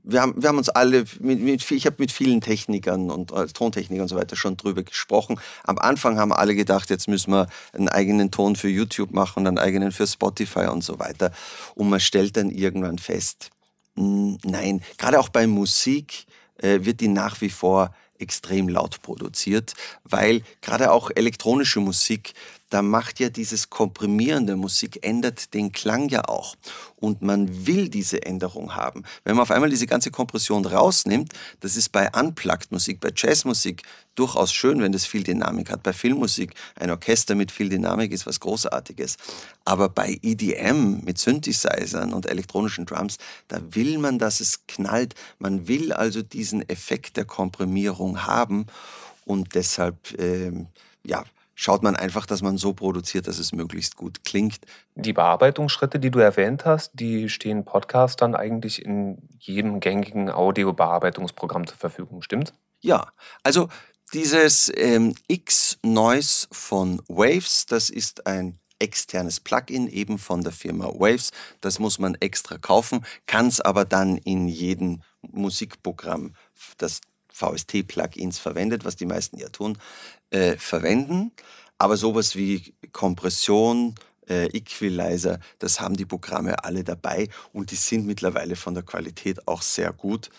wir 0.10 0.22
haben, 0.22 0.42
wir 0.42 0.50
haben 0.50 0.58
uns 0.58 0.70
alle, 0.70 1.06
mit, 1.20 1.42
mit, 1.42 1.72
ich 1.72 1.86
habe 1.86 1.98
mit 2.00 2.12
vielen 2.12 2.42
Technikern 2.42 3.12
und 3.12 3.32
äh, 3.32 3.48
Tontechnikern 3.48 4.04
und 4.04 4.08
so 4.08 4.16
weiter 4.16 4.36
schon 4.36 4.58
drüber 4.58 4.84
gesprochen. 4.84 5.40
Am 5.64 5.78
Anfang 5.78 6.18
haben 6.18 6.32
alle 6.32 6.56
gedacht, 6.56 6.90
jetzt 6.90 7.08
müssen 7.08 7.32
wir 7.32 7.48
einen 7.74 7.90
eigenen 7.90 8.32
Ton 8.32 8.56
für 8.56 8.70
YouTube 8.70 9.12
machen 9.12 9.42
und 9.42 9.48
einen 9.48 9.58
eigenen 9.60 9.92
für 9.92 10.08
Spotify 10.08 10.68
und 10.68 10.84
so 10.84 11.00
weiter. 11.00 11.32
Und 11.76 11.90
man 11.90 12.00
stellt 12.00 12.38
dann 12.38 12.50
irgendwann 12.50 13.00
fest, 13.00 13.50
nein, 13.96 14.82
gerade 14.98 15.20
auch 15.20 15.30
bei 15.30 15.46
Musik 15.46 16.26
äh, 16.58 16.80
wird 16.82 17.02
die 17.02 17.10
nach 17.10 17.42
wie 17.42 17.50
vor 17.50 17.94
extrem 18.20 18.68
laut 18.70 19.02
produziert, 19.02 19.74
weil 20.04 20.42
gerade 20.62 20.92
auch 20.92 21.12
elektronische 21.14 21.80
Musik 21.80 22.34
da 22.70 22.82
macht 22.82 23.20
ja 23.20 23.30
dieses 23.30 23.70
Komprimieren 23.70 24.46
der 24.46 24.58
Musik, 24.58 25.00
ändert 25.02 25.54
den 25.54 25.72
Klang 25.72 26.10
ja 26.10 26.28
auch. 26.28 26.56
Und 26.98 27.22
man 27.22 27.66
will 27.66 27.88
diese 27.88 28.26
Änderung 28.26 28.76
haben. 28.76 29.04
Wenn 29.24 29.36
man 29.36 29.44
auf 29.44 29.52
einmal 29.52 29.70
diese 29.70 29.88
ganze 29.88 30.12
Kompression 30.12 30.66
rausnimmt, 30.66 31.32
das 31.62 31.78
ist 31.78 31.92
bei 31.92 32.10
Unplugged-Musik, 32.12 33.00
bei 33.00 33.12
Jazzmusik 33.16 33.84
durchaus 34.16 34.52
schön, 34.52 34.82
wenn 34.82 34.92
das 34.92 35.06
viel 35.06 35.24
Dynamik 35.24 35.72
hat. 35.72 35.84
Bei 35.84 35.94
Filmmusik, 35.94 36.56
ein 36.76 36.90
Orchester 36.90 37.36
mit 37.36 37.52
viel 37.52 37.70
Dynamik 37.70 38.12
ist 38.12 38.26
was 38.26 38.40
Großartiges. 38.40 39.16
Aber 39.64 39.88
bei 39.88 40.20
EDM 40.22 41.06
mit 41.06 41.20
Synthesizern 41.20 42.14
und 42.14 42.26
elektronischen 42.26 42.86
Drums, 42.86 43.18
da 43.48 43.62
will 43.70 43.98
man, 43.98 44.20
dass 44.20 44.42
es 44.42 44.66
knallt. 44.68 45.16
Man 45.40 45.68
will 45.68 45.94
also 45.94 46.22
diesen 46.22 46.68
Effekt 46.68 47.16
der 47.16 47.26
Komprimierung 47.26 48.26
haben. 48.26 48.66
Und 49.24 49.56
deshalb, 49.56 50.20
ähm, 50.20 50.68
ja, 51.04 51.24
schaut 51.60 51.82
man 51.82 51.96
einfach, 51.96 52.28
dass 52.28 52.44
man 52.44 52.58
so 52.58 52.74
produziert, 52.74 53.28
dass 53.28 53.40
es 53.40 53.52
möglichst 53.52 53.96
gut 53.96 54.24
klingt. 54.24 54.60
Die 54.96 55.12
Bearbeitungsschritte, 55.12 56.00
die 56.00 56.12
du 56.12 56.20
erwähnt 56.20 56.66
hast, 56.66 56.92
die 56.94 57.30
stehen 57.30 57.66
Podcastern 57.66 58.36
eigentlich 58.36 58.86
in 58.86 59.18
jedem 59.40 59.80
gängigen 59.80 60.30
Audio-Bearbeitungsprogramm 60.30 61.66
zur 61.66 61.78
Verfügung, 61.78 62.22
stimmt? 62.22 62.54
Ja, 62.80 63.08
also 63.44 63.70
dieses 64.14 64.72
ähm, 64.76 65.16
X-Noise 65.28 66.48
von 66.52 67.02
Waves, 67.08 67.66
das 67.66 67.90
ist 67.90 68.28
ein 68.28 68.60
externes 68.80 69.40
Plugin 69.40 69.88
eben 69.88 70.20
von 70.20 70.44
der 70.44 70.54
Firma 70.54 70.86
Waves. 70.86 71.32
Das 71.62 71.80
muss 71.80 71.98
man 71.98 72.14
extra 72.16 72.60
kaufen, 72.60 73.04
kann 73.26 73.48
es 73.48 73.62
aber 73.62 73.84
dann 73.84 74.18
in 74.18 74.48
jedem 74.48 75.02
Musikprogramm, 75.24 76.36
das 76.78 77.02
VST-Plugins 77.38 78.40
verwendet, 78.40 78.86
was 78.86 78.96
die 78.96 79.06
meisten 79.06 79.38
ja 79.38 79.50
tun, 79.50 79.78
äh, 80.30 80.58
verwenden. 80.58 81.32
Aber 81.78 81.98
sowas 81.98 82.36
wie 82.36 82.74
Kompression, 82.92 83.96
äh, 84.28 84.48
Equalizer, 84.48 85.40
das 85.60 85.80
haben 85.80 85.96
die 85.96 86.06
Programme 86.06 86.64
alle 86.64 86.84
dabei 86.84 87.30
und 87.54 87.72
die 87.72 87.76
sind 87.76 88.06
mittlerweile 88.06 88.56
von 88.56 88.74
der 88.74 88.84
Qualität 88.84 89.48
auch 89.48 89.62
sehr 89.62 89.94
gut. 89.94 90.30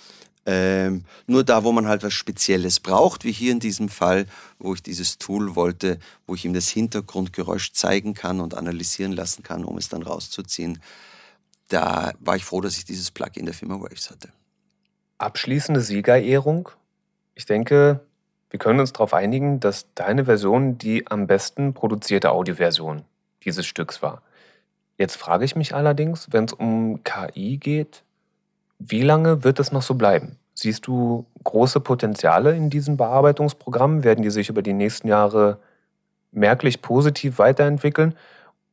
Ähm, 0.47 1.05
nur 1.27 1.45
da, 1.45 1.63
wo 1.63 1.73
man 1.73 1.87
halt 1.89 2.03
was 2.03 2.15
Spezielles 2.15 2.81
braucht, 2.81 3.25
wie 3.25 3.33
hier 3.33 3.53
in 3.53 3.61
diesem 3.61 3.91
Fall, 3.91 4.27
wo 4.59 4.73
ich 4.73 4.83
dieses 4.83 5.19
Tool 5.19 5.55
wollte, 5.55 5.99
wo 6.27 6.35
ich 6.35 6.45
ihm 6.45 6.55
das 6.55 6.69
Hintergrundgeräusch 6.71 7.73
zeigen 7.73 8.15
kann 8.15 8.41
und 8.41 8.55
analysieren 8.55 9.13
lassen 9.13 9.43
kann, 9.43 9.63
um 9.63 9.77
es 9.77 9.91
dann 9.91 10.03
rauszuziehen, 10.03 10.81
da 11.69 12.13
war 12.21 12.37
ich 12.37 12.47
froh, 12.47 12.63
dass 12.63 12.79
ich 12.79 12.87
dieses 12.87 13.11
Plugin 13.11 13.45
der 13.45 13.55
Firma 13.55 13.79
Waves 13.79 14.11
hatte. 14.11 14.31
Abschließende 15.19 15.83
Siegerehrung. 15.83 16.71
Ich 17.35 17.45
denke, 17.45 18.01
wir 18.51 18.59
können 18.59 18.81
uns 18.81 18.93
darauf 18.93 19.15
einigen, 19.15 19.61
dass 19.61 19.93
deine 19.95 20.25
Version 20.25 20.79
die 20.79 21.07
am 21.11 21.27
besten 21.27 21.75
produzierte 21.75 22.31
Audioversion 22.31 23.03
dieses 23.45 23.67
Stücks 23.67 24.03
war. 24.03 24.23
Jetzt 24.97 25.17
frage 25.17 25.45
ich 25.45 25.55
mich 25.55 25.75
allerdings, 25.75 26.29
wenn 26.33 26.45
es 26.45 26.53
um 26.53 27.05
KI 27.05 27.59
geht, 27.59 28.03
wie 28.79 29.03
lange 29.03 29.45
wird 29.45 29.61
es 29.61 29.73
noch 29.73 29.83
so 29.83 29.95
bleiben? 29.95 30.37
Siehst 30.55 30.87
du 30.87 31.25
große 31.45 31.81
Potenziale 31.81 32.57
in 32.57 32.69
diesen 32.71 32.97
Bearbeitungsprogrammen? 32.97 34.03
Werden 34.03 34.23
die 34.23 34.31
sich 34.31 34.49
über 34.49 34.63
die 34.63 34.73
nächsten 34.73 35.07
Jahre 35.07 35.59
merklich 36.33 36.83
positiv 36.83 37.39
weiterentwickeln? 37.39 38.15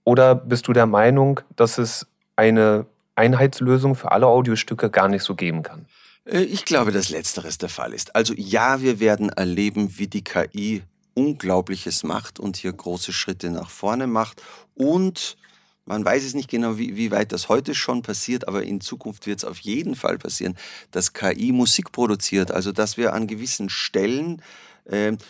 Oder 0.04 0.36
bist 0.36 0.68
du 0.68 0.74
der 0.74 0.88
Meinung, 0.88 1.42
dass 1.56 1.78
es 1.78 2.08
eine 2.36 2.86
Einheitslösung 3.16 3.96
für 3.96 4.12
alle 4.12 4.28
Audiostücke 4.28 4.90
gar 4.90 5.08
nicht 5.08 5.24
so 5.24 5.36
geben 5.36 5.64
kann? 5.64 5.86
Äh, 6.26 6.44
ich 6.44 6.66
glaube, 6.66 6.92
dass 6.92 7.10
letzteres 7.10 7.58
der 7.58 7.70
Fall 7.70 7.94
ist. 7.94 8.16
Also 8.16 8.34
ja, 8.36 8.82
wir 8.82 9.00
werden 9.00 9.30
erleben, 9.30 9.98
wie 9.98 10.08
die 10.08 10.24
KI 10.24 10.84
Unglaubliches 11.14 12.04
macht 12.04 12.40
und 12.40 12.58
hier 12.58 12.74
große 12.74 13.14
Schritte 13.14 13.50
nach 13.50 13.70
vorne 13.70 14.06
macht. 14.06 14.42
Und 14.74 15.38
man 15.86 16.04
weiß 16.04 16.24
es 16.24 16.34
nicht 16.34 16.50
genau, 16.50 16.78
wie, 16.78 16.98
wie 16.98 17.12
weit 17.12 17.32
das 17.32 17.48
heute 17.48 17.74
schon 17.76 18.02
passiert, 18.02 18.48
aber 18.48 18.64
in 18.64 18.82
Zukunft 18.82 19.28
wird 19.28 19.40
es 19.40 19.46
auf 19.46 19.60
jeden 19.60 19.96
Fall 19.96 20.18
passieren, 20.18 20.58
dass 20.92 21.14
KI 21.14 21.52
Musik 21.52 21.92
produziert. 21.92 22.52
Also 22.52 22.72
dass 22.72 22.98
wir 22.98 23.14
an 23.14 23.28
gewissen 23.28 23.70
Stellen 23.70 24.42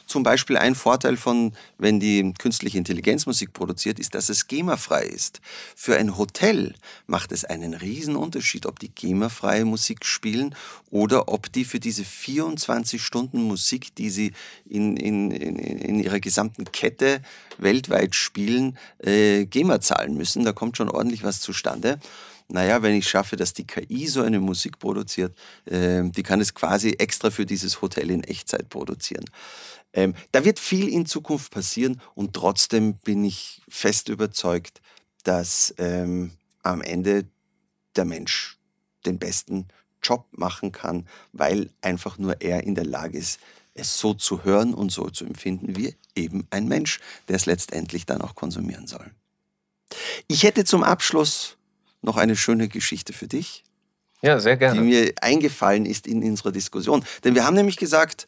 zum 0.06 0.24
Beispiel 0.24 0.58
ein 0.58 0.76
Vorteil 0.76 1.16
von, 1.16 1.54
wenn 1.78 2.00
die 2.00 2.34
künstliche 2.38 2.78
Intelligenz 2.78 3.26
Musik 3.26 3.54
produziert, 3.54 4.00
ist, 4.00 4.14
dass 4.14 4.30
es 4.30 4.48
GEMA-frei 4.48 5.04
ist. 5.04 5.40
Für 5.76 5.98
ein 5.98 6.18
Hotel 6.18 6.74
macht 7.08 7.32
es 7.32 7.46
einen 7.46 7.74
riesen 7.74 8.18
Unterschied, 8.18 8.66
ob 8.66 8.80
die 8.80 8.90
GEMA-freie 8.90 9.64
Musik 9.64 10.04
spielen 10.04 10.56
oder 10.92 11.30
ob 11.30 11.52
die 11.52 11.64
für 11.64 11.80
diese 11.80 12.04
24 12.04 13.02
Stunden 13.02 13.44
Musik, 13.44 13.96
die 13.96 14.10
sie 14.10 14.34
in, 14.70 14.98
in, 14.98 15.32
in, 15.32 15.56
in 15.58 16.00
ihrer 16.00 16.20
gesamten 16.20 16.66
Kette 16.72 17.22
weltweit 17.58 18.14
spielen, 18.14 18.78
äh, 19.00 19.46
GEMA 19.46 19.80
zahlen 19.80 20.16
müssen. 20.16 20.44
Da 20.44 20.52
kommt 20.52 20.76
schon 20.76 20.90
ordentlich 20.90 21.24
was 21.24 21.40
zustande 21.40 22.00
naja, 22.48 22.82
wenn 22.82 22.96
ich 22.96 23.08
schaffe, 23.08 23.36
dass 23.36 23.54
die 23.54 23.66
KI 23.66 24.08
so 24.08 24.22
eine 24.22 24.40
Musik 24.40 24.80
produziert, 24.80 25.36
äh, 25.66 26.04
die 26.04 26.24
kann 26.24 26.42
es 26.42 26.54
quasi 26.54 26.92
extra 26.92 27.32
für 27.32 27.46
dieses 27.46 27.82
Hotel 27.82 28.12
in 28.12 28.24
Echtzeit 28.24 28.70
produzieren. 28.70 29.26
Ähm, 29.94 30.14
da 30.32 30.44
wird 30.44 30.60
viel 30.60 30.90
in 30.90 31.06
Zukunft 31.06 31.52
passieren 31.52 32.02
und 32.14 32.34
trotzdem 32.34 32.96
bin 32.98 33.24
ich 33.24 33.62
fest 33.68 34.10
überzeugt, 34.10 34.82
dass 35.24 35.74
ähm, 35.78 36.34
am 36.62 36.82
Ende 36.82 37.26
der 37.96 38.06
Mensch 38.06 38.58
den 39.06 39.18
besten 39.18 39.68
Job 40.04 40.28
machen 40.32 40.72
kann, 40.72 41.08
weil 41.32 41.70
einfach 41.82 42.18
nur 42.18 42.42
er 42.42 42.64
in 42.64 42.76
der 42.76 42.86
Lage 42.86 43.18
ist, 43.18 43.40
es 43.74 43.98
so 44.00 44.14
zu 44.14 44.44
hören 44.44 44.74
und 44.74 44.92
so 44.92 45.10
zu 45.10 45.26
empfinden 45.26 45.76
wie 45.76 45.96
eben 46.16 46.48
ein 46.50 46.68
Mensch, 46.68 47.00
der 47.28 47.36
es 47.36 47.46
letztendlich 47.46 48.06
dann 48.06 48.22
auch 48.22 48.36
konsumieren 48.36 48.88
soll. 48.88 49.12
Ich 50.28 50.44
hätte 50.44 50.64
zum 50.64 50.84
Abschluss 50.84 51.58
noch 52.06 52.18
eine 52.18 52.36
schöne 52.36 52.68
Geschichte 52.68 53.14
für 53.14 53.28
dich. 53.28 53.64
Ja, 54.22 54.40
sehr 54.40 54.58
gerne. 54.58 54.80
Die 54.80 54.86
mir 54.86 55.14
eingefallen 55.22 55.86
ist 55.86 56.08
in 56.08 56.24
unserer 56.24 56.52
Diskussion. 56.52 57.04
Denn 57.24 57.36
wir 57.36 57.46
haben 57.46 57.56
nämlich 57.56 57.78
gesagt, 57.78 58.28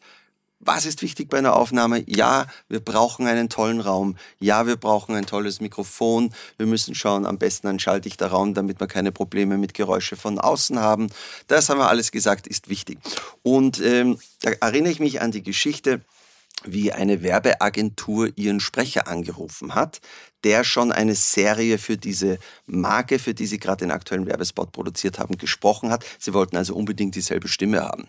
was 0.60 0.86
ist 0.86 1.02
wichtig 1.02 1.28
bei 1.28 1.38
einer 1.38 1.54
Aufnahme? 1.54 2.02
Ja, 2.06 2.46
wir 2.68 2.80
brauchen 2.80 3.26
einen 3.26 3.48
tollen 3.48 3.80
Raum. 3.80 4.16
Ja, 4.40 4.66
wir 4.66 4.76
brauchen 4.76 5.14
ein 5.14 5.24
tolles 5.24 5.60
Mikrofon. 5.60 6.34
Wir 6.56 6.66
müssen 6.66 6.94
schauen, 6.94 7.26
am 7.26 7.38
besten 7.38 7.68
ein 7.68 7.78
schalldichter 7.78 8.28
Raum, 8.28 8.54
damit 8.54 8.80
wir 8.80 8.88
keine 8.88 9.12
Probleme 9.12 9.56
mit 9.56 9.74
Geräusche 9.74 10.16
von 10.16 10.38
außen 10.38 10.80
haben. 10.80 11.10
Das 11.46 11.68
haben 11.68 11.78
wir 11.78 11.88
alles 11.88 12.10
gesagt, 12.10 12.48
ist 12.48 12.68
wichtig. 12.68 12.98
Und 13.42 13.80
ähm, 13.80 14.18
da 14.42 14.50
erinnere 14.60 14.92
ich 14.92 15.00
mich 15.00 15.20
an 15.20 15.30
die 15.30 15.44
Geschichte, 15.44 16.00
wie 16.64 16.92
eine 16.92 17.22
Werbeagentur 17.22 18.30
ihren 18.36 18.60
Sprecher 18.60 19.06
angerufen 19.06 19.74
hat, 19.74 20.00
der 20.44 20.64
schon 20.64 20.92
eine 20.92 21.14
Serie 21.14 21.78
für 21.78 21.96
diese 21.96 22.38
Marke, 22.66 23.18
für 23.18 23.34
die 23.34 23.46
sie 23.46 23.58
gerade 23.58 23.84
den 23.84 23.90
aktuellen 23.90 24.26
Werbespot 24.26 24.72
produziert 24.72 25.18
haben, 25.18 25.36
gesprochen 25.36 25.90
hat. 25.90 26.04
Sie 26.18 26.32
wollten 26.32 26.56
also 26.56 26.74
unbedingt 26.74 27.14
dieselbe 27.14 27.48
Stimme 27.48 27.82
haben. 27.82 28.08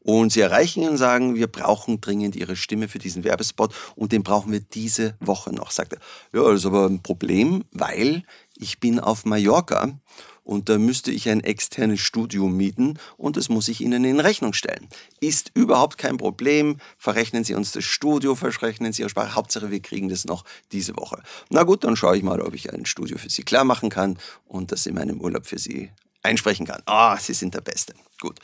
Und 0.00 0.32
sie 0.32 0.40
erreichen 0.40 0.82
ihn 0.82 0.90
und 0.90 0.98
sagen, 0.98 1.36
wir 1.36 1.46
brauchen 1.46 2.00
dringend 2.00 2.36
ihre 2.36 2.56
Stimme 2.56 2.88
für 2.88 2.98
diesen 2.98 3.24
Werbespot 3.24 3.74
und 3.96 4.12
den 4.12 4.22
brauchen 4.22 4.52
wir 4.52 4.60
diese 4.60 5.16
Woche 5.20 5.54
noch. 5.54 5.70
Sagt 5.70 5.94
er, 5.94 6.00
ja, 6.32 6.48
das 6.48 6.60
ist 6.60 6.66
aber 6.66 6.86
ein 6.86 7.02
Problem, 7.02 7.64
weil 7.72 8.24
ich 8.56 8.78
bin 8.78 9.00
auf 9.00 9.24
Mallorca 9.24 9.98
und 10.44 10.68
da 10.68 10.78
müsste 10.78 11.10
ich 11.10 11.28
ein 11.28 11.40
externes 11.40 12.00
Studio 12.00 12.48
mieten 12.48 12.98
und 13.16 13.36
das 13.36 13.48
muss 13.48 13.68
ich 13.68 13.80
Ihnen 13.80 14.04
in 14.04 14.20
Rechnung 14.20 14.52
stellen. 14.52 14.88
Ist 15.20 15.50
überhaupt 15.54 15.98
kein 15.98 16.16
Problem. 16.16 16.78
Verrechnen 16.98 17.44
Sie 17.44 17.54
uns 17.54 17.72
das 17.72 17.84
Studio, 17.84 18.34
verrechnen 18.34 18.92
Sie 18.92 19.02
Ihre 19.02 19.10
Sprache. 19.10 19.34
Hauptsache, 19.34 19.70
wir 19.70 19.80
kriegen 19.80 20.08
das 20.08 20.24
noch 20.24 20.44
diese 20.72 20.96
Woche. 20.96 21.22
Na 21.50 21.62
gut, 21.62 21.84
dann 21.84 21.96
schaue 21.96 22.16
ich 22.16 22.22
mal, 22.22 22.40
ob 22.40 22.54
ich 22.54 22.72
ein 22.72 22.86
Studio 22.86 23.18
für 23.18 23.30
Sie 23.30 23.42
klar 23.42 23.64
machen 23.64 23.90
kann 23.90 24.18
und 24.46 24.72
das 24.72 24.86
in 24.86 24.94
meinem 24.94 25.20
Urlaub 25.20 25.46
für 25.46 25.58
Sie 25.58 25.90
einsprechen 26.22 26.66
kann. 26.66 26.82
Ah, 26.86 27.16
Sie 27.16 27.34
sind 27.34 27.54
der 27.54 27.60
Beste. 27.60 27.94
Gut. 28.20 28.38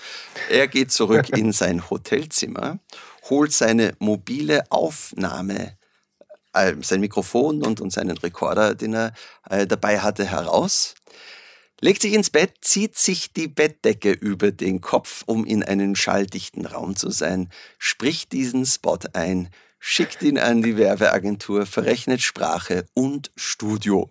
Er 0.51 0.69
geht 0.69 0.93
zurück 0.93 1.31
in 1.31 1.53
sein 1.53 1.91
Hotelzimmer, 1.91 2.79
holt 3.29 3.53
seine 3.53 3.95
mobile 3.99 4.65
Aufnahme 4.71 5.77
äh, 6.53 6.75
sein 6.81 7.01
Mikrofon 7.01 7.63
und, 7.63 7.81
und 7.81 7.93
seinen 7.93 8.17
Rekorder, 8.17 8.75
den 8.75 8.95
er 8.95 9.13
äh, 9.51 9.67
dabei 9.67 10.01
hatte, 10.01 10.25
heraus 10.25 10.95
legt 11.81 12.03
sich 12.03 12.15
ins 12.15 12.31
Bett, 12.31 12.55
zieht 12.61 12.97
sich 12.97 13.33
die 13.33 13.49
Bettdecke 13.49 14.13
über 14.13 14.53
den 14.53 14.81
Kopf, 14.81 15.23
um 15.27 15.45
in 15.45 15.63
einen 15.63 15.97
schalldichten 15.97 16.67
Raum 16.67 16.97
zu 16.97 17.11
sein, 17.11 17.51
spricht 17.79 18.33
diesen 18.33 18.65
Spot 18.65 18.99
ein, 19.13 19.51
schickt 19.79 20.23
ihn 20.23 20.39
an 20.39 20.63
die 20.63 20.77
Werbeagentur, 20.77 21.67
verrechnet 21.67 22.23
Sprache 22.23 22.87
und 22.95 23.31
Studio. 23.37 24.11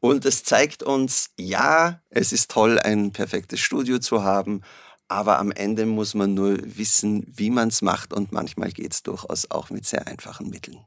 Und 0.00 0.24
es 0.26 0.44
zeigt 0.44 0.82
uns, 0.82 1.30
ja, 1.38 2.02
es 2.10 2.32
ist 2.32 2.50
toll, 2.50 2.78
ein 2.78 3.12
perfektes 3.12 3.60
Studio 3.60 3.98
zu 3.98 4.22
haben, 4.22 4.60
aber 5.08 5.38
am 5.38 5.50
Ende 5.50 5.86
muss 5.86 6.14
man 6.14 6.34
nur 6.34 6.58
wissen, 6.62 7.24
wie 7.26 7.50
man 7.50 7.68
es 7.68 7.82
macht 7.82 8.12
und 8.12 8.32
manchmal 8.32 8.70
geht 8.70 8.92
es 8.92 9.02
durchaus 9.02 9.50
auch 9.50 9.70
mit 9.70 9.86
sehr 9.86 10.06
einfachen 10.06 10.50
Mitteln. 10.50 10.78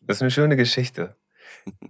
Das 0.00 0.18
ist 0.18 0.22
eine 0.22 0.30
schöne 0.30 0.56
Geschichte. 0.56 1.16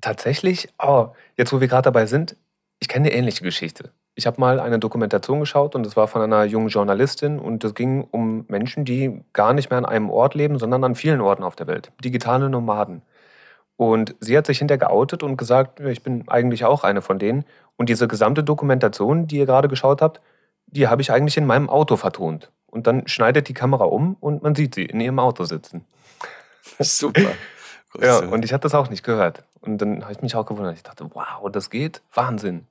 Tatsächlich, 0.00 0.68
oh, 0.78 1.08
jetzt 1.36 1.52
wo 1.52 1.60
wir 1.60 1.68
gerade 1.68 1.84
dabei 1.84 2.06
sind, 2.06 2.36
ich 2.84 2.88
kenne 2.88 3.06
eine 3.06 3.16
ähnliche 3.16 3.42
Geschichte. 3.42 3.92
Ich 4.14 4.26
habe 4.26 4.38
mal 4.38 4.60
eine 4.60 4.78
Dokumentation 4.78 5.40
geschaut 5.40 5.74
und 5.74 5.86
es 5.86 5.96
war 5.96 6.06
von 6.06 6.20
einer 6.20 6.44
jungen 6.44 6.68
Journalistin 6.68 7.38
und 7.38 7.64
es 7.64 7.74
ging 7.74 8.06
um 8.10 8.44
Menschen, 8.48 8.84
die 8.84 9.22
gar 9.32 9.54
nicht 9.54 9.70
mehr 9.70 9.78
an 9.78 9.86
einem 9.86 10.10
Ort 10.10 10.34
leben, 10.34 10.58
sondern 10.58 10.84
an 10.84 10.94
vielen 10.94 11.22
Orten 11.22 11.44
auf 11.44 11.56
der 11.56 11.66
Welt. 11.66 11.92
Digitale 12.04 12.50
Nomaden. 12.50 13.00
Und 13.76 14.14
sie 14.20 14.36
hat 14.36 14.46
sich 14.46 14.58
hinterher 14.58 14.86
geoutet 14.86 15.22
und 15.22 15.38
gesagt, 15.38 15.80
ich 15.80 16.02
bin 16.02 16.28
eigentlich 16.28 16.66
auch 16.66 16.84
eine 16.84 17.00
von 17.00 17.18
denen. 17.18 17.46
Und 17.76 17.88
diese 17.88 18.06
gesamte 18.06 18.44
Dokumentation, 18.44 19.28
die 19.28 19.38
ihr 19.38 19.46
gerade 19.46 19.68
geschaut 19.68 20.02
habt, 20.02 20.20
die 20.66 20.86
habe 20.86 21.00
ich 21.00 21.10
eigentlich 21.10 21.38
in 21.38 21.46
meinem 21.46 21.70
Auto 21.70 21.96
vertont. 21.96 22.52
Und 22.66 22.86
dann 22.86 23.08
schneidet 23.08 23.48
die 23.48 23.54
Kamera 23.54 23.84
um 23.84 24.18
und 24.20 24.42
man 24.42 24.54
sieht 24.54 24.74
sie 24.74 24.84
in 24.84 25.00
ihrem 25.00 25.20
Auto 25.20 25.44
sitzen. 25.44 25.86
Super. 26.80 27.32
ja, 27.98 28.18
und 28.18 28.44
ich 28.44 28.52
hatte 28.52 28.64
das 28.64 28.74
auch 28.74 28.90
nicht 28.90 29.04
gehört. 29.04 29.42
Und 29.62 29.78
dann 29.78 30.02
habe 30.02 30.12
ich 30.12 30.20
mich 30.20 30.36
auch 30.36 30.44
gewundert. 30.44 30.76
Ich 30.76 30.82
dachte, 30.82 31.08
wow, 31.14 31.50
das 31.50 31.70
geht? 31.70 32.02
Wahnsinn. 32.12 32.66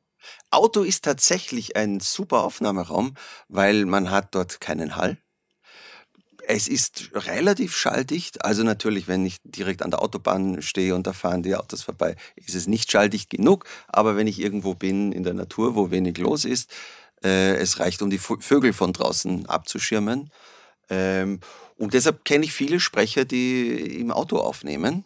Auto 0.51 0.83
ist 0.83 1.03
tatsächlich 1.03 1.75
ein 1.75 1.99
super 1.99 2.43
Aufnahmeraum, 2.43 3.15
weil 3.47 3.85
man 3.85 4.11
hat 4.11 4.35
dort 4.35 4.59
keinen 4.59 4.95
Hall. 4.95 5.17
Es 6.45 6.67
ist 6.67 7.11
relativ 7.13 7.75
schalldicht, 7.75 8.43
also 8.43 8.63
natürlich, 8.63 9.07
wenn 9.07 9.25
ich 9.25 9.37
direkt 9.43 9.81
an 9.81 9.91
der 9.91 10.01
Autobahn 10.01 10.61
stehe 10.61 10.93
und 10.93 11.07
da 11.07 11.13
fahren 11.13 11.41
die 11.41 11.55
Autos 11.55 11.83
vorbei, 11.83 12.17
ist 12.35 12.53
es 12.53 12.67
nicht 12.67 12.91
schalldicht 12.91 13.29
genug, 13.29 13.63
aber 13.87 14.17
wenn 14.17 14.27
ich 14.27 14.41
irgendwo 14.41 14.73
bin 14.73 15.13
in 15.13 15.23
der 15.23 15.33
Natur, 15.33 15.75
wo 15.75 15.89
wenig 15.89 16.17
los 16.17 16.43
ist, 16.43 16.69
äh, 17.23 17.55
es 17.55 17.79
reicht, 17.79 18.01
um 18.01 18.09
die 18.09 18.17
Vögel 18.17 18.73
von 18.73 18.91
draußen 18.91 19.45
abzuschirmen. 19.45 20.31
Ähm, 20.89 21.39
und 21.77 21.93
deshalb 21.93 22.25
kenne 22.25 22.43
ich 22.43 22.51
viele 22.51 22.81
Sprecher, 22.81 23.23
die 23.23 23.99
im 23.99 24.11
Auto 24.11 24.37
aufnehmen 24.37 25.05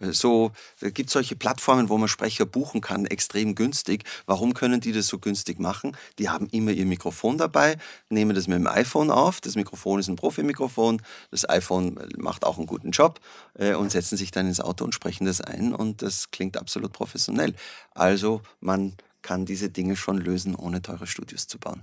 so, 0.00 0.52
es 0.80 0.94
gibt 0.94 1.10
solche 1.10 1.36
Plattformen, 1.36 1.88
wo 1.88 1.98
man 1.98 2.08
Sprecher 2.08 2.46
buchen 2.46 2.80
kann, 2.80 3.06
extrem 3.06 3.54
günstig. 3.54 4.04
Warum 4.26 4.54
können 4.54 4.80
die 4.80 4.92
das 4.92 5.08
so 5.08 5.18
günstig 5.18 5.58
machen? 5.58 5.96
Die 6.18 6.28
haben 6.30 6.46
immer 6.50 6.70
ihr 6.70 6.86
Mikrofon 6.86 7.38
dabei, 7.38 7.76
nehmen 8.08 8.34
das 8.34 8.48
mit 8.48 8.56
dem 8.56 8.66
iPhone 8.66 9.10
auf. 9.10 9.40
Das 9.40 9.56
Mikrofon 9.56 10.00
ist 10.00 10.08
ein 10.08 10.16
Profi-Mikrofon. 10.16 11.02
Das 11.30 11.48
iPhone 11.48 11.98
macht 12.16 12.44
auch 12.44 12.56
einen 12.56 12.66
guten 12.66 12.90
Job 12.90 13.20
äh, 13.58 13.74
und 13.74 13.90
setzen 13.90 14.16
sich 14.16 14.30
dann 14.30 14.46
ins 14.46 14.60
Auto 14.60 14.84
und 14.84 14.94
sprechen 14.94 15.26
das 15.26 15.40
ein 15.40 15.74
und 15.74 16.02
das 16.02 16.30
klingt 16.30 16.56
absolut 16.56 16.92
professionell. 16.92 17.54
Also 17.92 18.42
man 18.60 18.96
kann 19.22 19.44
diese 19.44 19.68
Dinge 19.68 19.96
schon 19.96 20.16
lösen, 20.16 20.54
ohne 20.54 20.80
teure 20.80 21.06
Studios 21.06 21.46
zu 21.46 21.58
bauen. 21.58 21.82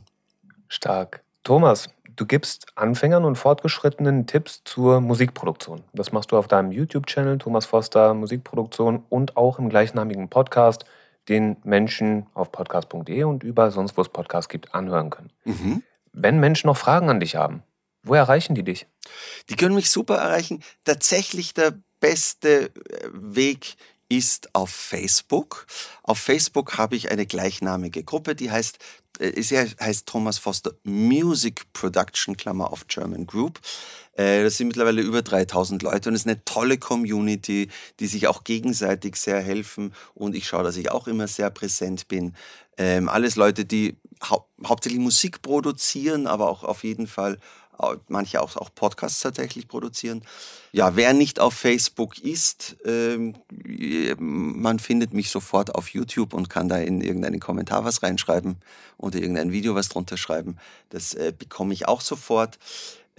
Stark. 0.70 1.24
Thomas, 1.47 1.87
du 2.17 2.25
gibst 2.25 2.65
Anfängern 2.75 3.23
und 3.23 3.37
Fortgeschrittenen 3.37 4.27
Tipps 4.27 4.63
zur 4.65 4.99
Musikproduktion. 4.99 5.81
Das 5.93 6.11
machst 6.11 6.33
du 6.33 6.37
auf 6.37 6.49
deinem 6.49 6.73
YouTube-Channel 6.73 7.37
Thomas 7.37 7.65
Foster 7.65 8.13
Musikproduktion 8.13 9.05
und 9.07 9.37
auch 9.37 9.57
im 9.57 9.69
gleichnamigen 9.69 10.27
Podcast, 10.27 10.83
den 11.29 11.55
Menschen 11.63 12.25
auf 12.33 12.51
podcast.de 12.51 13.23
und 13.23 13.43
überall 13.43 13.71
sonst, 13.71 13.95
wo 13.95 14.01
es 14.01 14.09
Podcasts 14.09 14.49
gibt, 14.49 14.75
anhören 14.75 15.09
können. 15.09 15.29
Mhm. 15.45 15.83
Wenn 16.11 16.41
Menschen 16.41 16.67
noch 16.67 16.75
Fragen 16.75 17.09
an 17.09 17.21
dich 17.21 17.37
haben, 17.37 17.63
wo 18.03 18.13
erreichen 18.13 18.53
die 18.53 18.63
dich? 18.63 18.85
Die 19.49 19.55
können 19.55 19.75
mich 19.75 19.89
super 19.89 20.17
erreichen. 20.17 20.61
Tatsächlich 20.83 21.53
der 21.53 21.75
beste 22.01 22.65
äh, 22.65 22.69
Weg 23.13 23.77
ist 24.10 24.53
auf 24.55 24.70
Facebook. 24.70 25.66
Auf 26.03 26.20
Facebook 26.20 26.78
habe 26.78 26.95
ich 26.95 27.12
eine 27.12 27.26
gleichnamige 27.26 28.03
Gruppe, 28.03 28.36
die 28.36 28.51
heißt 28.51 28.80
äh, 29.20 29.41
sie 29.41 29.58
heißt 29.58 30.05
Thomas 30.05 30.38
Foster 30.38 30.74
Music 30.84 31.72
Production, 31.74 32.38
Klammer 32.38 32.72
auf 32.72 32.88
German 32.88 33.26
Group. 33.26 33.60
Äh, 34.14 34.43
das 34.43 34.58
sind 34.58 34.68
mittlerweile 34.68 35.01
über 35.01 35.22
3000 35.22 35.84
Leute 35.84 36.10
und 36.10 36.16
es 36.16 36.22
ist 36.22 36.28
eine 36.28 36.43
tolle 36.45 36.78
Community, 36.78 37.70
die 37.99 38.08
sich 38.08 38.28
auch 38.28 38.43
gegenseitig 38.43 39.16
sehr 39.16 39.41
helfen 39.41 39.93
und 40.14 40.36
ich 40.36 40.47
schaue, 40.47 40.64
dass 40.64 40.78
ich 40.78 40.91
auch 40.91 41.08
immer 41.08 41.28
sehr 41.28 41.49
präsent 41.49 42.08
bin. 42.08 42.36
Ähm, 42.78 43.10
alles 43.10 43.36
Leute, 43.36 43.66
die 43.66 43.97
hau 44.24 44.47
hauptsächlich 44.66 45.01
Musik 45.01 45.41
produzieren, 45.41 46.28
aber 46.28 46.49
auch 46.49 46.64
auf 46.64 46.84
jeden 46.84 47.08
Fall 47.08 47.38
manche 48.07 48.41
auch, 48.41 48.55
auch 48.57 48.69
Podcasts 48.73 49.21
tatsächlich 49.21 49.67
produzieren. 49.67 50.23
Ja, 50.71 50.95
wer 50.95 51.13
nicht 51.13 51.39
auf 51.39 51.53
Facebook 51.53 52.19
ist, 52.19 52.78
ähm, 52.86 53.36
man 54.17 54.80
findet 54.80 55.13
mich 55.13 55.30
sofort 55.30 55.75
auf 55.75 55.89
YouTube 55.89 56.34
und 56.34 56.49
kann 56.49 56.69
da 56.69 56.78
in 56.78 57.01
irgendeinen 57.01 57.39
Kommentar 57.39 57.86
was 57.86 58.03
reinschreiben 58.03 58.57
oder 58.97 59.19
irgendein 59.19 59.51
Video 59.51 59.75
was 59.75 59.89
drunter 59.89 60.17
schreiben. 60.17 60.57
Das 60.89 61.13
äh, 61.13 61.34
bekomme 61.38 61.73
ich 61.73 61.88
auch 61.88 62.01
sofort. 62.01 62.59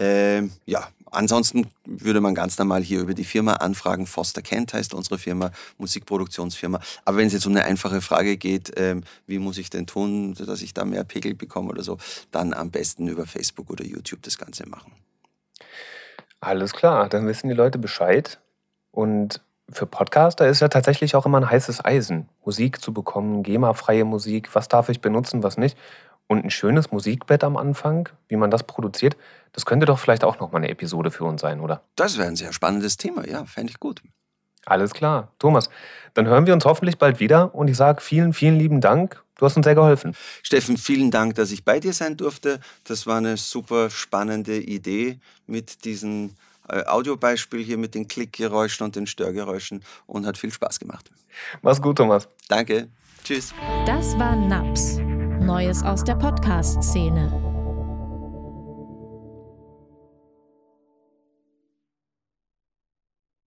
Ähm, 0.00 0.52
ja, 0.64 0.88
ansonsten 1.10 1.68
würde 1.84 2.20
man 2.20 2.34
ganz 2.34 2.58
normal 2.58 2.82
hier 2.82 3.00
über 3.00 3.14
die 3.14 3.24
Firma 3.24 3.54
anfragen. 3.54 4.06
Foster 4.06 4.42
Kent 4.42 4.74
heißt 4.74 4.94
unsere 4.94 5.18
Firma, 5.18 5.50
Musikproduktionsfirma. 5.78 6.80
Aber 7.04 7.16
wenn 7.18 7.26
es 7.26 7.32
jetzt 7.32 7.46
um 7.46 7.52
eine 7.52 7.64
einfache 7.64 8.00
Frage 8.00 8.36
geht, 8.36 8.72
ähm, 8.76 9.04
wie 9.26 9.38
muss 9.38 9.58
ich 9.58 9.70
denn 9.70 9.86
tun, 9.86 10.34
dass 10.34 10.62
ich 10.62 10.74
da 10.74 10.84
mehr 10.84 11.04
Pegel 11.04 11.34
bekomme 11.34 11.70
oder 11.70 11.82
so, 11.82 11.98
dann 12.30 12.52
am 12.52 12.70
besten 12.70 13.08
über 13.08 13.26
Facebook 13.26 13.70
oder 13.70 13.84
YouTube 13.84 14.22
das 14.22 14.38
Ganze 14.38 14.68
machen. 14.68 14.92
Alles 16.40 16.72
klar, 16.72 17.08
dann 17.08 17.26
wissen 17.26 17.48
die 17.48 17.54
Leute 17.54 17.78
Bescheid. 17.78 18.38
Und 18.92 19.40
für 19.70 19.86
Podcaster 19.86 20.48
ist 20.48 20.60
ja 20.60 20.68
tatsächlich 20.68 21.14
auch 21.14 21.26
immer 21.26 21.38
ein 21.38 21.50
heißes 21.50 21.84
Eisen, 21.84 22.28
Musik 22.44 22.80
zu 22.80 22.92
bekommen, 22.92 23.42
GEMA-freie 23.42 24.04
Musik, 24.04 24.54
was 24.54 24.68
darf 24.68 24.88
ich 24.88 25.00
benutzen, 25.00 25.42
was 25.42 25.58
nicht. 25.58 25.76
Und 26.28 26.44
ein 26.44 26.50
schönes 26.50 26.92
Musikbett 26.92 27.42
am 27.42 27.56
Anfang, 27.56 28.10
wie 28.28 28.36
man 28.36 28.50
das 28.50 28.62
produziert, 28.62 29.16
das 29.52 29.64
könnte 29.64 29.86
doch 29.86 29.98
vielleicht 29.98 30.24
auch 30.24 30.38
nochmal 30.38 30.60
eine 30.60 30.70
Episode 30.70 31.10
für 31.10 31.24
uns 31.24 31.40
sein, 31.40 31.60
oder? 31.60 31.82
Das 31.96 32.18
wäre 32.18 32.28
ein 32.28 32.36
sehr 32.36 32.52
spannendes 32.52 32.98
Thema, 32.98 33.26
ja, 33.26 33.44
fände 33.46 33.70
ich 33.70 33.80
gut. 33.80 34.02
Alles 34.66 34.92
klar. 34.92 35.32
Thomas, 35.38 35.70
dann 36.12 36.26
hören 36.26 36.46
wir 36.46 36.52
uns 36.52 36.66
hoffentlich 36.66 36.98
bald 36.98 37.20
wieder 37.20 37.54
und 37.54 37.68
ich 37.68 37.76
sage 37.76 38.02
vielen, 38.02 38.34
vielen 38.34 38.58
lieben 38.58 38.80
Dank. 38.82 39.22
Du 39.38 39.46
hast 39.46 39.56
uns 39.56 39.64
sehr 39.64 39.74
geholfen. 39.74 40.14
Steffen, 40.42 40.76
vielen 40.76 41.10
Dank, 41.10 41.36
dass 41.36 41.50
ich 41.50 41.64
bei 41.64 41.80
dir 41.80 41.92
sein 41.92 42.16
durfte. 42.16 42.60
Das 42.84 43.06
war 43.06 43.16
eine 43.16 43.36
super 43.36 43.88
spannende 43.88 44.58
Idee 44.58 45.20
mit 45.46 45.84
diesem 45.84 46.34
äh, 46.68 46.84
Audiobeispiel 46.84 47.64
hier 47.64 47.78
mit 47.78 47.94
den 47.94 48.08
Klickgeräuschen 48.08 48.84
und 48.84 48.96
den 48.96 49.06
Störgeräuschen 49.06 49.82
und 50.06 50.26
hat 50.26 50.36
viel 50.36 50.52
Spaß 50.52 50.78
gemacht. 50.80 51.10
Mach's 51.62 51.80
gut, 51.80 51.96
Thomas. 51.96 52.28
Danke. 52.48 52.88
Tschüss. 53.24 53.54
Das 53.86 54.18
war 54.18 54.36
NAPS. 54.36 54.98
Neues 55.40 55.82
aus 55.82 56.04
der 56.04 56.16
Podcast-Szene. 56.16 57.47